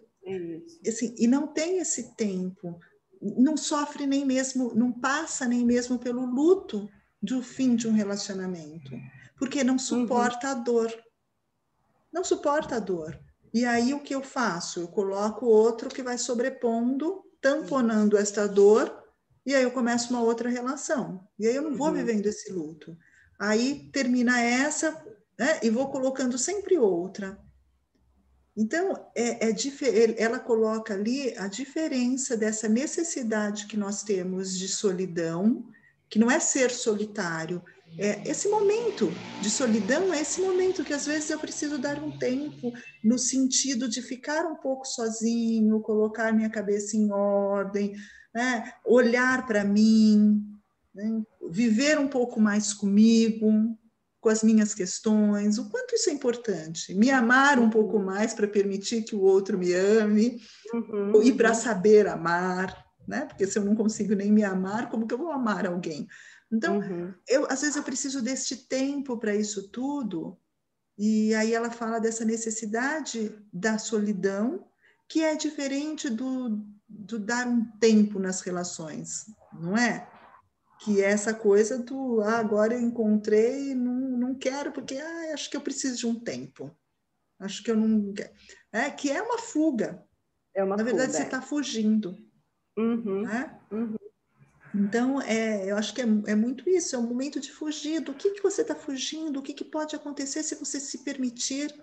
Assim, 0.86 1.14
e 1.18 1.26
não 1.26 1.48
tem 1.48 1.78
esse 1.78 2.14
tempo, 2.14 2.78
não 3.20 3.56
sofre 3.56 4.06
nem 4.06 4.24
mesmo, 4.24 4.72
não 4.74 4.92
passa 4.92 5.46
nem 5.46 5.64
mesmo 5.64 5.98
pelo 5.98 6.24
luto 6.24 6.88
do 7.22 7.42
fim 7.42 7.74
de 7.74 7.88
um 7.88 7.92
relacionamento, 7.92 8.90
porque 9.36 9.64
não 9.64 9.78
suporta 9.78 10.46
uhum. 10.48 10.52
a 10.52 10.54
dor. 10.62 11.04
Não 12.12 12.24
suporta 12.24 12.76
a 12.76 12.80
dor. 12.80 13.18
E 13.52 13.64
aí 13.64 13.94
o 13.94 14.00
que 14.00 14.14
eu 14.14 14.22
faço? 14.22 14.80
Eu 14.80 14.88
coloco 14.88 15.46
outro 15.46 15.88
que 15.88 16.02
vai 16.02 16.18
sobrepondo, 16.18 17.24
tamponando 17.40 18.16
esta 18.16 18.46
dor, 18.46 19.04
e 19.44 19.54
aí 19.54 19.62
eu 19.62 19.70
começo 19.70 20.10
uma 20.10 20.22
outra 20.22 20.48
relação. 20.48 21.26
E 21.38 21.46
aí 21.46 21.54
eu 21.54 21.62
não 21.62 21.74
vou 21.74 21.88
uhum. 21.88 21.94
vivendo 21.94 22.26
esse 22.26 22.52
luto. 22.52 22.96
Aí 23.38 23.88
termina 23.92 24.40
essa, 24.40 24.90
né, 25.38 25.60
e 25.62 25.70
vou 25.70 25.90
colocando 25.90 26.36
sempre 26.36 26.76
outra. 26.76 27.38
Então, 28.56 29.08
é, 29.14 29.48
é, 29.48 29.54
ela 30.20 30.40
coloca 30.40 30.92
ali 30.92 31.32
a 31.38 31.46
diferença 31.46 32.36
dessa 32.36 32.68
necessidade 32.68 33.66
que 33.66 33.76
nós 33.76 34.02
temos 34.02 34.58
de 34.58 34.66
solidão, 34.66 35.64
que 36.08 36.18
não 36.18 36.30
é 36.30 36.40
ser 36.40 36.70
solitário, 36.70 37.62
é, 37.96 38.28
esse 38.28 38.48
momento 38.48 39.10
de 39.40 39.48
solidão 39.48 40.12
é 40.12 40.20
esse 40.20 40.40
momento 40.40 40.84
que 40.84 40.92
às 40.92 41.06
vezes 41.06 41.30
eu 41.30 41.38
preciso 41.38 41.78
dar 41.78 42.02
um 42.02 42.16
tempo 42.16 42.72
no 43.02 43.18
sentido 43.18 43.88
de 43.88 44.02
ficar 44.02 44.44
um 44.46 44.56
pouco 44.56 44.86
sozinho, 44.86 45.80
colocar 45.80 46.32
minha 46.32 46.50
cabeça 46.50 46.96
em 46.96 47.10
ordem, 47.10 47.94
né? 48.34 48.72
olhar 48.84 49.46
para 49.46 49.64
mim, 49.64 50.42
né? 50.94 51.22
viver 51.50 51.98
um 51.98 52.08
pouco 52.08 52.40
mais 52.40 52.72
comigo, 52.74 53.50
com 54.20 54.28
as 54.28 54.42
minhas 54.42 54.74
questões, 54.74 55.58
o 55.58 55.68
quanto 55.70 55.94
isso 55.94 56.10
é 56.10 56.12
importante. 56.12 56.94
Me 56.94 57.10
amar 57.10 57.58
um 57.58 57.70
pouco 57.70 57.98
mais 57.98 58.34
para 58.34 58.48
permitir 58.48 59.02
que 59.02 59.14
o 59.14 59.22
outro 59.22 59.56
me 59.56 59.72
ame 59.72 60.40
uhum. 60.72 61.22
e 61.22 61.32
para 61.32 61.54
saber 61.54 62.06
amar, 62.06 62.87
né? 63.08 63.24
Porque 63.24 63.46
se 63.46 63.58
eu 63.58 63.64
não 63.64 63.74
consigo 63.74 64.14
nem 64.14 64.30
me 64.30 64.44
amar, 64.44 64.90
como 64.90 65.06
que 65.06 65.14
eu 65.14 65.18
vou 65.18 65.32
amar 65.32 65.66
alguém? 65.66 66.06
Então, 66.52 66.78
uhum. 66.78 67.12
eu, 67.26 67.46
às 67.50 67.62
vezes 67.62 67.76
eu 67.76 67.82
preciso 67.82 68.22
deste 68.22 68.56
tempo 68.68 69.18
para 69.18 69.34
isso 69.34 69.68
tudo, 69.70 70.38
e 70.96 71.34
aí 71.34 71.54
ela 71.54 71.70
fala 71.70 71.98
dessa 71.98 72.24
necessidade 72.24 73.34
da 73.52 73.78
solidão, 73.78 74.66
que 75.08 75.22
é 75.22 75.34
diferente 75.34 76.10
do, 76.10 76.62
do 76.88 77.18
dar 77.18 77.46
um 77.46 77.64
tempo 77.78 78.18
nas 78.18 78.42
relações, 78.42 79.26
não 79.52 79.76
é? 79.76 80.10
Que 80.80 81.02
é 81.02 81.10
essa 81.10 81.32
coisa 81.32 81.78
do 81.78 82.20
ah, 82.20 82.38
agora 82.38 82.74
eu 82.74 82.80
encontrei, 82.80 83.74
não, 83.74 83.94
não 83.94 84.34
quero, 84.34 84.70
porque 84.70 84.96
ah, 84.96 85.34
acho 85.34 85.50
que 85.50 85.56
eu 85.56 85.60
preciso 85.60 85.96
de 85.96 86.06
um 86.06 86.20
tempo. 86.20 86.70
Acho 87.38 87.62
que 87.62 87.70
eu 87.70 87.76
não. 87.76 88.12
É, 88.72 88.90
que 88.90 89.10
é 89.10 89.22
uma 89.22 89.38
fuga. 89.38 90.04
É 90.54 90.62
uma 90.64 90.76
Na 90.76 90.82
verdade, 90.82 91.12
fuga, 91.12 91.18
você 91.18 91.24
está 91.24 91.38
é. 91.38 91.42
fugindo. 91.42 92.16
Uhum, 92.78 93.22
né? 93.22 93.58
uhum. 93.72 93.96
Então, 94.74 95.20
é, 95.22 95.70
eu 95.70 95.76
acho 95.76 95.94
que 95.94 96.00
é, 96.00 96.04
é, 96.26 96.34
muito 96.34 96.68
isso, 96.68 96.94
é 96.94 96.98
um 96.98 97.06
momento 97.06 97.40
de 97.40 97.50
fugir. 97.50 98.00
Do 98.00 98.14
que, 98.14 98.30
que 98.30 98.42
você 98.42 98.62
está 98.62 98.74
fugindo? 98.74 99.40
O 99.40 99.42
que, 99.42 99.52
que 99.52 99.64
pode 99.64 99.96
acontecer 99.96 100.42
se 100.42 100.54
você 100.54 100.78
se 100.78 100.98
permitir 100.98 101.74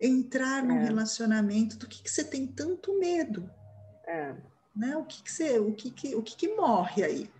entrar 0.00 0.62
num 0.62 0.78
é. 0.78 0.84
relacionamento? 0.84 1.76
Do 1.76 1.86
que, 1.86 2.02
que 2.02 2.10
você 2.10 2.24
tem 2.24 2.46
tanto 2.46 2.98
medo? 2.98 3.50
É. 4.06 4.34
Né? 4.74 4.96
O 4.96 5.04
que, 5.04 5.22
que 5.22 5.30
você, 5.30 5.58
o 5.58 5.72
que, 5.74 5.90
que, 5.90 6.14
o 6.14 6.22
que, 6.22 6.36
que 6.36 6.56
morre 6.56 7.04
aí? 7.04 7.30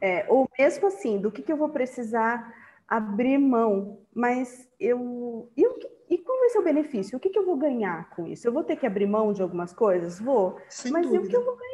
É, 0.00 0.26
ou 0.28 0.48
mesmo 0.58 0.86
assim, 0.86 1.20
do 1.20 1.30
que, 1.30 1.42
que 1.42 1.52
eu 1.52 1.56
vou 1.56 1.68
precisar 1.68 2.54
abrir 2.88 3.38
mão, 3.38 4.00
mas 4.14 4.68
eu. 4.78 5.50
E, 5.56 5.66
o, 5.66 5.78
e 6.10 6.18
qual 6.18 6.38
vai 6.38 6.50
ser 6.50 6.58
o 6.58 6.64
benefício? 6.64 7.16
O 7.16 7.20
que, 7.20 7.30
que 7.30 7.38
eu 7.38 7.46
vou 7.46 7.56
ganhar 7.56 8.10
com 8.10 8.26
isso? 8.26 8.46
Eu 8.46 8.52
vou 8.52 8.64
ter 8.64 8.76
que 8.76 8.86
abrir 8.86 9.06
mão 9.06 9.32
de 9.32 9.40
algumas 9.42 9.72
coisas? 9.72 10.20
Vou. 10.20 10.58
Sem 10.68 10.92
mas 10.92 11.06
dúvida. 11.06 11.24
e 11.24 11.26
o 11.26 11.30
que 11.30 11.36
eu 11.36 11.44
vou 11.44 11.56
ganhar 11.56 11.71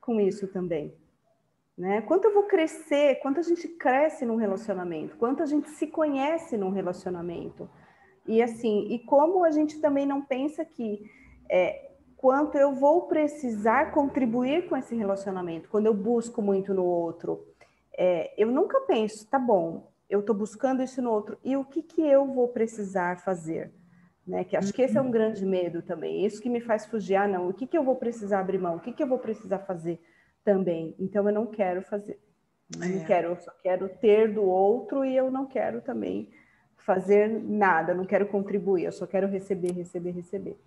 com 0.00 0.20
isso 0.20 0.48
também? 0.48 0.94
Né? 1.76 2.02
Quanto 2.02 2.26
eu 2.26 2.34
vou 2.34 2.44
crescer, 2.44 3.16
quanto 3.16 3.40
a 3.40 3.42
gente 3.42 3.66
cresce 3.68 4.24
num 4.24 4.36
relacionamento, 4.36 5.16
quanto 5.16 5.42
a 5.42 5.46
gente 5.46 5.70
se 5.70 5.86
conhece 5.86 6.56
num 6.56 6.70
relacionamento. 6.70 7.68
E 8.26 8.42
assim, 8.42 8.86
e 8.90 8.98
como 9.00 9.44
a 9.44 9.50
gente 9.50 9.80
também 9.80 10.06
não 10.06 10.22
pensa 10.22 10.64
que 10.64 11.10
é, 11.50 11.92
quanto 12.16 12.56
eu 12.56 12.72
vou 12.72 13.08
precisar 13.08 13.90
contribuir 13.90 14.68
com 14.68 14.76
esse 14.76 14.94
relacionamento, 14.94 15.68
quando 15.68 15.86
eu 15.86 15.94
busco 15.94 16.40
muito 16.40 16.72
no 16.72 16.84
outro. 16.84 17.44
É, 17.98 18.32
eu 18.40 18.48
nunca 18.48 18.80
penso, 18.82 19.28
tá 19.28 19.38
bom, 19.38 19.90
eu 20.08 20.20
estou 20.20 20.34
buscando 20.34 20.82
isso 20.82 21.02
no 21.02 21.10
outro, 21.10 21.36
e 21.42 21.56
o 21.56 21.64
que, 21.64 21.82
que 21.82 22.00
eu 22.00 22.26
vou 22.26 22.48
precisar 22.48 23.18
fazer? 23.20 23.72
Né? 24.26 24.44
Que 24.44 24.56
acho 24.56 24.72
que 24.72 24.82
esse 24.82 24.96
é 24.96 25.00
um 25.00 25.10
grande 25.10 25.44
medo 25.44 25.82
também. 25.82 26.24
Isso 26.24 26.40
que 26.40 26.48
me 26.48 26.60
faz 26.60 26.86
fugir, 26.86 27.16
ah, 27.16 27.26
não, 27.26 27.48
o 27.48 27.52
que, 27.52 27.66
que 27.66 27.76
eu 27.76 27.82
vou 27.82 27.96
precisar 27.96 28.40
abrir 28.40 28.58
mão? 28.58 28.76
O 28.76 28.80
que, 28.80 28.92
que 28.92 29.02
eu 29.02 29.08
vou 29.08 29.18
precisar 29.18 29.58
fazer? 29.60 30.00
também. 30.44 30.94
Então 30.98 31.28
eu 31.28 31.34
não 31.34 31.46
quero 31.46 31.82
fazer. 31.82 32.18
É. 32.80 32.86
Não 32.86 33.04
quero, 33.04 33.28
eu 33.28 33.36
só 33.36 33.50
quero 33.62 33.88
ter 33.88 34.32
do 34.32 34.42
outro 34.42 35.04
e 35.04 35.16
eu 35.16 35.30
não 35.30 35.46
quero 35.46 35.80
também 35.82 36.30
fazer 36.78 37.28
nada, 37.28 37.94
não 37.94 38.04
quero 38.04 38.26
contribuir, 38.26 38.84
eu 38.84 38.92
só 38.92 39.06
quero 39.06 39.28
receber, 39.28 39.72
receber, 39.72 40.10
receber. 40.10 40.58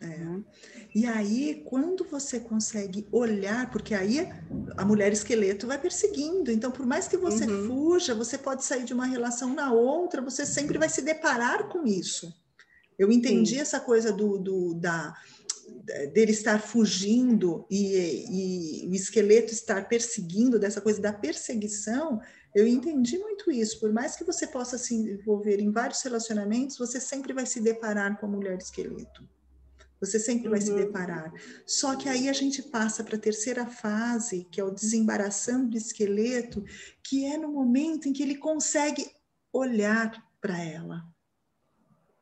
É. 0.00 0.06
Né? 0.06 0.44
E 0.94 1.04
aí, 1.04 1.62
quando 1.66 2.04
você 2.04 2.38
consegue 2.38 3.06
olhar, 3.10 3.70
porque 3.70 3.94
aí 3.94 4.28
a 4.76 4.84
mulher 4.84 5.12
esqueleto 5.12 5.66
vai 5.66 5.76
perseguindo, 5.76 6.52
então, 6.52 6.70
por 6.70 6.86
mais 6.86 7.08
que 7.08 7.16
você 7.16 7.44
uhum. 7.44 7.66
fuja, 7.66 8.14
você 8.14 8.38
pode 8.38 8.64
sair 8.64 8.84
de 8.84 8.94
uma 8.94 9.04
relação 9.04 9.52
na 9.52 9.72
outra, 9.72 10.22
você 10.22 10.46
sempre 10.46 10.78
vai 10.78 10.88
se 10.88 11.02
deparar 11.02 11.68
com 11.68 11.84
isso. 11.84 12.32
Eu 12.98 13.12
entendi 13.12 13.54
Sim. 13.54 13.60
essa 13.60 13.78
coisa 13.80 14.12
do, 14.12 14.38
do 14.38 14.74
da, 14.74 15.14
dele 16.12 16.32
estar 16.32 16.60
fugindo 16.60 17.66
e, 17.70 18.84
e, 18.84 18.88
o 18.88 18.94
esqueleto 18.94 19.52
estar 19.52 19.88
perseguindo, 19.88 20.58
dessa 20.58 20.80
coisa 20.80 21.00
da 21.00 21.12
perseguição, 21.12 22.20
eu 22.54 22.66
entendi 22.66 23.18
muito 23.18 23.50
isso. 23.50 23.78
Por 23.80 23.92
mais 23.92 24.16
que 24.16 24.24
você 24.24 24.46
possa 24.46 24.76
se 24.78 24.94
envolver 24.94 25.60
em 25.60 25.70
vários 25.70 26.02
relacionamentos, 26.02 26.78
você 26.78 27.00
sempre 27.00 27.32
vai 27.32 27.46
se 27.46 27.60
deparar 27.60 28.18
com 28.18 28.26
a 28.26 28.28
mulher 28.28 28.58
esqueleto. 28.58 29.28
Você 30.00 30.18
sempre 30.18 30.44
uhum. 30.44 30.50
vai 30.50 30.60
se 30.60 30.70
uhum. 30.70 30.76
deparar. 30.76 31.32
Só 31.66 31.96
que 31.96 32.08
aí 32.08 32.28
a 32.28 32.32
gente 32.32 32.62
passa 32.62 33.02
para 33.02 33.16
a 33.16 33.20
terceira 33.20 33.66
fase, 33.66 34.46
que 34.50 34.60
é 34.60 34.64
o 34.64 34.70
desembaraçando 34.70 35.70
do 35.70 35.76
esqueleto, 35.76 36.64
que 37.02 37.24
é 37.26 37.36
no 37.36 37.52
momento 37.52 38.08
em 38.08 38.12
que 38.12 38.22
ele 38.22 38.36
consegue 38.36 39.10
olhar 39.52 40.12
para 40.40 40.62
ela. 40.62 41.02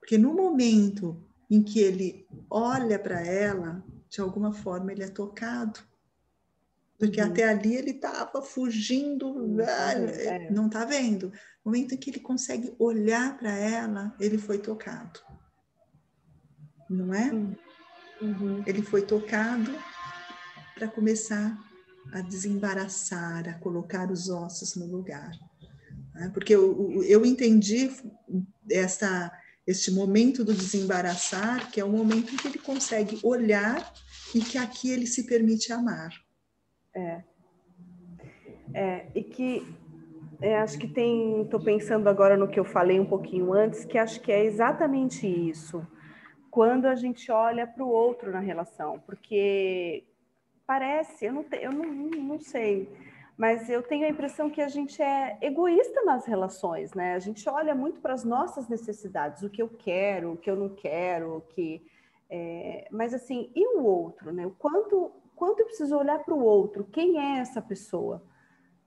Porque 0.07 0.17
no 0.17 0.33
momento 0.33 1.21
em 1.51 1.61
que 1.61 1.81
ele 1.81 2.29
olha 2.49 2.97
para 2.97 3.21
ela, 3.27 3.85
de 4.09 4.21
alguma 4.21 4.53
forma 4.53 4.93
ele 4.93 5.03
é 5.03 5.09
tocado. 5.09 5.81
Porque 6.97 7.21
uhum. 7.21 7.27
até 7.27 7.49
ali 7.49 7.75
ele 7.75 7.91
estava 7.91 8.41
fugindo, 8.41 9.61
é. 9.61 10.49
não 10.49 10.67
está 10.67 10.85
vendo. 10.85 11.33
No 11.65 11.73
momento 11.73 11.95
em 11.95 11.99
que 11.99 12.11
ele 12.11 12.21
consegue 12.21 12.73
olhar 12.79 13.37
para 13.37 13.51
ela, 13.51 14.15
ele 14.21 14.39
foi 14.39 14.59
tocado. 14.59 15.19
Não 16.89 17.13
é? 17.13 17.33
Uhum. 18.23 18.63
Ele 18.65 18.81
foi 18.81 19.03
tocado 19.03 19.73
para 20.77 20.87
começar 20.87 21.59
a 22.13 22.21
desembaraçar, 22.21 23.49
a 23.49 23.55
colocar 23.55 24.09
os 24.09 24.29
ossos 24.29 24.77
no 24.77 24.87
lugar. 24.87 25.33
Né? 26.15 26.31
Porque 26.33 26.55
eu, 26.55 27.03
eu 27.03 27.27
entendi 27.27 27.91
essa 28.71 29.33
este 29.67 29.91
momento 29.91 30.45
do 30.45 30.55
desembaraçar, 30.55 31.71
que 31.71 31.81
é 31.81 31.85
o 31.85 31.91
momento 31.91 32.33
em 32.33 32.37
que 32.37 32.47
ele 32.47 32.59
consegue 32.59 33.19
olhar 33.23 33.93
e 34.35 34.41
que 34.41 34.57
aqui 34.57 34.91
ele 34.91 35.07
se 35.07 35.27
permite 35.27 35.73
amar. 35.73 36.11
É. 36.95 37.23
É, 38.73 39.07
e 39.15 39.23
que 39.23 39.67
é, 40.41 40.59
acho 40.59 40.79
que 40.79 40.87
tem, 40.87 41.43
estou 41.43 41.61
pensando 41.61 42.09
agora 42.09 42.37
no 42.37 42.49
que 42.49 42.61
eu 42.61 42.65
falei 42.65 43.01
um 43.01 43.07
pouquinho 43.07 43.53
antes, 43.53 43.85
que 43.85 43.99
acho 43.99 44.21
que 44.21 44.31
é 44.31 44.45
exatamente 44.45 45.27
isso. 45.27 45.87
Quando 46.51 46.87
a 46.87 46.95
gente 46.95 47.31
olha 47.31 47.67
para 47.67 47.85
o 47.85 47.89
outro 47.89 48.31
na 48.31 48.41
relação, 48.41 49.01
porque 49.01 50.05
parece, 50.67 51.27
eu 51.27 51.33
não, 51.33 51.45
te, 51.45 51.57
eu 51.57 51.73
não, 51.73 51.85
não 51.85 52.39
sei, 52.41 52.89
mas 53.37 53.69
eu 53.69 53.83
tenho 53.83 54.07
a 54.07 54.09
impressão 54.09 54.49
que 54.49 54.63
a 54.63 54.69
gente 54.69 55.03
é 55.03 55.37
egoísta 55.43 56.03
nas 56.05 56.25
relações, 56.25 56.95
né? 56.95 57.15
A 57.15 57.19
gente 57.19 57.47
olha 57.49 57.75
muito 57.75 58.01
para 58.01 58.15
as 58.15 58.25
nossas 58.25 58.67
necessidades, 58.69 59.43
o 59.43 59.51
que 59.51 59.61
eu 59.61 59.69
quero, 59.69 60.33
o 60.33 60.37
que 60.37 60.51
eu 60.51 60.57
não 60.57 60.71
quero, 60.71 61.37
o 61.37 61.41
que. 61.43 61.87
É... 62.31 62.89
Mas 62.91 63.13
assim, 63.13 63.51
e 63.55 63.77
o 63.77 63.85
outro, 63.85 64.33
né? 64.33 64.47
O 64.47 64.53
quanto, 64.53 65.13
quanto 65.35 65.61
eu 65.61 65.67
preciso 65.67 65.97
olhar 65.97 66.19
para 66.21 66.35
o 66.35 66.43
outro? 66.43 66.85
Quem 66.85 67.19
é 67.19 67.39
essa 67.39 67.61
pessoa? 67.61 68.23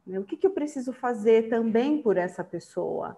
Né? 0.05 0.19
O 0.19 0.23
que, 0.23 0.35
que 0.35 0.47
eu 0.47 0.51
preciso 0.51 0.91
fazer 0.91 1.47
também 1.47 2.01
por 2.01 2.17
essa 2.17 2.43
pessoa? 2.43 3.15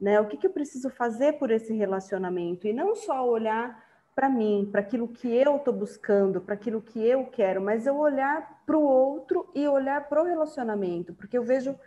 Né? 0.00 0.20
O 0.20 0.28
que, 0.28 0.36
que 0.36 0.46
eu 0.46 0.52
preciso 0.52 0.88
fazer 0.90 1.32
por 1.34 1.50
esse 1.50 1.72
relacionamento? 1.74 2.68
E 2.68 2.72
não 2.72 2.94
só 2.94 3.28
olhar 3.28 3.84
para 4.18 4.28
mim, 4.28 4.68
para 4.72 4.80
aquilo 4.80 5.06
que 5.06 5.32
eu 5.32 5.58
estou 5.58 5.72
buscando, 5.72 6.40
para 6.40 6.54
aquilo 6.54 6.82
que 6.82 7.00
eu 7.00 7.26
quero, 7.26 7.62
mas 7.62 7.86
eu 7.86 7.96
olhar 7.96 8.64
para 8.66 8.76
o 8.76 8.82
outro 8.82 9.48
e 9.54 9.68
olhar 9.68 10.08
para 10.08 10.20
o 10.20 10.26
relacionamento, 10.26 11.14
porque 11.14 11.38
eu 11.38 11.44
vejo 11.44 11.78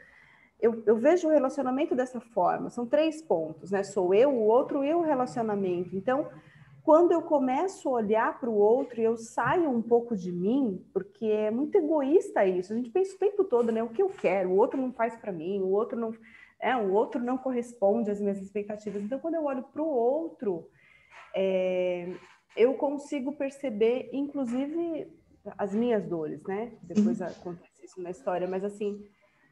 eu, 0.57 0.81
eu, 0.85 0.95
vejo 0.95 1.27
o 1.27 1.31
relacionamento 1.31 1.93
dessa 1.93 2.21
forma. 2.21 2.69
São 2.69 2.85
três 2.85 3.21
pontos, 3.21 3.71
né? 3.71 3.83
Sou 3.83 4.13
eu, 4.13 4.29
o 4.29 4.45
outro 4.45 4.81
e 4.81 4.93
o 4.93 5.01
relacionamento. 5.01 5.93
Então, 5.93 6.29
quando 6.83 7.11
eu 7.11 7.21
começo 7.21 7.89
a 7.89 7.93
olhar 7.93 8.39
para 8.39 8.49
o 8.49 8.55
outro 8.55 9.01
e 9.01 9.03
eu 9.03 9.17
saio 9.17 9.69
um 9.69 9.81
pouco 9.81 10.15
de 10.15 10.31
mim, 10.31 10.85
porque 10.93 11.25
é 11.25 11.51
muito 11.51 11.75
egoísta 11.75 12.45
isso. 12.45 12.71
A 12.71 12.77
gente 12.77 12.91
pensa 12.91 13.13
o 13.13 13.19
tempo 13.19 13.43
todo, 13.43 13.73
né? 13.73 13.83
O 13.83 13.89
que 13.89 14.01
eu 14.01 14.07
quero, 14.07 14.51
o 14.51 14.55
outro 14.55 14.79
não 14.79 14.93
faz 14.93 15.17
para 15.17 15.33
mim, 15.33 15.59
o 15.59 15.71
outro 15.71 15.99
não, 15.99 16.13
é, 16.61 16.77
o 16.77 16.93
outro 16.93 17.21
não 17.21 17.37
corresponde 17.37 18.09
às 18.09 18.21
minhas 18.21 18.39
expectativas. 18.39 19.03
Então, 19.03 19.19
quando 19.19 19.35
eu 19.35 19.43
olho 19.43 19.63
para 19.63 19.81
o 19.81 19.89
outro, 19.89 20.69
é, 21.35 22.13
eu 22.55 22.73
consigo 22.75 23.33
perceber, 23.33 24.09
inclusive, 24.11 25.07
as 25.57 25.73
minhas 25.73 26.05
dores, 26.05 26.41
né? 26.43 26.71
Depois 26.81 27.19
uhum. 27.19 27.27
acontece 27.27 27.85
isso 27.85 28.01
na 28.01 28.11
história, 28.11 28.47
mas 28.47 28.63
assim, 28.63 29.03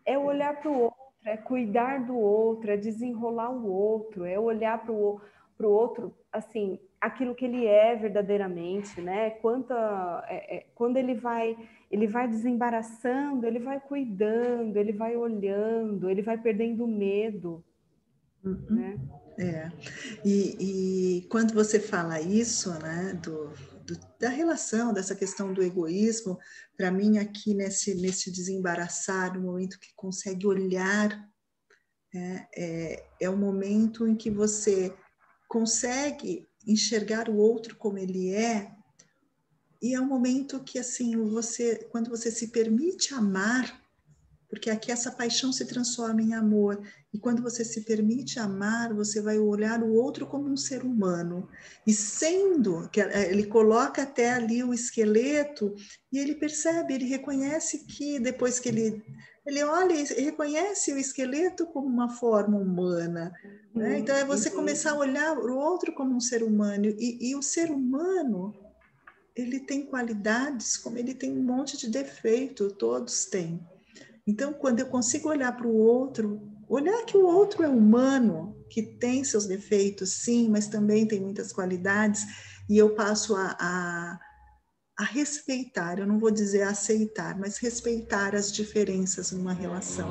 é 0.06 0.18
olhar 0.18 0.60
para 0.60 0.70
o 0.70 0.82
outro, 0.82 1.00
é 1.26 1.38
cuidar 1.38 2.06
do 2.06 2.18
outro, 2.18 2.72
é 2.72 2.78
desenrolar 2.78 3.52
o 3.52 3.68
outro, 3.68 4.26
é 4.26 4.40
olhar 4.40 4.84
para 4.84 4.92
o 4.92 5.22
outro, 5.62 6.16
assim, 6.32 6.80
aquilo 7.00 7.36
que 7.36 7.46
ele 7.46 7.66
é 7.66 7.96
verdadeiramente, 7.96 9.02
né? 9.02 9.32
Quanta, 9.32 10.26
é, 10.28 10.58
é, 10.58 10.66
quando 10.76 10.98
ele 10.98 11.16
vai, 11.16 11.58
ele 11.90 12.08
vai 12.08 12.28
desembaraçando, 12.28 13.46
ele 13.46 13.60
vai 13.60 13.80
cuidando, 13.80 14.78
ele 14.78 14.92
vai 14.92 15.16
olhando, 15.16 16.10
ele 16.10 16.22
vai 16.22 16.38
perdendo 16.38 16.86
medo, 16.88 17.64
uhum. 18.44 18.66
né? 18.70 18.98
É, 19.38 19.72
e, 20.26 20.58
e, 21.20 21.28
quando 21.30 21.54
você 21.54 21.80
fala 21.80 22.20
isso, 22.20 22.74
né, 22.80 23.18
do, 23.24 23.48
do, 23.86 23.98
da 24.20 24.28
relação, 24.28 24.92
dessa 24.92 25.16
questão 25.16 25.54
do 25.54 25.64
egoísmo, 25.64 26.38
para 26.76 26.92
mim 26.92 27.18
aqui 27.18 27.54
nesse, 27.54 27.96
nesse 27.96 28.32
desembaraçar, 28.32 29.34
no 29.34 29.42
momento 29.42 29.80
que 29.80 29.94
consegue 29.96 30.46
olhar, 30.46 31.26
é, 32.14 32.48
é, 32.54 33.08
é 33.22 33.30
o 33.30 33.38
momento 33.38 34.06
em 34.06 34.14
que 34.14 34.30
você 34.30 34.94
consegue 35.48 36.46
enxergar 36.68 37.30
o 37.30 37.38
outro 37.38 37.78
como 37.78 37.98
ele 37.98 38.34
é, 38.34 38.70
e 39.82 39.94
é 39.94 40.02
um 40.02 40.06
momento 40.06 40.62
que 40.64 40.78
assim, 40.78 41.16
você, 41.16 41.88
quando 41.90 42.10
você 42.10 42.30
se 42.30 42.50
permite 42.50 43.14
amar, 43.14 43.82
porque 44.50 44.70
aqui 44.70 44.92
essa 44.92 45.12
paixão 45.12 45.54
se 45.54 45.66
transforma 45.66 46.22
em 46.22 46.34
amor. 46.34 46.82
E 47.12 47.18
quando 47.18 47.42
você 47.42 47.66
se 47.66 47.82
permite 47.82 48.40
amar, 48.40 48.94
você 48.94 49.20
vai 49.20 49.40
olhar 49.40 49.82
o 49.82 49.94
outro 49.94 50.28
como 50.28 50.48
um 50.48 50.58
ser 50.58 50.84
humano. 50.84 51.50
E 51.86 51.92
sendo 51.92 52.88
que 52.90 53.02
eh, 53.02 53.32
ele 53.32 53.48
coloca 53.48 54.04
até 54.04 54.32
ali 54.32 54.64
o 54.64 54.74
esqueleto 54.74 55.74
e 56.12 56.20
ele 56.20 56.36
percebe, 56.36 56.94
ele 56.94 57.06
reconhece 57.06 57.86
que 57.86 58.20
depois 58.20 58.60
que 58.60 58.70
ele 58.70 59.04
ele 59.46 59.64
olha 59.64 59.94
e 59.94 60.22
reconhece 60.22 60.94
o 60.94 60.98
esqueleto 60.98 61.66
como 61.66 61.88
uma 61.88 62.10
forma 62.10 62.58
humana. 62.58 63.34
Né? 63.74 63.90
Uhum, 63.90 63.96
então 63.96 64.16
é 64.16 64.24
você 64.24 64.52
começar 64.52 64.92
a 64.92 64.98
olhar 64.98 65.36
o 65.40 65.58
outro 65.58 65.92
como 65.94 66.16
um 66.16 66.20
ser 66.20 66.44
humano 66.44 66.86
e, 66.86 67.32
e 67.32 67.36
o 67.36 67.42
ser 67.42 67.72
humano 67.72 68.54
ele 69.36 69.60
tem 69.60 69.86
qualidades 69.86 70.78
como 70.78 70.98
ele 70.98 71.16
tem 71.16 71.32
um 71.32 71.42
monte 71.42 71.78
de 71.78 71.90
defeito, 71.90 72.72
todos 72.72 73.26
têm. 73.26 73.60
Então, 74.28 74.54
quando 74.54 74.80
eu 74.80 74.86
consigo 74.86 75.30
olhar 75.30 75.56
para 75.56 75.68
o 75.68 75.76
outro, 75.76 76.49
olhar 76.70 77.04
que 77.06 77.18
o 77.18 77.26
outro 77.26 77.64
é 77.64 77.68
humano, 77.68 78.56
que 78.70 78.84
tem 78.84 79.24
seus 79.24 79.48
defeitos, 79.48 80.12
sim, 80.12 80.48
mas 80.50 80.68
também 80.68 81.08
tem 81.08 81.20
muitas 81.20 81.52
qualidades, 81.52 82.24
e 82.70 82.78
eu 82.78 82.94
passo 82.94 83.36
a, 83.36 83.58
a, 83.60 84.20
a 85.00 85.04
respeitar, 85.04 85.98
eu 85.98 86.06
não 86.06 86.20
vou 86.20 86.30
dizer 86.30 86.62
aceitar, 86.62 87.38
mas 87.40 87.58
respeitar 87.58 88.36
as 88.36 88.52
diferenças 88.52 89.32
numa 89.32 89.54
relação. 89.54 90.10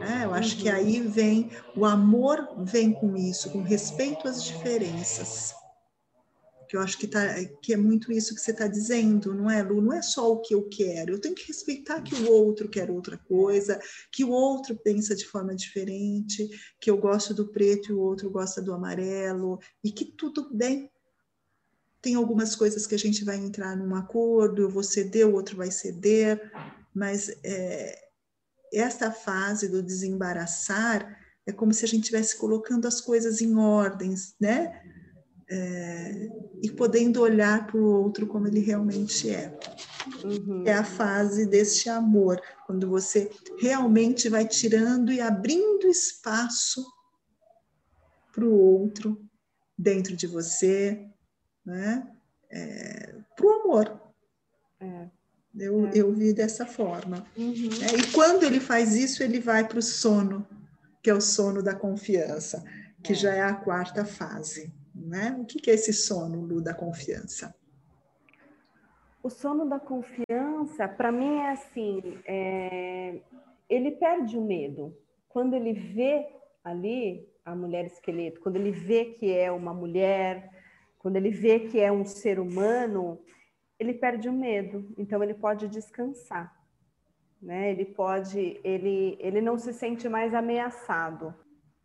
É, 0.00 0.24
eu 0.24 0.32
acho 0.32 0.56
que 0.56 0.68
uhum. 0.70 0.74
aí 0.74 1.00
vem, 1.02 1.50
o 1.76 1.84
amor 1.84 2.48
vem 2.64 2.92
com 2.92 3.16
isso, 3.16 3.50
com 3.50 3.60
respeito 3.60 4.26
às 4.26 4.42
diferenças 4.42 5.54
que 6.68 6.76
eu 6.76 6.80
acho 6.80 6.98
que, 6.98 7.06
tá, 7.06 7.20
que 7.62 7.72
é 7.72 7.76
muito 7.76 8.10
isso 8.12 8.34
que 8.34 8.40
você 8.40 8.50
está 8.50 8.66
dizendo, 8.66 9.34
não 9.34 9.50
é, 9.50 9.62
Lu? 9.62 9.80
Não 9.80 9.92
é 9.92 10.02
só 10.02 10.32
o 10.32 10.40
que 10.40 10.54
eu 10.54 10.68
quero, 10.68 11.12
eu 11.12 11.20
tenho 11.20 11.34
que 11.34 11.46
respeitar 11.46 12.02
que 12.02 12.14
o 12.14 12.30
outro 12.30 12.68
quer 12.68 12.90
outra 12.90 13.16
coisa, 13.16 13.80
que 14.10 14.24
o 14.24 14.30
outro 14.30 14.76
pensa 14.76 15.14
de 15.14 15.26
forma 15.26 15.54
diferente, 15.54 16.48
que 16.80 16.90
eu 16.90 16.96
gosto 16.96 17.32
do 17.32 17.48
preto 17.48 17.90
e 17.90 17.94
o 17.94 18.00
outro 18.00 18.30
gosta 18.30 18.60
do 18.60 18.72
amarelo, 18.72 19.58
e 19.82 19.90
que 19.90 20.04
tudo 20.04 20.54
bem. 20.54 20.90
Tem 22.02 22.14
algumas 22.14 22.54
coisas 22.54 22.86
que 22.86 22.94
a 22.94 22.98
gente 22.98 23.24
vai 23.24 23.36
entrar 23.36 23.76
num 23.76 23.94
acordo, 23.94 24.62
eu 24.62 24.70
vou 24.70 24.82
ceder, 24.82 25.26
o 25.26 25.34
outro 25.34 25.56
vai 25.56 25.70
ceder, 25.70 26.52
mas 26.94 27.28
é, 27.44 28.06
esta 28.72 29.10
fase 29.10 29.68
do 29.68 29.82
desembaraçar 29.82 31.18
é 31.46 31.52
como 31.52 31.72
se 31.72 31.84
a 31.84 31.88
gente 31.88 32.04
estivesse 32.04 32.36
colocando 32.36 32.86
as 32.86 33.00
coisas 33.00 33.40
em 33.40 33.56
ordens, 33.56 34.34
né? 34.40 34.82
É, 35.48 36.28
e 36.62 36.70
podendo 36.70 37.22
olhar 37.22 37.66
para 37.66 37.76
o 37.76 38.02
outro 38.02 38.26
como 38.26 38.46
ele 38.46 38.60
realmente 38.60 39.30
é. 39.30 39.56
Uhum. 40.24 40.64
É 40.66 40.72
a 40.72 40.84
fase 40.84 41.46
deste 41.46 41.88
amor, 41.88 42.40
quando 42.66 42.88
você 42.88 43.30
realmente 43.58 44.28
vai 44.28 44.46
tirando 44.46 45.12
e 45.12 45.20
abrindo 45.20 45.86
espaço 45.88 46.84
para 48.32 48.44
o 48.44 48.54
outro 48.54 49.20
dentro 49.78 50.16
de 50.16 50.26
você, 50.26 51.06
né? 51.64 52.10
É, 52.50 53.14
para 53.34 53.46
o 53.46 53.50
amor. 53.50 54.00
É. 54.80 55.08
Eu, 55.58 55.86
é. 55.86 55.90
eu 55.94 56.12
vi 56.12 56.32
dessa 56.32 56.66
forma. 56.66 57.26
Uhum. 57.36 57.68
É, 57.82 57.96
e 57.96 58.12
quando 58.12 58.44
ele 58.44 58.60
faz 58.60 58.94
isso, 58.94 59.22
ele 59.22 59.40
vai 59.40 59.66
para 59.66 59.78
o 59.78 59.82
sono, 59.82 60.46
que 61.02 61.08
é 61.08 61.14
o 61.14 61.20
sono 61.20 61.62
da 61.62 61.74
confiança, 61.74 62.62
que 63.02 63.12
é. 63.12 63.16
já 63.16 63.34
é 63.34 63.42
a 63.42 63.54
quarta 63.54 64.04
fase. 64.04 64.72
Né? 64.96 65.36
O 65.38 65.44
que 65.44 65.70
é 65.70 65.74
esse 65.74 65.92
sono, 65.92 66.40
Lu, 66.40 66.62
da 66.62 66.72
confiança? 66.72 67.54
O 69.22 69.28
sono 69.28 69.68
da 69.68 69.78
confiança, 69.78 70.88
para 70.88 71.12
mim, 71.12 71.36
é 71.40 71.50
assim: 71.50 72.00
é... 72.26 73.20
ele 73.68 73.90
perde 73.92 74.38
o 74.38 74.42
medo. 74.42 74.96
Quando 75.28 75.54
ele 75.54 75.74
vê 75.74 76.26
ali 76.64 77.28
a 77.44 77.54
mulher 77.54 77.84
esqueleto, 77.84 78.40
quando 78.40 78.56
ele 78.56 78.70
vê 78.70 79.04
que 79.04 79.30
é 79.32 79.52
uma 79.52 79.74
mulher, 79.74 80.50
quando 80.98 81.16
ele 81.16 81.30
vê 81.30 81.60
que 81.60 81.78
é 81.78 81.92
um 81.92 82.04
ser 82.04 82.40
humano, 82.40 83.20
ele 83.78 83.92
perde 83.92 84.28
o 84.28 84.32
medo. 84.32 84.94
Então, 84.96 85.22
ele 85.22 85.34
pode 85.34 85.68
descansar. 85.68 86.56
Né? 87.40 87.70
Ele 87.70 87.84
pode, 87.84 88.58
ele, 88.64 89.16
ele 89.20 89.42
não 89.42 89.58
se 89.58 89.72
sente 89.74 90.08
mais 90.08 90.32
ameaçado 90.32 91.34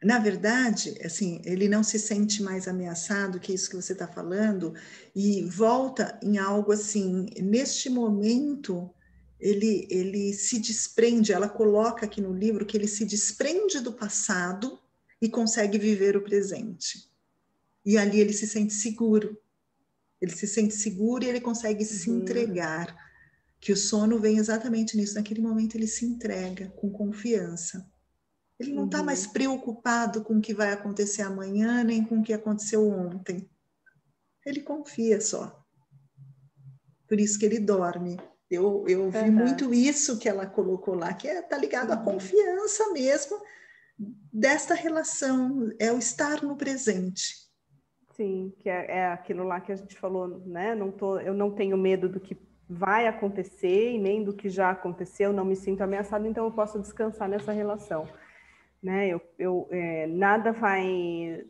na 0.04 0.18
verdade, 0.18 0.97
assim, 1.04 1.41
ele 1.45 1.70
não 1.70 1.84
se 1.84 1.99
sente 1.99 2.41
mais 2.41 2.68
ameaçado, 2.68 3.39
que 3.39 3.52
é 3.52 3.56
isso 3.56 3.70
que 3.70 3.76
você 3.76 3.93
está 3.93 4.08
falando, 4.08 4.74
e 5.16 5.43
volta 5.43 6.20
em 6.24 6.39
algo 6.39 6.72
assim, 6.72 7.28
neste 7.39 7.88
momento, 7.88 8.89
ele, 9.39 9.88
ele 9.91 10.34
se 10.34 10.60
desprende, 10.60 11.32
ela 11.32 11.47
coloca 11.47 12.06
aqui 12.06 12.20
no 12.20 12.34
livro 12.34 12.66
que 12.66 12.76
ele 12.76 12.88
se 12.88 13.06
desprende 13.06 13.80
do 13.80 13.93
passado 13.93 14.80
e 15.22 15.30
consegue 15.30 15.78
viver 15.78 16.18
o 16.18 16.24
presente. 16.24 17.08
E 17.86 17.95
ali 17.97 18.20
ele 18.20 18.34
se 18.34 18.47
sente 18.47 18.74
seguro. 18.74 19.39
Ele 20.20 20.32
se 20.32 20.47
sente 20.47 20.76
seguro 20.76 21.24
e 21.24 21.28
ele 21.28 21.41
consegue 21.41 21.84
uhum. 21.84 21.89
se 21.89 22.10
entregar. 22.10 22.95
Que 23.60 23.72
o 23.72 23.78
sono 23.78 24.20
vem 24.20 24.38
exatamente 24.38 24.97
nisso. 24.97 25.16
Naquele 25.16 25.41
momento 25.41 25.76
ele 25.76 25.88
se 25.88 26.06
entrega 26.06 26.70
com 26.70 26.89
confiança. 26.89 27.88
Ele 28.62 28.74
não 28.74 28.86
está 28.86 28.99
uhum. 28.99 29.05
mais 29.05 29.26
preocupado 29.26 30.24
com 30.24 30.38
o 30.38 30.41
que 30.41 30.53
vai 30.53 30.72
acontecer 30.72 31.24
amanhã, 31.24 31.84
nem 31.84 32.05
com 32.05 32.20
o 32.20 32.24
que 32.24 32.32
aconteceu 32.32 32.88
ontem. 32.88 33.49
Ele 34.45 34.62
confia 34.62 35.20
só. 35.20 35.66
Por 37.07 37.20
isso 37.20 37.39
que 37.39 37.45
ele 37.45 37.59
dorme. 37.59 38.20
Eu, 38.49 38.86
eu 38.88 39.09
vi 39.09 39.18
uhum. 39.18 39.32
muito 39.32 39.74
isso 39.74 40.20
que 40.20 40.30
ela 40.30 40.45
colocou 40.45 40.93
lá, 40.93 41.12
que 41.12 41.28
está 41.28 41.57
é, 41.57 41.59
ligado 41.59 41.91
à 41.91 41.97
uhum. 41.97 42.05
confiança 42.05 42.91
mesmo 42.91 43.41
desta 44.32 44.76
relação, 44.76 45.72
é 45.80 45.91
o 45.91 45.97
estar 45.97 46.43
no 46.43 46.55
presente. 46.55 47.34
Sim, 48.16 48.53
que 48.59 48.70
é, 48.70 48.86
é, 48.89 49.07
aquilo 49.07 49.43
lá 49.43 49.59
que 49.59 49.72
a 49.72 49.76
gente 49.76 49.97
falou, 49.97 50.28
né? 50.45 50.76
Não 50.76 50.91
tô, 50.91 51.20
eu 51.20 51.34
não 51.34 51.51
tenho 51.51 51.78
medo 51.78 52.07
do 52.07 52.20
que 52.20 52.38
vai 52.70 53.07
acontecer 53.07 53.93
e 53.93 53.99
nem 53.99 54.24
do 54.24 54.34
que 54.34 54.49
já 54.49 54.70
aconteceu, 54.70 55.34
não 55.34 55.45
me 55.45 55.55
sinto 55.55 55.82
ameaçado, 55.82 56.28
então 56.28 56.45
eu 56.45 56.51
posso 56.51 56.80
descansar 56.80 57.28
nessa 57.28 57.51
relação 57.51 58.07
né? 58.82 59.07
Eu, 59.07 59.21
eu 59.38 59.67
é, 59.71 60.07
nada 60.07 60.51
vai, 60.51 61.45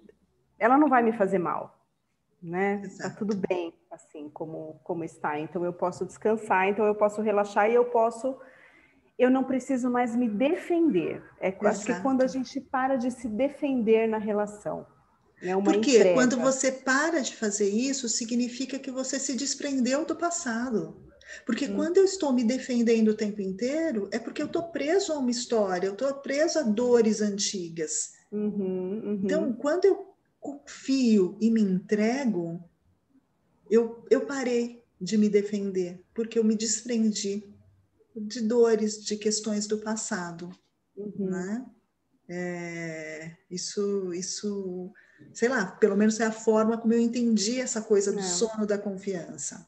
ela 0.59 0.77
não 0.77 0.89
vai 0.89 1.01
me 1.01 1.13
fazer 1.13 1.39
mal, 1.39 1.79
né? 2.41 2.82
Tá 2.97 3.09
tudo 3.09 3.36
bem, 3.36 3.73
assim 3.89 4.29
como 4.29 4.79
como 4.84 5.03
está. 5.03 5.39
Então 5.39 5.63
eu 5.63 5.73
posso 5.73 6.05
descansar, 6.05 6.67
então 6.67 6.86
eu 6.86 6.95
posso 6.95 7.21
relaxar 7.21 7.69
e 7.69 7.75
eu 7.75 7.86
posso, 7.86 8.38
eu 9.17 9.29
não 9.29 9.43
preciso 9.43 9.89
mais 9.89 10.15
me 10.15 10.27
defender. 10.27 11.23
É 11.39 11.49
Exato. 11.49 11.67
acho 11.67 11.86
que 11.86 12.01
quando 12.01 12.21
a 12.21 12.27
gente 12.27 12.59
para 12.59 12.97
de 12.97 13.11
se 13.11 13.27
defender 13.27 14.07
na 14.07 14.17
relação, 14.17 14.86
É 15.41 15.55
Porque 15.55 15.97
entrega. 15.97 16.13
quando 16.13 16.38
você 16.38 16.71
para 16.71 17.21
de 17.21 17.36
fazer 17.36 17.69
isso, 17.69 18.07
significa 18.07 18.77
que 18.77 18.91
você 18.91 19.19
se 19.19 19.36
desprendeu 19.36 20.05
do 20.05 20.15
passado. 20.15 21.11
Porque 21.45 21.65
hum. 21.67 21.75
quando 21.75 21.97
eu 21.97 22.05
estou 22.05 22.32
me 22.34 22.43
defendendo 22.43 23.09
o 23.09 23.15
tempo 23.15 23.41
inteiro, 23.41 24.09
é 24.11 24.19
porque 24.19 24.41
eu 24.41 24.47
estou 24.47 24.63
preso 24.63 25.13
a 25.13 25.17
uma 25.17 25.32
história, 25.32 25.88
eu 25.88 25.93
estou 25.93 26.13
preso 26.15 26.59
a 26.59 26.63
dores 26.63 27.21
antigas. 27.21 28.13
Uhum, 28.32 29.01
uhum. 29.03 29.21
Então, 29.23 29.53
quando 29.53 29.86
eu 29.86 30.15
confio 30.39 31.38
e 31.39 31.49
me 31.51 31.61
entrego, 31.61 32.63
eu, 33.69 34.05
eu 34.09 34.25
parei 34.25 34.84
de 34.99 35.17
me 35.17 35.29
defender, 35.29 36.03
porque 36.13 36.38
eu 36.38 36.43
me 36.43 36.55
desprendi 36.55 37.43
de 38.15 38.41
dores, 38.41 39.03
de 39.03 39.15
questões 39.15 39.67
do 39.67 39.77
passado. 39.77 40.49
Uhum. 40.95 41.29
Né? 41.29 41.65
É, 42.27 43.32
isso, 43.49 44.13
isso, 44.13 44.91
sei 45.34 45.49
lá, 45.49 45.65
pelo 45.65 45.97
menos 45.97 46.19
é 46.19 46.25
a 46.25 46.32
forma 46.32 46.77
como 46.77 46.93
eu 46.93 46.99
entendi 46.99 47.59
essa 47.59 47.82
coisa 47.82 48.11
do 48.11 48.19
é. 48.19 48.23
sono 48.23 48.65
da 48.65 48.77
confiança. 48.77 49.67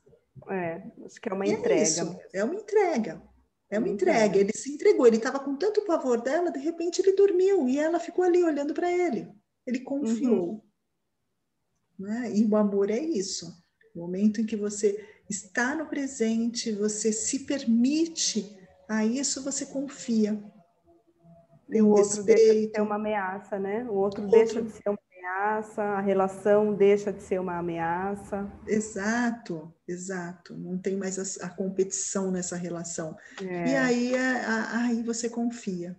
É, 0.49 0.83
acho 1.05 1.21
que 1.21 1.29
é 1.29 1.33
uma 1.33 1.45
e 1.45 1.51
é 1.51 1.53
entrega. 1.53 1.79
É, 1.79 1.83
isso, 1.83 2.19
é 2.33 2.43
uma 2.43 2.55
entrega. 2.55 3.21
É 3.69 3.79
uma 3.79 3.89
entrega. 3.89 4.37
Ele 4.37 4.53
se 4.53 4.71
entregou, 4.71 5.07
ele 5.07 5.17
estava 5.17 5.39
com 5.39 5.55
tanto 5.55 5.85
pavor 5.85 6.21
dela, 6.21 6.51
de 6.51 6.59
repente 6.59 7.01
ele 7.01 7.13
dormiu 7.13 7.67
e 7.67 7.79
ela 7.79 7.99
ficou 7.99 8.23
ali 8.23 8.43
olhando 8.43 8.73
para 8.73 8.91
ele. 8.91 9.31
Ele 9.65 9.79
confiou. 9.79 10.49
Uhum. 10.49 10.61
Né? 11.99 12.31
E 12.35 12.45
o 12.45 12.55
amor 12.55 12.91
é 12.91 12.99
isso. 12.99 13.51
O 13.95 13.99
momento 13.99 14.41
em 14.41 14.45
que 14.45 14.55
você 14.55 15.03
está 15.29 15.75
no 15.75 15.87
presente, 15.87 16.71
você 16.71 17.11
se 17.11 17.45
permite 17.45 18.57
a 18.87 19.05
isso, 19.05 19.43
você 19.43 19.65
confia. 19.65 20.39
Tem 21.69 21.81
o 21.81 21.89
outro 21.89 22.03
respeito. 22.03 22.25
deixa 22.25 22.67
de 22.67 22.71
ser 22.71 22.81
uma 22.81 22.95
ameaça, 22.95 23.57
né? 23.57 23.83
O 23.85 23.93
outro, 23.93 24.23
outro 24.23 24.37
deixa 24.37 24.61
de 24.61 24.71
ser 24.71 24.89
uma 24.89 24.99
ameaça, 25.23 25.81
a 25.81 26.01
relação 26.01 26.73
deixa 26.73 27.11
de 27.11 27.23
ser 27.23 27.39
uma 27.39 27.57
ameaça. 27.57 28.51
Exato, 28.67 29.73
exato. 29.87 30.53
Não 30.55 30.77
tem 30.77 30.97
mais 30.97 31.17
a, 31.17 31.45
a 31.45 31.49
competição 31.49 32.29
nessa 32.29 32.57
relação. 32.57 33.15
É. 33.41 33.69
E 33.69 33.75
aí, 33.75 34.13
é, 34.15 34.45
a, 34.45 34.77
aí 34.79 35.01
você 35.01 35.29
confia, 35.29 35.97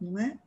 não 0.00 0.18
é? 0.18 0.38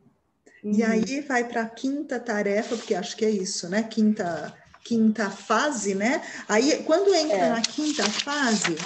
Uhum. 0.64 0.72
E 0.72 0.82
aí 0.82 1.20
vai 1.20 1.44
para 1.44 1.62
a 1.62 1.68
quinta 1.68 2.18
tarefa, 2.18 2.76
porque 2.76 2.94
acho 2.94 3.16
que 3.16 3.24
é 3.24 3.30
isso, 3.30 3.68
né? 3.68 3.84
Quinta, 3.84 4.52
quinta 4.84 5.30
fase, 5.30 5.94
né? 5.94 6.20
Aí, 6.48 6.82
quando 6.82 7.14
entra 7.14 7.36
é. 7.36 7.50
na 7.50 7.62
quinta 7.62 8.04
fase, 8.10 8.76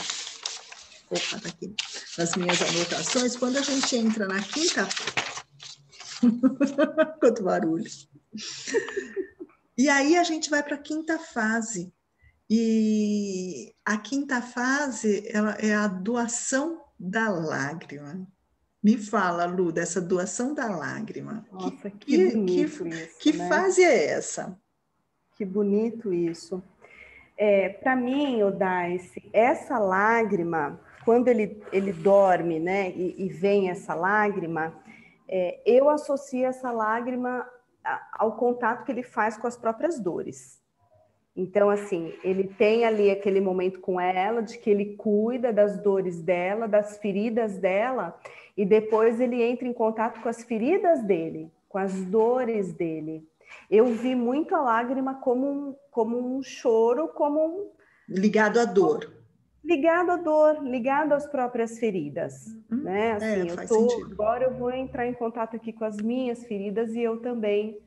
opa, 1.11 1.41
tá 1.41 1.49
aqui 1.49 1.75
nas 2.19 2.37
minhas 2.37 2.61
anotações, 2.61 3.37
quando 3.37 3.57
a 3.57 3.63
gente 3.63 3.97
entra 3.97 4.29
na 4.29 4.43
quinta. 4.43 4.87
Quanto 7.19 7.43
barulho. 7.43 7.91
E 9.77 9.89
aí 9.89 10.17
a 10.17 10.23
gente 10.23 10.51
vai 10.51 10.63
para 10.63 10.77
a 10.77 10.79
quinta 10.79 11.19
fase. 11.19 11.93
E 12.49 13.75
a 13.85 13.97
quinta 13.97 14.43
fase 14.43 15.27
ela 15.33 15.53
é 15.53 15.75
a 15.75 15.89
doação 15.89 16.83
da 16.99 17.31
lágrima. 17.31 18.27
Me 18.83 18.99
fala, 18.99 19.45
Lu, 19.45 19.73
dessa 19.73 20.01
doação 20.01 20.55
da 20.55 20.67
lágrima. 20.69 21.47
Nossa, 21.51 21.91
que, 21.91 22.07
que 22.07 22.31
bonito 22.33 22.85
que, 22.85 22.89
isso. 22.91 23.19
Que 23.19 23.33
né? 23.33 23.49
fase 23.49 23.83
é 23.83 24.11
essa? 24.11 24.59
Que 25.37 25.45
bonito 25.45 26.13
isso. 26.13 26.63
É, 27.37 27.71
Para 27.71 27.97
mim, 27.97 28.43
Odaice, 28.43 29.31
essa 29.33 29.79
lágrima, 29.79 30.81
quando 31.05 31.29
ele, 31.29 31.63
ele 31.73 31.93
dorme, 31.93 32.61
né, 32.61 32.91
e, 32.91 33.25
e 33.25 33.29
vem 33.29 33.71
essa 33.71 33.95
lágrima, 33.95 34.75
é, 35.29 35.61
eu 35.65 35.89
associo 35.89 36.45
essa 36.45 36.71
lágrima 36.71 37.49
ao 38.13 38.37
contato 38.37 38.85
que 38.85 38.93
ele 38.93 39.03
faz 39.03 39.37
com 39.37 39.47
as 39.47 39.57
próprias 39.57 39.99
dores. 39.99 40.61
Então, 41.35 41.71
assim, 41.71 42.13
ele 42.23 42.45
tem 42.45 42.85
ali 42.85 43.11
aquele 43.11 43.41
momento 43.41 43.81
com 43.81 43.99
ela, 43.99 44.43
de 44.43 44.59
que 44.59 44.69
ele 44.69 44.97
cuida 44.97 45.53
das 45.53 45.81
dores 45.81 46.21
dela, 46.21 46.69
das 46.69 46.99
feridas 46.99 47.57
dela, 47.57 48.19
e 48.57 48.67
depois 48.67 49.19
ele 49.19 49.43
entra 49.43 49.67
em 49.67 49.73
contato 49.73 50.21
com 50.21 50.29
as 50.29 50.45
feridas 50.45 51.03
dele, 51.03 51.51
com 51.69 51.79
as 51.79 51.95
dores 52.05 52.75
dele. 52.75 53.27
Eu 53.71 53.87
vi 53.87 54.15
muito 54.15 54.55
a 54.55 54.61
lágrima 54.61 55.15
como 55.15 55.51
um, 55.51 55.77
como 55.91 56.37
um 56.37 56.43
choro, 56.43 57.09
como 57.09 57.45
um. 57.45 57.71
Ligado 58.09 58.61
à 58.61 58.67
dor. 58.67 59.22
Ligado 59.65 60.11
à 60.11 60.17
dor, 60.17 60.63
ligado 60.65 61.13
às 61.13 61.27
próprias 61.27 61.79
feridas. 61.79 62.47
Uhum. 62.71 62.83
Né? 62.83 63.09
É, 63.09 63.13
assim, 63.13 63.49
é, 63.49 63.53
eu 63.53 63.67
tô, 63.69 64.05
agora 64.13 64.45
eu 64.45 64.55
vou 64.55 64.73
entrar 64.73 65.07
em 65.07 65.15
contato 65.15 65.55
aqui 65.55 65.73
com 65.73 65.85
as 65.85 65.97
minhas 65.99 66.45
feridas 66.45 66.93
e 66.95 67.01
eu 67.01 67.19
também, 67.19 67.79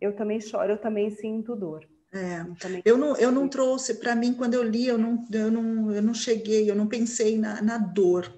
eu 0.00 0.14
também 0.16 0.40
choro, 0.40 0.72
eu 0.72 0.78
também 0.78 1.10
sinto 1.10 1.54
dor. 1.54 1.86
É, 2.12 2.46
eu 2.84 2.96
não, 2.96 3.16
eu 3.16 3.32
não 3.32 3.48
trouxe, 3.48 3.94
para 3.94 4.14
mim, 4.14 4.34
quando 4.34 4.54
eu 4.54 4.62
li, 4.62 4.86
eu 4.86 4.96
não, 4.96 5.26
eu 5.32 5.50
não, 5.50 5.90
eu 5.90 6.00
não 6.00 6.14
cheguei, 6.14 6.70
eu 6.70 6.74
não 6.74 6.86
pensei 6.86 7.36
na, 7.36 7.60
na 7.60 7.76
dor, 7.76 8.32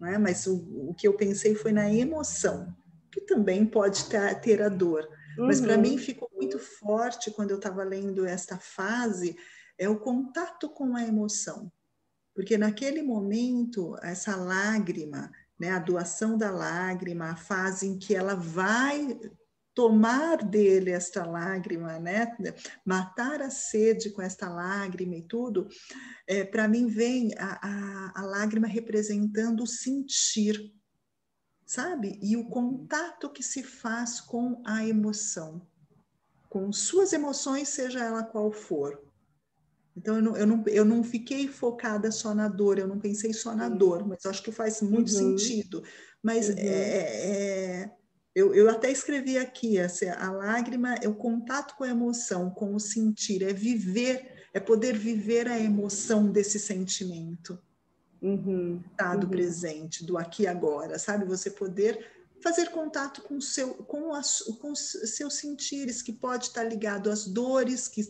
né? 0.00 0.18
mas 0.18 0.48
o, 0.48 0.88
o 0.88 0.94
que 0.94 1.06
eu 1.06 1.14
pensei 1.14 1.54
foi 1.54 1.70
na 1.70 1.92
emoção, 1.92 2.74
que 3.10 3.20
também 3.20 3.64
pode 3.64 4.06
ter, 4.06 4.40
ter 4.40 4.60
a 4.60 4.68
dor. 4.68 5.08
Uhum. 5.38 5.46
Mas 5.46 5.60
para 5.60 5.78
mim 5.78 5.96
ficou 5.96 6.28
muito 6.34 6.58
forte 6.58 7.30
quando 7.30 7.50
eu 7.52 7.56
estava 7.56 7.84
lendo 7.84 8.26
esta 8.26 8.58
fase, 8.58 9.36
é 9.78 9.88
o 9.88 10.00
contato 10.00 10.68
com 10.68 10.96
a 10.96 11.04
emoção. 11.04 11.70
Porque 12.40 12.56
naquele 12.56 13.02
momento, 13.02 13.94
essa 14.02 14.34
lágrima, 14.34 15.30
né, 15.58 15.72
a 15.72 15.78
doação 15.78 16.38
da 16.38 16.50
lágrima, 16.50 17.32
a 17.32 17.36
fase 17.36 17.86
em 17.86 17.98
que 17.98 18.14
ela 18.14 18.34
vai 18.34 19.20
tomar 19.74 20.42
dele 20.42 20.90
esta 20.90 21.22
lágrima, 21.26 21.98
né? 21.98 22.34
Matar 22.82 23.42
a 23.42 23.50
sede 23.50 24.08
com 24.08 24.22
esta 24.22 24.48
lágrima 24.48 25.16
e 25.16 25.22
tudo, 25.22 25.68
é, 26.26 26.42
para 26.42 26.66
mim 26.66 26.86
vem 26.86 27.34
a, 27.36 27.58
a, 27.62 28.22
a 28.22 28.24
lágrima 28.24 28.66
representando 28.66 29.64
o 29.64 29.66
sentir, 29.66 30.72
sabe? 31.66 32.18
E 32.22 32.38
o 32.38 32.48
contato 32.48 33.28
que 33.28 33.42
se 33.42 33.62
faz 33.62 34.18
com 34.18 34.62
a 34.64 34.82
emoção, 34.82 35.60
com 36.48 36.72
suas 36.72 37.12
emoções, 37.12 37.68
seja 37.68 38.02
ela 38.02 38.24
qual 38.24 38.50
for. 38.50 39.09
Então, 39.96 40.16
eu 40.16 40.22
não, 40.22 40.36
eu, 40.36 40.46
não, 40.46 40.64
eu 40.66 40.84
não 40.84 41.02
fiquei 41.02 41.48
focada 41.48 42.10
só 42.10 42.34
na 42.34 42.48
dor, 42.48 42.78
eu 42.78 42.86
não 42.86 42.98
pensei 42.98 43.32
só 43.32 43.54
na 43.54 43.68
dor, 43.68 44.06
mas 44.06 44.24
acho 44.24 44.42
que 44.42 44.52
faz 44.52 44.80
muito 44.80 45.12
uhum. 45.12 45.36
sentido. 45.36 45.82
Mas 46.22 46.48
uhum. 46.48 46.54
é, 46.58 46.62
é 46.62 47.90
eu, 48.34 48.54
eu 48.54 48.70
até 48.70 48.90
escrevi 48.90 49.36
aqui, 49.36 49.78
assim, 49.78 50.08
a 50.08 50.30
lágrima 50.30 50.94
é 50.94 51.08
o 51.08 51.14
contato 51.14 51.74
com 51.76 51.84
a 51.84 51.88
emoção, 51.88 52.50
com 52.50 52.74
o 52.74 52.80
sentir, 52.80 53.42
é 53.42 53.52
viver, 53.52 54.46
é 54.54 54.60
poder 54.60 54.96
viver 54.96 55.48
a 55.48 55.58
emoção 55.58 56.30
desse 56.30 56.58
sentimento. 56.58 57.58
Uhum, 58.22 58.82
tá, 58.96 59.16
do 59.16 59.24
uhum. 59.24 59.30
presente, 59.30 60.04
do 60.04 60.18
aqui 60.18 60.42
e 60.42 60.46
agora, 60.46 60.98
sabe? 60.98 61.24
Você 61.24 61.50
poder 61.50 62.06
fazer 62.42 62.70
contato 62.70 63.22
com, 63.22 63.40
seu, 63.40 63.74
com, 63.74 64.12
as, 64.12 64.40
com 64.60 64.72
os 64.72 64.92
seus 65.14 65.34
sentires, 65.34 66.02
que 66.02 66.12
pode 66.12 66.46
estar 66.46 66.64
ligado 66.64 67.10
às 67.10 67.26
dores, 67.26 67.86
que, 67.88 68.02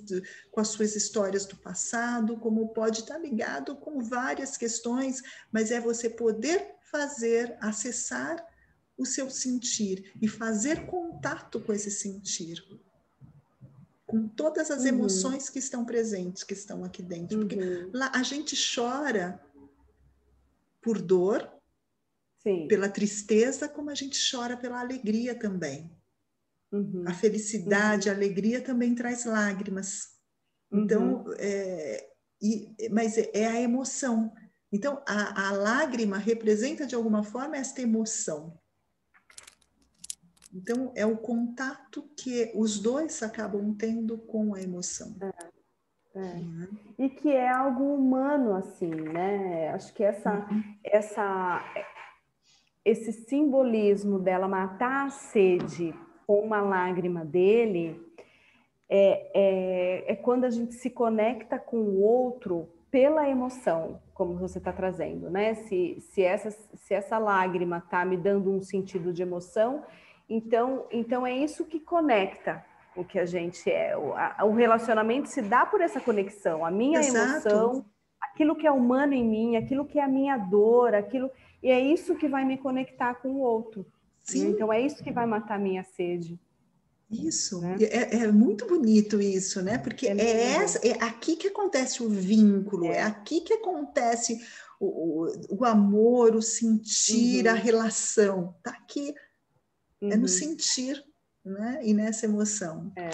com 0.50 0.60
as 0.60 0.68
suas 0.68 0.94
histórias 0.94 1.46
do 1.46 1.56
passado, 1.56 2.36
como 2.36 2.68
pode 2.68 3.00
estar 3.00 3.18
ligado 3.18 3.76
com 3.76 4.00
várias 4.00 4.56
questões, 4.56 5.22
mas 5.52 5.70
é 5.70 5.80
você 5.80 6.08
poder 6.08 6.74
fazer, 6.90 7.56
acessar 7.60 8.44
o 8.96 9.06
seu 9.06 9.30
sentir 9.30 10.12
e 10.20 10.28
fazer 10.28 10.86
contato 10.86 11.60
com 11.60 11.72
esse 11.72 11.90
sentir. 11.90 12.62
Com 14.06 14.28
todas 14.28 14.70
as 14.70 14.82
uhum. 14.82 14.88
emoções 14.88 15.48
que 15.48 15.58
estão 15.58 15.84
presentes, 15.84 16.42
que 16.42 16.52
estão 16.52 16.84
aqui 16.84 17.02
dentro. 17.02 17.38
Porque 17.38 17.56
uhum. 17.56 17.90
lá 17.94 18.10
a 18.14 18.22
gente 18.22 18.56
chora 18.74 19.40
por 20.82 21.00
dor, 21.00 21.48
Sim. 22.42 22.66
pela 22.68 22.88
tristeza, 22.88 23.68
como 23.68 23.90
a 23.90 23.94
gente 23.94 24.18
chora 24.30 24.56
pela 24.56 24.80
alegria 24.80 25.34
também. 25.34 25.90
Uhum. 26.72 27.04
A 27.06 27.12
felicidade, 27.12 28.08
a 28.08 28.14
alegria 28.14 28.60
também 28.60 28.94
traz 28.94 29.24
lágrimas. 29.24 30.18
Então, 30.72 31.24
uhum. 31.24 31.34
é, 31.38 32.08
e, 32.40 32.74
mas 32.90 33.18
é, 33.18 33.30
é 33.34 33.46
a 33.46 33.60
emoção. 33.60 34.32
Então, 34.72 35.02
a, 35.06 35.48
a 35.48 35.52
lágrima 35.52 36.16
representa 36.16 36.86
de 36.86 36.94
alguma 36.94 37.22
forma 37.22 37.56
esta 37.56 37.82
emoção. 37.82 38.58
Então, 40.52 40.92
é 40.96 41.04
o 41.04 41.18
contato 41.18 42.08
que 42.16 42.52
os 42.54 42.78
dois 42.78 43.22
acabam 43.22 43.74
tendo 43.74 44.16
com 44.16 44.54
a 44.54 44.62
emoção. 44.62 45.16
É, 45.20 46.18
é. 46.18 46.34
Uhum. 46.36 46.68
E 46.98 47.08
que 47.08 47.30
é 47.30 47.50
algo 47.50 47.94
humano, 47.94 48.54
assim, 48.54 48.90
né? 48.90 49.68
Acho 49.70 49.92
que 49.92 50.02
essa, 50.02 50.32
uhum. 50.32 50.62
essa, 50.84 51.64
esse 52.84 53.12
simbolismo 53.12 54.18
dela 54.18 54.48
matar 54.48 55.06
a 55.06 55.10
sede 55.10 55.94
com 56.26 56.40
uma 56.40 56.60
lágrima 56.60 57.24
dele 57.24 58.00
é, 58.88 59.30
é, 59.34 60.12
é 60.12 60.16
quando 60.16 60.44
a 60.44 60.50
gente 60.50 60.74
se 60.74 60.90
conecta 60.90 61.58
com 61.58 61.78
o 61.78 62.00
outro 62.00 62.68
pela 62.90 63.28
emoção, 63.28 64.00
como 64.12 64.36
você 64.36 64.58
está 64.58 64.72
trazendo, 64.72 65.30
né? 65.30 65.54
Se, 65.54 66.00
se, 66.00 66.22
essa, 66.22 66.50
se 66.50 66.92
essa 66.92 67.18
lágrima 67.18 67.78
está 67.78 68.04
me 68.04 68.16
dando 68.16 68.50
um 68.50 68.60
sentido 68.60 69.12
de 69.12 69.22
emoção, 69.22 69.84
então, 70.28 70.86
então 70.90 71.26
é 71.26 71.32
isso 71.32 71.64
que 71.64 71.78
conecta 71.78 72.64
o 72.96 73.04
que 73.04 73.18
a 73.18 73.24
gente 73.24 73.70
é. 73.70 73.96
O, 73.96 74.12
a, 74.14 74.44
o 74.44 74.52
relacionamento 74.52 75.28
se 75.28 75.40
dá 75.40 75.64
por 75.64 75.80
essa 75.80 76.00
conexão. 76.00 76.64
A 76.64 76.70
minha 76.70 76.98
Exato. 76.98 77.48
emoção, 77.48 77.84
aquilo 78.20 78.56
que 78.56 78.66
é 78.66 78.72
humano 78.72 79.12
em 79.12 79.24
mim, 79.24 79.56
aquilo 79.56 79.84
que 79.84 79.98
é 79.98 80.02
a 80.02 80.08
minha 80.08 80.36
dor, 80.36 80.94
aquilo. 80.94 81.30
E 81.62 81.70
é 81.70 81.80
isso 81.80 82.16
que 82.16 82.28
vai 82.28 82.44
me 82.44 82.56
conectar 82.58 83.14
com 83.14 83.28
o 83.28 83.38
outro. 83.40 83.86
Sim. 84.22 84.50
Então 84.50 84.72
é 84.72 84.80
isso 84.80 85.02
que 85.02 85.12
vai 85.12 85.26
matar 85.26 85.56
a 85.56 85.58
minha 85.58 85.84
sede. 85.84 86.38
Isso, 87.10 87.60
né? 87.60 87.76
é, 87.80 88.22
é, 88.22 88.30
muito 88.30 88.66
bonito 88.66 89.20
isso, 89.20 89.60
né? 89.60 89.78
Porque 89.78 90.06
é, 90.06 90.16
é, 90.16 90.52
essa, 90.52 90.86
é 90.86 90.92
aqui 91.02 91.34
que 91.34 91.48
acontece 91.48 92.04
o 92.04 92.08
vínculo, 92.08 92.86
é, 92.86 92.98
é 92.98 93.02
aqui 93.02 93.40
que 93.40 93.54
acontece 93.54 94.40
o, 94.78 94.86
o, 94.86 95.56
o 95.58 95.64
amor, 95.64 96.36
o 96.36 96.42
sentir, 96.42 97.46
uhum. 97.46 97.50
a 97.50 97.54
relação. 97.54 98.54
Tá 98.62 98.70
aqui, 98.70 99.12
uhum. 100.00 100.12
é 100.12 100.16
no 100.16 100.22
uhum. 100.22 100.28
sentir, 100.28 101.04
né? 101.44 101.80
E 101.82 101.92
nessa 101.92 102.26
emoção. 102.26 102.92
É. 102.94 103.10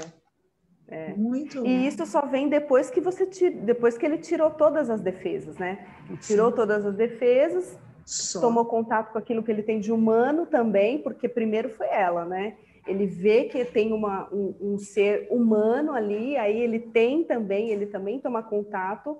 É. 0.88 1.14
Muito. 1.14 1.66
E 1.66 1.88
isso 1.88 2.06
só 2.06 2.26
vem 2.26 2.48
depois 2.48 2.90
que 2.90 3.00
você 3.00 3.26
tira, 3.26 3.56
depois 3.62 3.98
que 3.98 4.06
ele 4.06 4.18
tirou 4.18 4.50
todas 4.50 4.88
as 4.88 5.00
defesas, 5.00 5.56
né? 5.56 5.84
Ele 6.08 6.18
tirou 6.18 6.50
Sim. 6.50 6.56
todas 6.56 6.86
as 6.86 6.94
defesas, 6.94 7.76
só. 8.06 8.40
tomou 8.40 8.64
contato 8.64 9.12
com 9.12 9.18
aquilo 9.18 9.42
que 9.42 9.50
ele 9.50 9.62
tem 9.62 9.80
de 9.80 9.92
humano 9.92 10.46
também, 10.46 11.02
porque 11.02 11.28
primeiro 11.28 11.68
foi 11.68 11.88
ela, 11.88 12.24
né? 12.24 12.56
ele 12.86 13.06
vê 13.06 13.44
que 13.44 13.64
tem 13.64 13.92
uma, 13.92 14.32
um, 14.32 14.54
um, 14.60 14.78
ser 14.78 15.26
humano 15.30 15.92
ali, 15.92 16.36
aí 16.36 16.56
ele 16.56 16.78
tem 16.78 17.24
também, 17.24 17.70
ele 17.70 17.86
também 17.86 18.20
toma 18.20 18.42
contato 18.42 19.18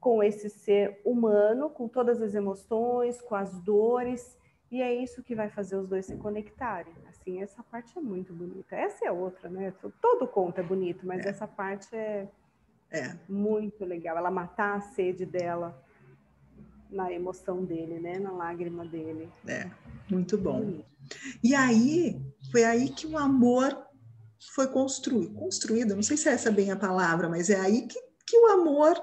com 0.00 0.22
esse 0.22 0.48
ser 0.48 1.00
humano, 1.04 1.68
com 1.68 1.88
todas 1.88 2.22
as 2.22 2.34
emoções, 2.34 3.20
com 3.20 3.34
as 3.34 3.60
dores, 3.60 4.38
e 4.70 4.80
é 4.80 4.94
isso 4.94 5.22
que 5.22 5.34
vai 5.34 5.50
fazer 5.50 5.76
os 5.76 5.88
dois 5.88 6.06
se 6.06 6.16
conectarem. 6.16 6.92
Assim, 7.08 7.42
essa 7.42 7.62
parte 7.62 7.96
é 7.98 8.00
muito 8.00 8.32
bonita. 8.32 8.74
Essa 8.74 9.06
é 9.06 9.12
outra, 9.12 9.48
né? 9.48 9.72
Todo 10.00 10.26
conto 10.26 10.58
é 10.58 10.62
bonito, 10.62 11.06
mas 11.06 11.24
é. 11.24 11.28
essa 11.28 11.46
parte 11.46 11.94
é, 11.94 12.28
é 12.90 13.16
muito 13.28 13.84
legal. 13.84 14.16
Ela 14.16 14.30
matar 14.30 14.76
a 14.76 14.80
sede 14.80 15.24
dela 15.24 15.80
na 16.90 17.12
emoção 17.12 17.64
dele, 17.64 17.98
né? 17.98 18.18
Na 18.18 18.32
lágrima 18.32 18.84
dele. 18.84 19.28
É, 19.46 19.70
muito 20.10 20.36
bom. 20.38 20.82
E 21.42 21.54
aí, 21.54 22.20
foi 22.50 22.64
aí 22.64 22.88
que 22.88 23.06
o 23.06 23.18
amor 23.18 23.76
foi 24.54 24.68
construído. 24.68 25.34
Construído, 25.34 25.94
não 25.94 26.02
sei 26.02 26.16
se 26.16 26.28
é 26.28 26.32
essa 26.32 26.50
bem 26.50 26.70
a 26.70 26.76
palavra, 26.76 27.28
mas 27.28 27.50
é 27.50 27.58
aí 27.58 27.86
que, 27.86 28.00
que 28.26 28.38
o 28.38 28.46
amor 28.48 28.96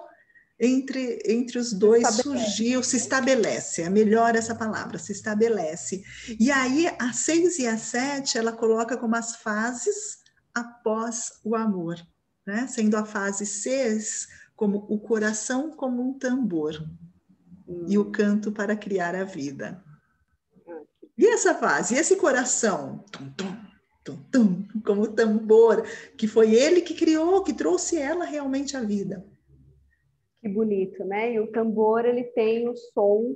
entre, 0.59 1.19
entre 1.25 1.57
os 1.57 1.73
dois 1.73 2.07
surgiu, 2.15 2.83
se 2.83 2.95
estabelece, 2.97 3.81
é 3.81 3.89
melhor 3.89 4.35
essa 4.35 4.55
palavra, 4.55 4.97
se 4.97 5.11
estabelece. 5.11 6.03
E 6.39 6.51
aí, 6.51 6.87
a 6.99 7.11
seis 7.11 7.59
e 7.59 7.67
a 7.67 7.77
sete, 7.77 8.37
ela 8.37 8.51
coloca 8.51 8.97
como 8.97 9.15
as 9.15 9.35
fases 9.37 10.23
após 10.53 11.31
o 11.43 11.55
amor, 11.55 11.95
né? 12.45 12.67
sendo 12.67 12.95
a 12.95 13.03
fase 13.03 13.45
seis 13.45 14.27
como 14.55 14.85
o 14.87 14.99
coração 14.99 15.71
como 15.71 16.01
um 16.07 16.17
tambor 16.17 16.79
hum. 17.73 17.85
e 17.87 17.97
o 17.97 18.11
canto 18.11 18.51
para 18.51 18.75
criar 18.75 19.15
a 19.15 19.23
vida. 19.23 19.83
E 21.17 21.27
essa 21.27 21.53
fase, 21.53 21.95
e 21.95 21.97
esse 21.97 22.15
coração, 22.15 23.05
tum, 23.11 23.29
tum, 23.37 23.55
tum, 24.03 24.17
tum, 24.31 24.81
como 24.83 25.07
tambor, 25.07 25.83
que 26.17 26.27
foi 26.27 26.55
ele 26.55 26.81
que 26.81 26.95
criou, 26.95 27.43
que 27.43 27.53
trouxe 27.53 27.99
ela 27.99 28.25
realmente 28.25 28.75
à 28.75 28.81
vida. 28.81 29.25
Que 30.41 30.49
bonito, 30.49 31.05
né? 31.05 31.33
E 31.33 31.39
o 31.39 31.47
tambor, 31.47 32.05
ele 32.05 32.23
tem 32.23 32.67
o 32.67 32.75
som. 32.75 33.35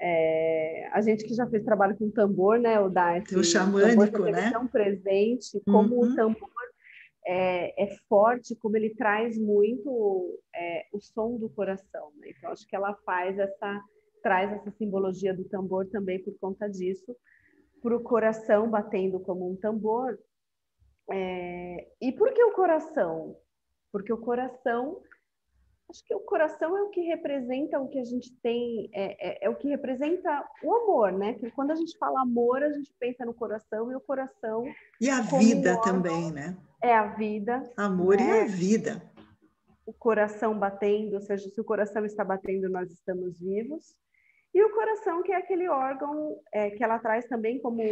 É... 0.00 0.88
a 0.92 1.00
gente 1.00 1.24
que 1.24 1.34
já 1.34 1.46
fez 1.46 1.64
trabalho 1.64 1.96
com 1.96 2.10
tambor, 2.10 2.58
né, 2.58 2.80
o 2.80 2.88
Darcy? 2.88 3.36
O 3.36 3.44
xamânico, 3.44 4.22
o 4.22 4.30
né? 4.30 4.50
tão 4.50 4.66
presente, 4.66 5.60
como 5.64 5.94
uhum. 5.96 6.12
o 6.12 6.16
tambor 6.16 6.50
é, 7.26 7.84
é, 7.84 7.96
forte, 8.08 8.56
como 8.56 8.76
ele 8.76 8.94
traz 8.94 9.38
muito 9.38 10.40
é, 10.54 10.86
o 10.92 11.00
som 11.00 11.36
do 11.36 11.48
coração. 11.48 12.12
Né? 12.16 12.30
Então, 12.30 12.50
acho 12.50 12.66
que 12.66 12.76
ela 12.76 12.94
faz 13.04 13.38
essa 13.38 13.82
traz 14.22 14.52
essa 14.52 14.70
simbologia 14.70 15.34
do 15.34 15.44
tambor 15.44 15.86
também 15.88 16.22
por 16.22 16.32
conta 16.38 16.68
disso, 16.70 17.14
para 17.82 17.96
o 17.96 18.02
coração 18.02 18.70
batendo 18.70 19.18
como 19.20 19.50
um 19.50 19.56
tambor. 19.56 20.16
É... 21.10 21.88
E 22.00 22.12
por 22.12 22.32
que 22.32 22.42
o 22.44 22.52
coração? 22.52 23.36
Porque 23.90 24.12
o 24.12 24.18
coração, 24.18 25.02
acho 25.92 26.04
que 26.06 26.14
o 26.14 26.20
coração 26.20 26.76
é 26.76 26.82
o 26.82 26.88
que 26.88 27.02
representa 27.02 27.78
o 27.78 27.88
que 27.88 27.98
a 27.98 28.04
gente 28.04 28.34
tem, 28.42 28.88
é, 28.94 29.44
é, 29.44 29.46
é 29.46 29.50
o 29.50 29.54
que 29.54 29.68
representa 29.68 30.42
o 30.64 30.74
amor, 30.74 31.12
né? 31.12 31.34
Que 31.34 31.50
quando 31.50 31.70
a 31.70 31.74
gente 31.74 31.96
fala 31.98 32.22
amor, 32.22 32.62
a 32.62 32.72
gente 32.72 32.92
pensa 32.98 33.26
no 33.26 33.34
coração 33.34 33.92
e 33.92 33.94
o 33.94 34.00
coração. 34.00 34.64
E 34.98 35.10
a 35.10 35.20
vida 35.20 35.78
também, 35.82 36.32
né? 36.32 36.56
É 36.82 36.94
a 36.96 37.08
vida. 37.08 37.70
Amor 37.76 38.16
né? 38.16 38.24
e 38.24 38.40
a 38.40 38.46
vida. 38.46 39.02
O 39.84 39.92
coração 39.92 40.58
batendo, 40.58 41.14
ou 41.14 41.20
seja, 41.20 41.48
se 41.50 41.60
o 41.60 41.64
coração 41.64 42.06
está 42.06 42.24
batendo, 42.24 42.70
nós 42.70 42.90
estamos 42.90 43.38
vivos. 43.38 43.94
E 44.54 44.64
o 44.64 44.72
coração, 44.72 45.22
que 45.22 45.32
é 45.32 45.36
aquele 45.36 45.68
órgão 45.68 46.38
é, 46.52 46.70
que 46.70 46.82
ela 46.82 46.98
traz 46.98 47.26
também 47.26 47.60
como 47.60 47.82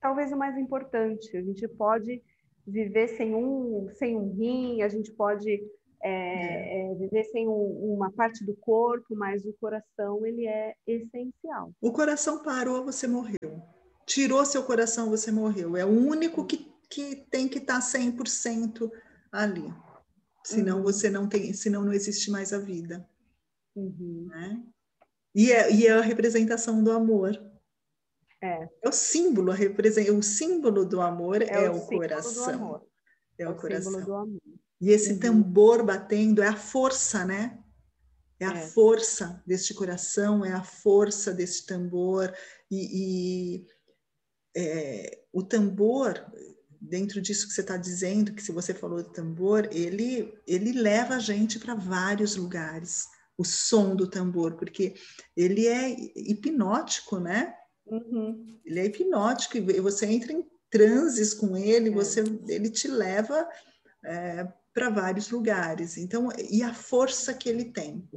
talvez 0.00 0.30
o 0.30 0.36
mais 0.36 0.56
importante. 0.56 1.36
A 1.36 1.42
gente 1.42 1.66
pode 1.66 2.22
viver 2.64 3.08
sem 3.08 3.34
um, 3.34 3.88
sem 3.94 4.16
um 4.16 4.32
rim, 4.32 4.82
a 4.82 4.88
gente 4.88 5.10
pode 5.12 5.60
é, 6.04 6.10
é. 6.10 6.90
é 6.90 6.94
viver 6.94 7.24
sem 7.24 7.48
um, 7.48 7.94
uma 7.94 8.12
parte 8.12 8.44
do 8.44 8.54
corpo, 8.56 9.16
mas 9.16 9.44
o 9.46 9.54
coração 9.54 10.24
ele 10.26 10.46
é 10.46 10.74
essencial. 10.86 11.72
O 11.80 11.92
coração 11.92 12.42
parou, 12.42 12.84
você 12.84 13.06
morreu. 13.06 13.62
Tirou 14.06 14.44
seu 14.44 14.62
coração, 14.64 15.08
você 15.08 15.32
morreu. 15.32 15.76
É 15.76 15.84
o 15.84 15.88
único 15.88 16.44
que, 16.44 16.70
que 16.90 17.16
tem 17.30 17.48
que 17.48 17.58
estar 17.58 17.80
tá 17.80 17.98
100% 17.98 18.90
ali. 19.32 19.72
Senão 20.44 20.78
uhum. 20.78 20.82
você 20.82 21.08
não 21.08 21.26
tem, 21.26 21.54
senão 21.54 21.82
não 21.82 21.92
existe 21.92 22.30
mais 22.30 22.52
a 22.52 22.58
vida. 22.58 23.08
Uhum. 23.74 24.26
Né? 24.28 24.62
E 25.34 25.50
é, 25.50 25.72
e 25.72 25.86
é 25.86 25.92
a 25.92 26.02
representação 26.02 26.84
do 26.84 26.92
amor. 26.92 27.32
É. 28.42 28.68
É 28.82 28.88
o 28.88 28.92
símbolo, 28.92 29.50
a 29.50 29.54
representa, 29.54 30.12
o 30.12 30.22
símbolo 30.22 30.84
do 30.84 31.00
amor 31.00 31.40
é, 31.40 31.64
é 31.64 31.70
o, 31.70 31.76
o 31.76 31.86
coração. 31.86 32.86
É, 33.38 33.44
é 33.44 33.48
o, 33.48 33.52
o 33.52 33.56
coração. 33.56 34.38
E 34.80 34.90
esse 34.90 35.12
uhum. 35.12 35.18
tambor 35.18 35.84
batendo 35.84 36.42
é 36.42 36.48
a 36.48 36.56
força, 36.56 37.24
né? 37.24 37.58
É 38.38 38.46
a 38.46 38.58
é. 38.58 38.66
força 38.66 39.42
deste 39.46 39.72
coração, 39.72 40.44
é 40.44 40.52
a 40.52 40.62
força 40.62 41.32
deste 41.32 41.66
tambor. 41.66 42.34
E, 42.70 43.56
e 43.56 43.66
é, 44.56 45.24
o 45.32 45.42
tambor, 45.42 46.24
dentro 46.80 47.20
disso 47.20 47.48
que 47.48 47.54
você 47.54 47.60
está 47.60 47.76
dizendo, 47.76 48.34
que 48.34 48.42
se 48.42 48.52
você 48.52 48.74
falou 48.74 49.02
do 49.02 49.10
tambor, 49.10 49.68
ele, 49.72 50.36
ele 50.46 50.72
leva 50.72 51.16
a 51.16 51.18
gente 51.18 51.58
para 51.58 51.74
vários 51.74 52.36
lugares 52.36 53.06
o 53.36 53.44
som 53.44 53.96
do 53.96 54.06
tambor, 54.06 54.54
porque 54.56 54.94
ele 55.36 55.66
é 55.66 55.90
hipnótico, 56.14 57.18
né? 57.18 57.54
Uhum. 57.86 58.60
Ele 58.64 58.80
é 58.80 58.86
hipnótico 58.86 59.56
e 59.56 59.80
você 59.80 60.06
entra 60.06 60.32
em 60.32 60.44
transes 60.74 61.32
com 61.32 61.56
ele, 61.56 61.88
é. 61.88 61.92
você, 61.92 62.24
ele 62.48 62.68
te 62.68 62.88
leva 62.88 63.48
é, 64.04 64.48
para 64.74 64.90
vários 64.90 65.30
lugares. 65.30 65.96
Então, 65.96 66.30
e 66.50 66.64
a 66.64 66.74
força 66.74 67.32
que 67.32 67.48
ele 67.48 67.66
tem. 67.66 68.08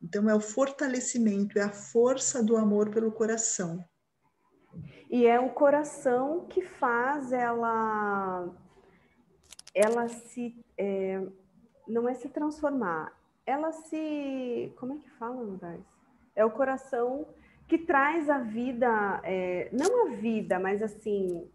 Então, 0.00 0.30
é 0.30 0.34
o 0.34 0.40
fortalecimento, 0.40 1.58
é 1.58 1.62
a 1.62 1.72
força 1.72 2.40
do 2.40 2.56
amor 2.56 2.90
pelo 2.90 3.10
coração. 3.10 3.84
E 5.10 5.26
é 5.26 5.40
o 5.40 5.50
coração 5.50 6.46
que 6.46 6.62
faz 6.62 7.32
ela, 7.32 8.48
ela 9.74 10.08
se, 10.08 10.64
é, 10.78 11.20
não 11.88 12.08
é 12.08 12.14
se 12.14 12.28
transformar, 12.28 13.12
ela 13.44 13.72
se. 13.72 14.72
Como 14.76 14.92
é 14.92 14.98
que 14.98 15.10
fala, 15.10 15.40
Lugais? 15.40 15.84
É 16.36 16.44
o 16.44 16.50
coração 16.50 17.26
que 17.68 17.78
traz 17.78 18.28
a 18.28 18.38
vida, 18.38 19.20
é, 19.24 19.68
não 19.72 20.06
a 20.06 20.10
vida, 20.10 20.58
mas 20.58 20.82
assim, 20.82 21.48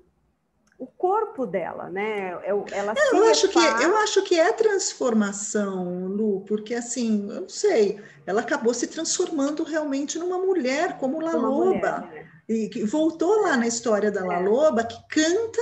o 0.77 0.87
corpo 0.87 1.45
dela, 1.45 1.89
né? 1.89 2.31
É 2.43 2.49
ela 2.71 2.93
é, 2.95 3.15
eu 3.15 3.25
acho 3.25 3.49
que 3.49 3.59
eu 3.59 3.97
acho 3.97 4.23
que 4.23 4.39
é 4.39 4.51
transformação, 4.53 6.07
Lu, 6.07 6.41
porque 6.47 6.73
assim, 6.73 7.29
eu 7.29 7.41
não 7.41 7.49
sei, 7.49 8.01
ela 8.25 8.41
acabou 8.41 8.73
se 8.73 8.87
transformando 8.87 9.63
realmente 9.63 10.17
numa 10.17 10.37
mulher, 10.37 10.97
como 10.97 11.19
La 11.19 11.33
Loba, 11.33 11.99
mulher, 11.99 12.05
né? 12.05 12.29
e 12.47 12.69
que 12.69 12.83
voltou 12.85 13.41
lá 13.41 13.57
na 13.57 13.67
história 13.67 14.09
da 14.09 14.21
é. 14.21 14.23
La 14.23 14.39
Loba, 14.39 14.85
que 14.85 14.97
canta 15.09 15.61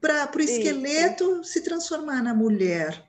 para 0.00 0.30
o 0.34 0.40
esqueleto 0.40 1.40
Isso. 1.40 1.52
se 1.52 1.60
transformar 1.62 2.22
na 2.22 2.34
mulher. 2.34 3.04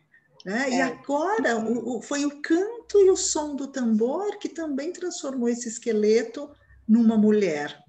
Né? 0.45 0.65
É. 0.67 0.73
E 0.75 0.81
agora 0.81 1.57
o, 1.57 1.97
o, 1.97 2.01
foi 2.01 2.25
o 2.25 2.41
canto 2.41 2.76
e 2.95 3.09
o 3.09 3.17
som 3.17 3.55
do 3.55 3.67
tambor 3.67 4.37
que 4.37 4.49
também 4.49 4.93
transformou 4.93 5.49
esse 5.49 5.67
esqueleto 5.67 6.49
numa 6.87 7.17
mulher, 7.17 7.83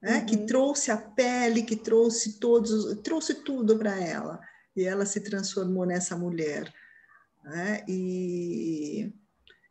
né? 0.00 0.18
Uhum. 0.18 0.26
que 0.26 0.36
trouxe 0.38 0.90
a 0.90 0.96
pele, 0.96 1.62
que 1.62 1.76
trouxe 1.76 2.38
todos, 2.38 2.96
trouxe 3.02 3.34
tudo 3.34 3.78
para 3.78 3.98
ela. 4.00 4.40
E 4.74 4.84
ela 4.84 5.04
se 5.04 5.20
transformou 5.20 5.84
nessa 5.84 6.16
mulher. 6.16 6.72
Né? 7.44 7.84
E, 7.86 9.12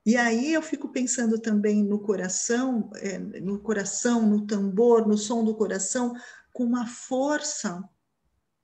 e 0.05 0.15
aí 0.15 0.53
eu 0.53 0.61
fico 0.61 0.89
pensando 0.89 1.39
também 1.39 1.83
no 1.83 1.99
coração, 1.99 2.89
é, 2.97 3.17
no 3.17 3.59
coração, 3.59 4.27
no 4.27 4.45
tambor, 4.45 5.07
no 5.07 5.17
som 5.17 5.43
do 5.43 5.55
coração, 5.55 6.13
com 6.53 6.63
uma 6.63 6.85
força 6.85 7.83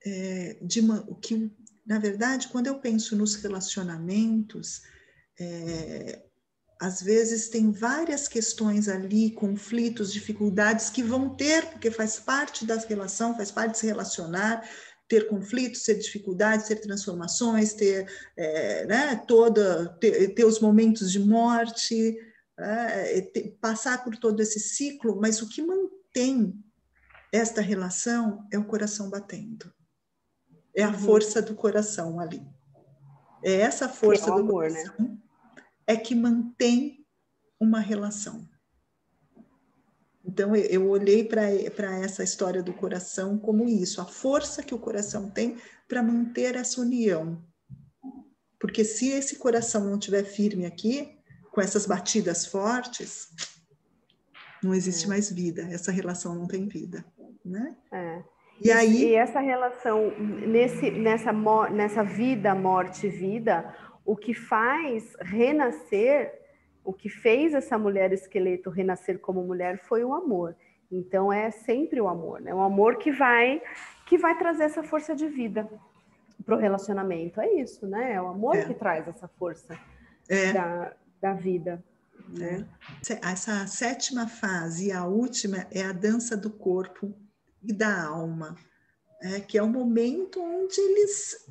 é, 0.04 0.58
de 0.62 0.80
uma, 0.80 1.04
o 1.08 1.14
que, 1.16 1.50
na 1.84 1.98
verdade, 1.98 2.48
quando 2.48 2.68
eu 2.68 2.78
penso 2.78 3.16
nos 3.16 3.34
relacionamentos, 3.34 4.82
é, 5.40 6.22
às 6.80 7.02
vezes 7.02 7.48
tem 7.48 7.72
várias 7.72 8.28
questões 8.28 8.88
ali, 8.88 9.32
conflitos, 9.32 10.12
dificuldades 10.12 10.90
que 10.90 11.02
vão 11.02 11.34
ter, 11.34 11.66
porque 11.66 11.90
faz 11.90 12.20
parte 12.20 12.64
da 12.64 12.76
relação, 12.76 13.36
faz 13.36 13.50
parte 13.50 13.72
de 13.72 13.78
se 13.78 13.86
relacionar, 13.86 14.62
ter 15.08 15.26
conflitos, 15.28 15.82
ter 15.82 15.94
dificuldades, 15.94 16.68
ter 16.68 16.76
transformações, 16.76 17.72
ter, 17.72 18.06
é, 18.36 18.84
né, 18.86 19.16
toda, 19.26 19.88
ter, 20.00 20.34
ter, 20.34 20.44
os 20.44 20.60
momentos 20.60 21.10
de 21.10 21.18
morte, 21.18 22.16
é, 22.56 23.20
ter, 23.22 23.56
passar 23.60 24.04
por 24.04 24.16
todo 24.16 24.40
esse 24.40 24.60
ciclo, 24.60 25.18
mas 25.20 25.42
o 25.42 25.48
que 25.48 25.62
mantém 25.62 26.54
esta 27.32 27.60
relação 27.60 28.46
é 28.52 28.58
o 28.58 28.64
coração 28.64 29.10
batendo. 29.10 29.72
É 30.76 30.84
a 30.84 30.88
uhum. 30.88 30.98
força 30.98 31.42
do 31.42 31.56
coração 31.56 32.20
ali. 32.20 32.46
É 33.42 33.52
essa 33.54 33.88
força 33.88 34.30
é 34.30 34.34
do 34.34 34.40
amor, 34.40 34.70
né? 34.70 34.84
coração 34.84 35.06
né? 35.06 35.18
É 35.88 35.96
que 35.96 36.14
mantém 36.14 37.04
uma 37.58 37.80
relação. 37.80 38.46
Então, 40.22 40.54
eu 40.54 40.86
olhei 40.90 41.24
para 41.24 41.50
essa 42.04 42.22
história 42.22 42.62
do 42.62 42.74
coração 42.74 43.38
como 43.38 43.66
isso, 43.66 43.98
a 43.98 44.04
força 44.04 44.62
que 44.62 44.74
o 44.74 44.78
coração 44.78 45.30
tem 45.30 45.56
para 45.88 46.02
manter 46.02 46.54
essa 46.54 46.82
união. 46.82 47.42
Porque 48.60 48.84
se 48.84 49.08
esse 49.08 49.36
coração 49.36 49.84
não 49.84 49.98
estiver 49.98 50.24
firme 50.24 50.66
aqui, 50.66 51.18
com 51.50 51.62
essas 51.62 51.86
batidas 51.86 52.44
fortes, 52.44 53.30
não 54.62 54.74
existe 54.74 55.06
é. 55.06 55.08
mais 55.08 55.32
vida, 55.32 55.62
essa 55.70 55.90
relação 55.90 56.34
não 56.34 56.46
tem 56.46 56.68
vida. 56.68 57.02
Né? 57.42 57.74
É. 57.90 58.22
E, 58.60 58.70
aí... 58.70 59.04
e 59.06 59.14
essa 59.14 59.40
relação, 59.40 60.10
nesse, 60.18 60.90
nessa, 60.90 61.32
nessa 61.70 62.02
vida, 62.02 62.54
morte, 62.54 63.08
vida, 63.08 63.74
o 64.08 64.16
que 64.16 64.32
faz 64.32 65.14
renascer, 65.20 66.32
o 66.82 66.94
que 66.94 67.10
fez 67.10 67.52
essa 67.52 67.76
mulher 67.76 68.10
esqueleto 68.10 68.70
renascer 68.70 69.18
como 69.18 69.42
mulher 69.42 69.78
foi 69.80 70.02
o 70.02 70.14
amor. 70.14 70.56
Então 70.90 71.30
é 71.30 71.50
sempre 71.50 72.00
o 72.00 72.08
amor, 72.08 72.40
né? 72.40 72.54
O 72.54 72.60
amor 72.60 72.96
que 72.96 73.12
vai 73.12 73.60
que 74.06 74.16
vai 74.16 74.38
trazer 74.38 74.62
essa 74.62 74.82
força 74.82 75.14
de 75.14 75.28
vida 75.28 75.68
para 76.42 76.56
o 76.56 76.58
relacionamento. 76.58 77.38
É 77.38 77.52
isso, 77.52 77.86
né? 77.86 78.14
É 78.14 78.22
o 78.22 78.28
amor 78.28 78.56
é. 78.56 78.64
que 78.64 78.72
traz 78.72 79.06
essa 79.06 79.28
força 79.28 79.78
é. 80.26 80.54
da, 80.54 80.94
da 81.20 81.34
vida. 81.34 81.84
Né? 82.30 82.66
Essa 83.22 83.66
sétima 83.66 84.26
fase, 84.26 84.90
a 84.90 85.04
última, 85.04 85.66
é 85.70 85.82
a 85.82 85.92
dança 85.92 86.34
do 86.34 86.48
corpo 86.48 87.14
e 87.62 87.74
da 87.74 88.06
alma 88.06 88.56
é, 89.20 89.40
que 89.40 89.58
é 89.58 89.62
um 89.62 89.70
momento 89.70 90.40
onde 90.40 90.80
eles 90.80 91.46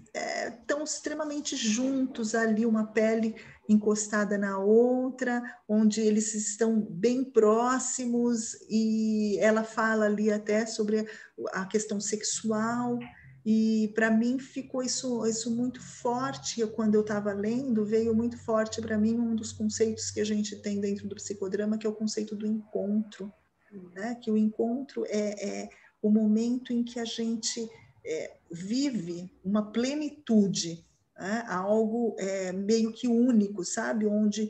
estão 0.53 0.79
é, 0.79 0.83
extremamente 0.83 1.55
juntos 1.55 2.33
ali, 2.33 2.65
uma 2.65 2.87
pele 2.87 3.35
encostada 3.67 4.37
na 4.37 4.57
outra, 4.57 5.43
onde 5.67 5.99
eles 5.99 6.33
estão 6.33 6.79
bem 6.79 7.23
próximos 7.23 8.55
e 8.69 9.37
ela 9.39 9.63
fala 9.63 10.05
ali 10.05 10.31
até 10.31 10.65
sobre 10.65 11.05
a 11.51 11.65
questão 11.65 11.99
sexual 11.99 12.97
e 13.49 13.93
para 13.95 14.11
mim 14.11 14.37
ficou 14.39 14.83
isso, 14.83 15.25
isso 15.25 15.55
muito 15.55 15.81
forte 15.81 16.67
quando 16.67 16.95
eu 16.95 17.01
estava 17.01 17.31
lendo, 17.31 17.85
veio 17.85 18.13
muito 18.13 18.37
forte 18.37 18.81
para 18.81 18.97
mim 18.97 19.17
um 19.17 19.35
dos 19.35 19.53
conceitos 19.53 20.11
que 20.11 20.19
a 20.19 20.25
gente 20.25 20.61
tem 20.61 20.81
dentro 20.81 21.07
do 21.07 21.15
psicodrama, 21.15 21.77
que 21.77 21.87
é 21.87 21.89
o 21.89 21.95
conceito 21.95 22.35
do 22.35 22.45
encontro, 22.45 23.31
né? 23.95 24.15
que 24.15 24.29
o 24.29 24.35
encontro 24.35 25.05
é, 25.07 25.61
é 25.61 25.69
o 26.01 26.09
momento 26.09 26.71
em 26.71 26.83
que 26.83 26.99
a 26.99 27.05
gente 27.05 27.69
é, 28.05 28.37
vive 28.51 29.31
uma 29.43 29.71
plenitude, 29.71 30.85
né? 31.17 31.43
algo 31.47 32.15
é, 32.17 32.51
meio 32.51 32.93
que 32.93 33.07
único, 33.07 33.63
sabe? 33.63 34.05
Onde 34.05 34.49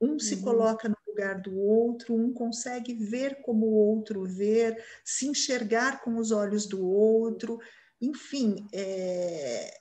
um 0.00 0.18
se 0.18 0.36
uhum. 0.36 0.42
coloca 0.42 0.88
no 0.88 0.96
lugar 1.06 1.40
do 1.40 1.56
outro, 1.56 2.14
um 2.14 2.32
consegue 2.32 2.94
ver 2.94 3.42
como 3.42 3.66
o 3.66 3.74
outro 3.74 4.24
vê, 4.24 4.76
se 5.04 5.26
enxergar 5.26 6.02
com 6.02 6.16
os 6.16 6.30
olhos 6.30 6.66
do 6.66 6.84
outro, 6.84 7.58
enfim, 8.00 8.66
é, 8.72 9.78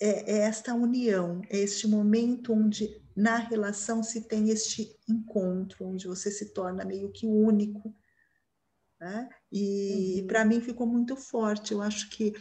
é, 0.00 0.32
é 0.32 0.38
esta 0.40 0.74
união, 0.74 1.40
é 1.48 1.58
este 1.58 1.88
momento 1.88 2.52
onde 2.52 3.00
na 3.16 3.36
relação 3.36 4.02
se 4.02 4.28
tem 4.28 4.50
este 4.50 4.94
encontro, 5.08 5.86
onde 5.86 6.06
você 6.06 6.30
se 6.30 6.52
torna 6.52 6.84
meio 6.84 7.10
que 7.10 7.26
único, 7.26 7.94
né? 9.00 9.28
E 9.52 10.20
uhum. 10.20 10.26
para 10.26 10.44
mim 10.44 10.60
ficou 10.60 10.86
muito 10.86 11.16
forte. 11.16 11.72
Eu 11.72 11.82
acho 11.82 12.10
que 12.10 12.32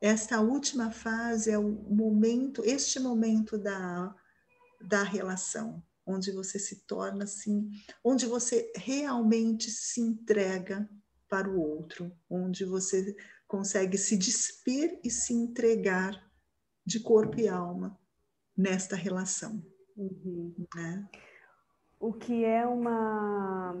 esta 0.00 0.40
última 0.40 0.90
fase 0.90 1.50
é 1.50 1.58
o 1.58 1.70
momento, 1.70 2.62
este 2.64 3.00
momento 3.00 3.56
da, 3.56 4.14
da 4.88 5.02
relação, 5.02 5.82
onde 6.06 6.30
você 6.30 6.58
se 6.58 6.84
torna 6.86 7.24
assim, 7.24 7.70
onde 8.02 8.26
você 8.26 8.70
realmente 8.76 9.70
se 9.70 10.00
entrega 10.00 10.88
para 11.28 11.48
o 11.48 11.58
outro, 11.58 12.12
onde 12.28 12.64
você 12.64 13.16
consegue 13.48 13.96
se 13.96 14.16
despir 14.16 15.00
e 15.02 15.10
se 15.10 15.32
entregar 15.32 16.30
de 16.84 17.00
corpo 17.00 17.40
e 17.40 17.48
alma 17.48 17.98
nesta 18.56 18.94
relação. 18.94 19.64
Uhum. 19.96 20.54
Né? 20.74 21.08
O 21.98 22.12
que 22.12 22.44
é 22.44 22.66
uma 22.66 23.74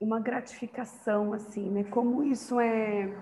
uma 0.00 0.18
gratificação 0.18 1.34
assim, 1.34 1.68
né? 1.68 1.84
Como 1.84 2.24
isso 2.24 2.58
é 2.58 3.14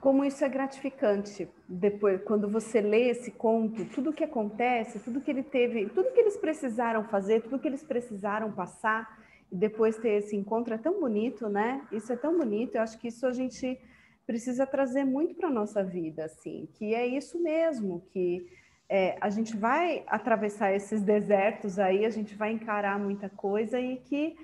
como 0.00 0.24
isso 0.24 0.44
é 0.44 0.48
gratificante 0.48 1.48
depois 1.68 2.22
quando 2.22 2.48
você 2.48 2.80
lê 2.80 3.08
esse 3.08 3.32
conto, 3.32 3.84
tudo 3.86 4.12
que 4.12 4.22
acontece, 4.22 5.00
tudo 5.00 5.20
que 5.20 5.30
ele 5.30 5.42
teve, 5.42 5.88
tudo 5.88 6.12
que 6.12 6.20
eles 6.20 6.36
precisaram 6.36 7.02
fazer, 7.02 7.42
tudo 7.42 7.58
que 7.58 7.66
eles 7.66 7.82
precisaram 7.82 8.52
passar 8.52 9.18
e 9.50 9.56
depois 9.56 9.96
ter 9.96 10.10
esse 10.10 10.36
encontro 10.36 10.74
é 10.74 10.78
tão 10.78 11.00
bonito, 11.00 11.48
né? 11.48 11.82
Isso 11.90 12.12
é 12.12 12.16
tão 12.16 12.36
bonito. 12.36 12.76
Eu 12.76 12.82
acho 12.82 12.98
que 12.98 13.08
isso 13.08 13.26
a 13.26 13.32
gente 13.32 13.80
precisa 14.26 14.66
trazer 14.66 15.04
muito 15.04 15.34
para 15.34 15.48
nossa 15.50 15.82
vida, 15.82 16.26
assim, 16.26 16.68
que 16.74 16.94
é 16.94 17.06
isso 17.06 17.42
mesmo, 17.42 18.02
que 18.12 18.46
é, 18.86 19.16
a 19.20 19.30
gente 19.30 19.56
vai 19.56 20.04
atravessar 20.06 20.74
esses 20.74 21.00
desertos 21.00 21.78
aí, 21.78 22.04
a 22.04 22.10
gente 22.10 22.34
vai 22.34 22.52
encarar 22.52 22.98
muita 22.98 23.30
coisa 23.30 23.80
e 23.80 23.96
que 23.96 24.36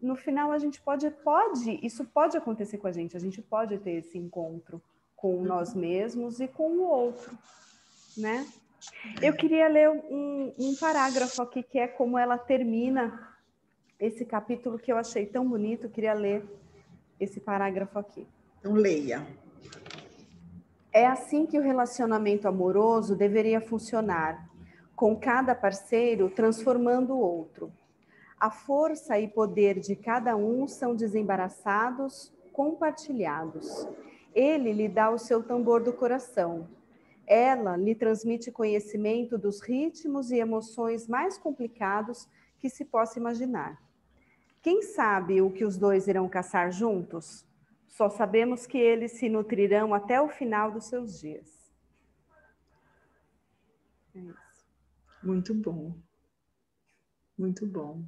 no 0.00 0.14
final 0.14 0.52
a 0.52 0.58
gente 0.58 0.80
pode, 0.80 1.10
pode, 1.10 1.78
isso 1.84 2.04
pode 2.04 2.36
acontecer 2.36 2.78
com 2.78 2.86
a 2.86 2.92
gente, 2.92 3.16
a 3.16 3.20
gente 3.20 3.42
pode 3.42 3.76
ter 3.78 3.92
esse 3.92 4.16
encontro 4.16 4.80
com 5.16 5.34
uhum. 5.34 5.44
nós 5.44 5.74
mesmos 5.74 6.40
e 6.40 6.46
com 6.46 6.70
o 6.70 6.88
outro, 6.88 7.36
né? 8.16 8.46
Eu 9.20 9.34
queria 9.34 9.66
ler 9.66 9.90
um, 9.90 10.54
um 10.56 10.76
parágrafo 10.76 11.42
aqui 11.42 11.64
que 11.64 11.78
é 11.78 11.88
como 11.88 12.16
ela 12.16 12.38
termina 12.38 13.36
esse 13.98 14.24
capítulo 14.24 14.78
que 14.78 14.92
eu 14.92 14.96
achei 14.96 15.26
tão 15.26 15.48
bonito, 15.48 15.84
eu 15.84 15.90
queria 15.90 16.14
ler 16.14 16.44
esse 17.18 17.40
parágrafo 17.40 17.98
aqui. 17.98 18.24
Então 18.60 18.72
leia. 18.72 19.26
É 20.92 21.06
assim 21.06 21.44
que 21.44 21.58
o 21.58 21.62
relacionamento 21.62 22.46
amoroso 22.46 23.16
deveria 23.16 23.60
funcionar, 23.60 24.48
com 24.94 25.16
cada 25.16 25.54
parceiro 25.54 26.30
transformando 26.30 27.14
o 27.14 27.20
outro 27.20 27.72
a 28.40 28.50
força 28.50 29.18
e 29.18 29.26
poder 29.26 29.80
de 29.80 29.96
cada 29.96 30.36
um 30.36 30.66
são 30.68 30.94
desembaraçados, 30.94 32.32
compartilhados. 32.52 33.86
Ele 34.34 34.72
lhe 34.72 34.88
dá 34.88 35.10
o 35.10 35.18
seu 35.18 35.42
tambor 35.42 35.82
do 35.82 35.92
coração. 35.92 36.68
Ela 37.26 37.76
lhe 37.76 37.94
transmite 37.94 38.52
conhecimento 38.52 39.36
dos 39.36 39.60
ritmos 39.60 40.30
e 40.30 40.36
emoções 40.36 41.08
mais 41.08 41.36
complicados 41.36 42.28
que 42.58 42.70
se 42.70 42.84
possa 42.84 43.18
imaginar. 43.18 43.82
Quem 44.62 44.82
sabe 44.82 45.42
o 45.42 45.50
que 45.50 45.64
os 45.64 45.76
dois 45.76 46.08
irão 46.08 46.28
caçar 46.28 46.70
juntos? 46.70 47.44
Só 47.86 48.08
sabemos 48.08 48.66
que 48.66 48.78
eles 48.78 49.12
se 49.12 49.28
nutrirão 49.28 49.92
até 49.92 50.20
o 50.20 50.28
final 50.28 50.70
dos 50.70 50.86
seus 50.86 51.18
dias. 51.18 51.72
É 54.14 54.20
isso. 54.20 54.66
Muito 55.22 55.54
bom. 55.54 55.94
Muito 57.36 57.66
bom. 57.66 58.04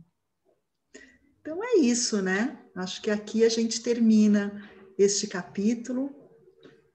Então 1.51 1.65
é 1.65 1.79
isso, 1.79 2.23
né? 2.23 2.57
Acho 2.77 3.03
que 3.03 3.11
aqui 3.11 3.45
a 3.45 3.49
gente 3.49 3.83
termina 3.83 4.71
este 4.97 5.27
capítulo, 5.27 6.15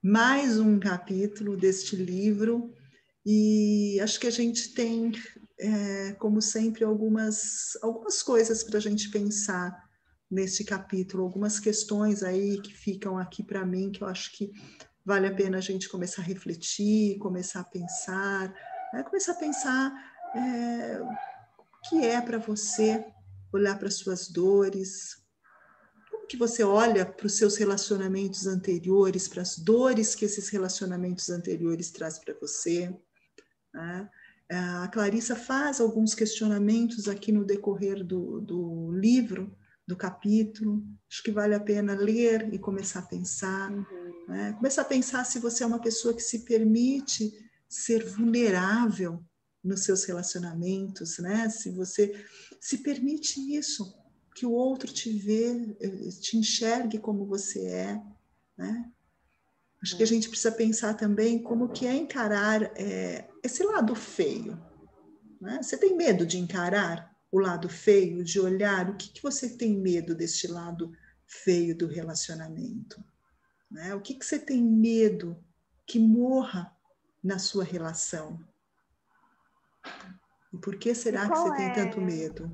mais 0.02 0.58
um 0.58 0.80
capítulo 0.80 1.58
deste 1.58 1.94
livro, 1.94 2.72
e 3.22 4.00
acho 4.00 4.18
que 4.18 4.26
a 4.26 4.30
gente 4.30 4.72
tem, 4.72 5.12
é, 5.60 6.12
como 6.12 6.40
sempre, 6.40 6.84
algumas, 6.84 7.76
algumas 7.82 8.22
coisas 8.22 8.64
para 8.64 8.78
a 8.78 8.80
gente 8.80 9.10
pensar 9.10 9.78
neste 10.30 10.64
capítulo, 10.64 11.24
algumas 11.24 11.60
questões 11.60 12.22
aí 12.22 12.58
que 12.62 12.72
ficam 12.72 13.18
aqui 13.18 13.42
para 13.42 13.62
mim, 13.62 13.92
que 13.92 14.02
eu 14.02 14.08
acho 14.08 14.32
que 14.32 14.50
vale 15.04 15.26
a 15.26 15.34
pena 15.34 15.58
a 15.58 15.60
gente 15.60 15.86
começar 15.86 16.22
a 16.22 16.24
refletir, 16.24 17.18
começar 17.18 17.60
a 17.60 17.64
pensar, 17.64 18.54
né? 18.94 19.02
começar 19.02 19.32
a 19.32 19.38
pensar 19.38 19.92
é, 20.34 20.98
o 21.02 21.90
que 21.90 22.06
é 22.06 22.22
para 22.22 22.38
você 22.38 23.04
olhar 23.52 23.78
para 23.78 23.90
suas 23.90 24.28
dores. 24.28 25.22
Como 26.10 26.26
que 26.26 26.36
você 26.36 26.62
olha 26.62 27.04
para 27.04 27.26
os 27.26 27.36
seus 27.36 27.56
relacionamentos 27.56 28.46
anteriores, 28.46 29.28
para 29.28 29.42
as 29.42 29.58
dores 29.58 30.14
que 30.14 30.24
esses 30.24 30.48
relacionamentos 30.48 31.28
anteriores 31.30 31.90
trazem 31.90 32.24
para 32.24 32.34
você? 32.40 32.94
Né? 33.72 34.10
A 34.48 34.88
Clarissa 34.88 35.34
faz 35.34 35.80
alguns 35.80 36.14
questionamentos 36.14 37.08
aqui 37.08 37.32
no 37.32 37.44
decorrer 37.44 38.04
do, 38.04 38.40
do 38.40 38.92
livro, 38.92 39.56
do 39.86 39.96
capítulo. 39.96 40.84
Acho 41.10 41.22
que 41.22 41.32
vale 41.32 41.54
a 41.54 41.60
pena 41.60 41.94
ler 41.94 42.52
e 42.52 42.58
começar 42.58 43.00
a 43.00 43.06
pensar. 43.06 43.70
Né? 44.28 44.52
Começar 44.52 44.82
a 44.82 44.86
pensar 44.86 45.24
se 45.24 45.38
você 45.38 45.64
é 45.64 45.66
uma 45.66 45.80
pessoa 45.80 46.14
que 46.14 46.22
se 46.22 46.44
permite 46.44 47.32
ser 47.68 48.04
vulnerável 48.04 49.24
nos 49.66 49.84
seus 49.84 50.04
relacionamentos, 50.04 51.18
né? 51.18 51.48
Se 51.48 51.70
você 51.70 52.24
se 52.60 52.78
permite 52.78 53.40
isso, 53.54 53.94
que 54.34 54.46
o 54.46 54.52
outro 54.52 54.92
te 54.92 55.10
vê, 55.12 55.76
eh, 55.80 56.08
te 56.20 56.36
enxergue 56.36 56.98
como 56.98 57.26
você 57.26 57.66
é, 57.66 58.02
né? 58.56 58.90
Acho 59.82 59.96
que 59.96 60.02
a 60.02 60.06
gente 60.06 60.28
precisa 60.28 60.50
pensar 60.52 60.94
também 60.94 61.42
como 61.42 61.68
que 61.68 61.86
é 61.86 61.94
encarar 61.94 62.62
é, 62.76 63.28
esse 63.42 63.62
lado 63.62 63.94
feio. 63.94 64.60
Né? 65.40 65.62
Você 65.62 65.76
tem 65.76 65.96
medo 65.96 66.26
de 66.26 66.38
encarar 66.38 67.14
o 67.30 67.38
lado 67.38 67.68
feio, 67.68 68.24
de 68.24 68.40
olhar 68.40 68.90
o 68.90 68.96
que, 68.96 69.10
que 69.10 69.22
você 69.22 69.48
tem 69.50 69.76
medo 69.78 70.14
deste 70.14 70.48
lado 70.48 70.92
feio 71.26 71.76
do 71.76 71.86
relacionamento? 71.86 73.02
Né? 73.70 73.94
O 73.94 74.00
que, 74.00 74.14
que 74.14 74.24
você 74.24 74.38
tem 74.38 74.62
medo 74.62 75.36
que 75.86 75.98
morra 75.98 76.74
na 77.22 77.38
sua 77.38 77.62
relação? 77.62 78.40
E 80.52 80.58
por 80.58 80.76
que 80.76 80.94
será 80.94 81.28
que 81.28 81.36
você 81.36 81.48
é... 81.48 81.56
tem 81.56 81.72
tanto 81.72 82.00
medo? 82.00 82.50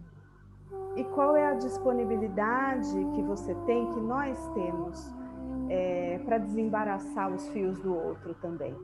E 0.97 1.05
qual 1.05 1.37
é 1.37 1.47
a 1.47 1.55
disponibilidade 1.55 2.93
que 3.15 3.23
você 3.23 3.55
tem, 3.67 3.91
que 3.93 4.01
nós 4.01 4.37
temos, 4.55 5.15
é, 5.71 6.19
para 6.25 6.39
desembaraçar 6.39 7.33
os 7.33 7.49
fios 7.49 7.79
do 7.79 7.95
outro 7.95 8.35
também? 8.35 8.77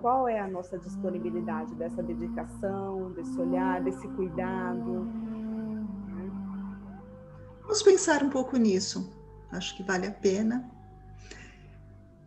Qual 0.00 0.28
é 0.28 0.38
a 0.38 0.48
nossa 0.48 0.78
disponibilidade 0.78 1.74
dessa 1.74 2.02
dedicação, 2.02 3.12
desse 3.12 3.40
olhar, 3.40 3.82
desse 3.82 4.06
cuidado? 4.08 5.08
Vamos 7.62 7.82
pensar 7.82 8.22
um 8.22 8.30
pouco 8.30 8.56
nisso. 8.56 9.10
Acho 9.52 9.76
que 9.76 9.82
vale 9.82 10.06
a 10.06 10.12
pena. 10.12 10.68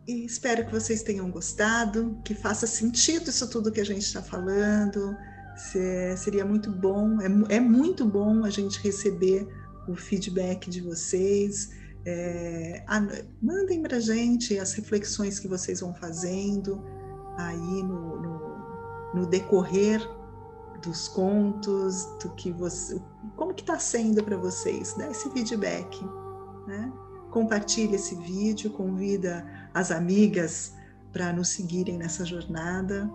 E 0.06 0.24
espero 0.24 0.64
que 0.66 0.72
vocês 0.72 1.02
tenham 1.02 1.30
gostado, 1.30 2.18
que 2.24 2.34
faça 2.34 2.66
sentido 2.66 3.28
isso 3.28 3.48
tudo 3.48 3.70
que 3.70 3.80
a 3.80 3.84
gente 3.84 4.02
está 4.02 4.22
falando. 4.22 5.16
Seria 5.56 6.44
muito 6.44 6.70
bom, 6.70 7.20
é, 7.20 7.56
é, 7.56 7.60
muito 7.60 8.04
bom 8.04 8.44
a 8.44 8.50
gente 8.50 8.80
receber 8.82 9.46
o 9.86 9.94
feedback 9.94 10.70
de 10.70 10.80
vocês. 10.80 11.70
É, 12.04 12.84
a, 12.86 13.00
mandem 13.40 13.82
para 13.82 14.00
gente 14.00 14.58
as 14.58 14.72
reflexões 14.72 15.38
que 15.38 15.46
vocês 15.46 15.80
vão 15.80 15.94
fazendo 15.94 16.82
aí 17.36 17.82
no, 17.82 18.20
no, 18.20 19.14
no 19.14 19.26
decorrer 19.26 20.00
dos 20.82 21.06
contos, 21.08 22.04
do 22.22 22.30
que 22.30 22.50
você, 22.50 23.00
como 23.36 23.54
que 23.54 23.62
está 23.62 23.78
sendo 23.78 24.22
para 24.24 24.36
vocês, 24.36 24.94
dá 24.98 25.08
esse 25.10 25.30
feedback, 25.30 26.04
né? 26.66 26.92
Compartilhe 27.30 27.94
esse 27.94 28.14
vídeo, 28.16 28.70
convida 28.70 29.46
as 29.72 29.90
amigas 29.90 30.74
para 31.12 31.32
nos 31.32 31.48
seguirem 31.48 31.96
nessa 31.96 32.24
jornada. 32.24 33.08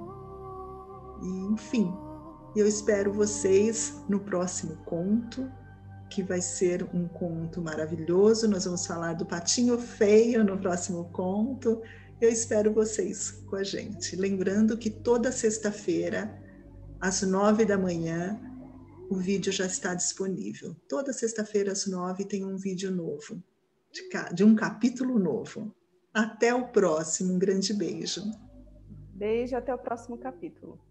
E, 1.21 1.27
enfim, 1.51 1.93
eu 2.59 2.67
espero 2.67 3.11
vocês 3.13 4.01
no 4.09 4.19
próximo 4.19 4.77
conto, 4.85 5.49
que 6.09 6.23
vai 6.23 6.41
ser 6.41 6.83
um 6.93 7.07
conto 7.07 7.61
maravilhoso. 7.61 8.47
Nós 8.47 8.65
vamos 8.65 8.85
falar 8.85 9.13
do 9.13 9.25
patinho 9.25 9.77
feio 9.77 10.43
no 10.43 10.57
próximo 10.57 11.05
conto. 11.11 11.81
Eu 12.19 12.29
espero 12.29 12.73
vocês 12.73 13.31
com 13.47 13.55
a 13.57 13.63
gente. 13.63 14.15
Lembrando 14.15 14.77
que 14.77 14.89
toda 14.89 15.31
sexta-feira, 15.31 16.41
às 16.99 17.21
nove 17.21 17.65
da 17.65 17.77
manhã, 17.77 18.39
o 19.09 19.15
vídeo 19.15 19.51
já 19.51 19.65
está 19.65 19.93
disponível. 19.93 20.75
Toda 20.89 21.13
sexta-feira, 21.13 21.73
às 21.73 21.85
nove, 21.85 22.25
tem 22.25 22.43
um 22.43 22.57
vídeo 22.57 22.89
novo, 22.89 23.43
de, 23.91 24.01
de 24.33 24.43
um 24.43 24.55
capítulo 24.55 25.19
novo. 25.19 25.73
Até 26.13 26.55
o 26.55 26.69
próximo. 26.69 27.33
Um 27.33 27.39
grande 27.39 27.73
beijo. 27.73 28.23
Beijo, 29.13 29.55
até 29.55 29.73
o 29.73 29.77
próximo 29.77 30.17
capítulo. 30.17 30.86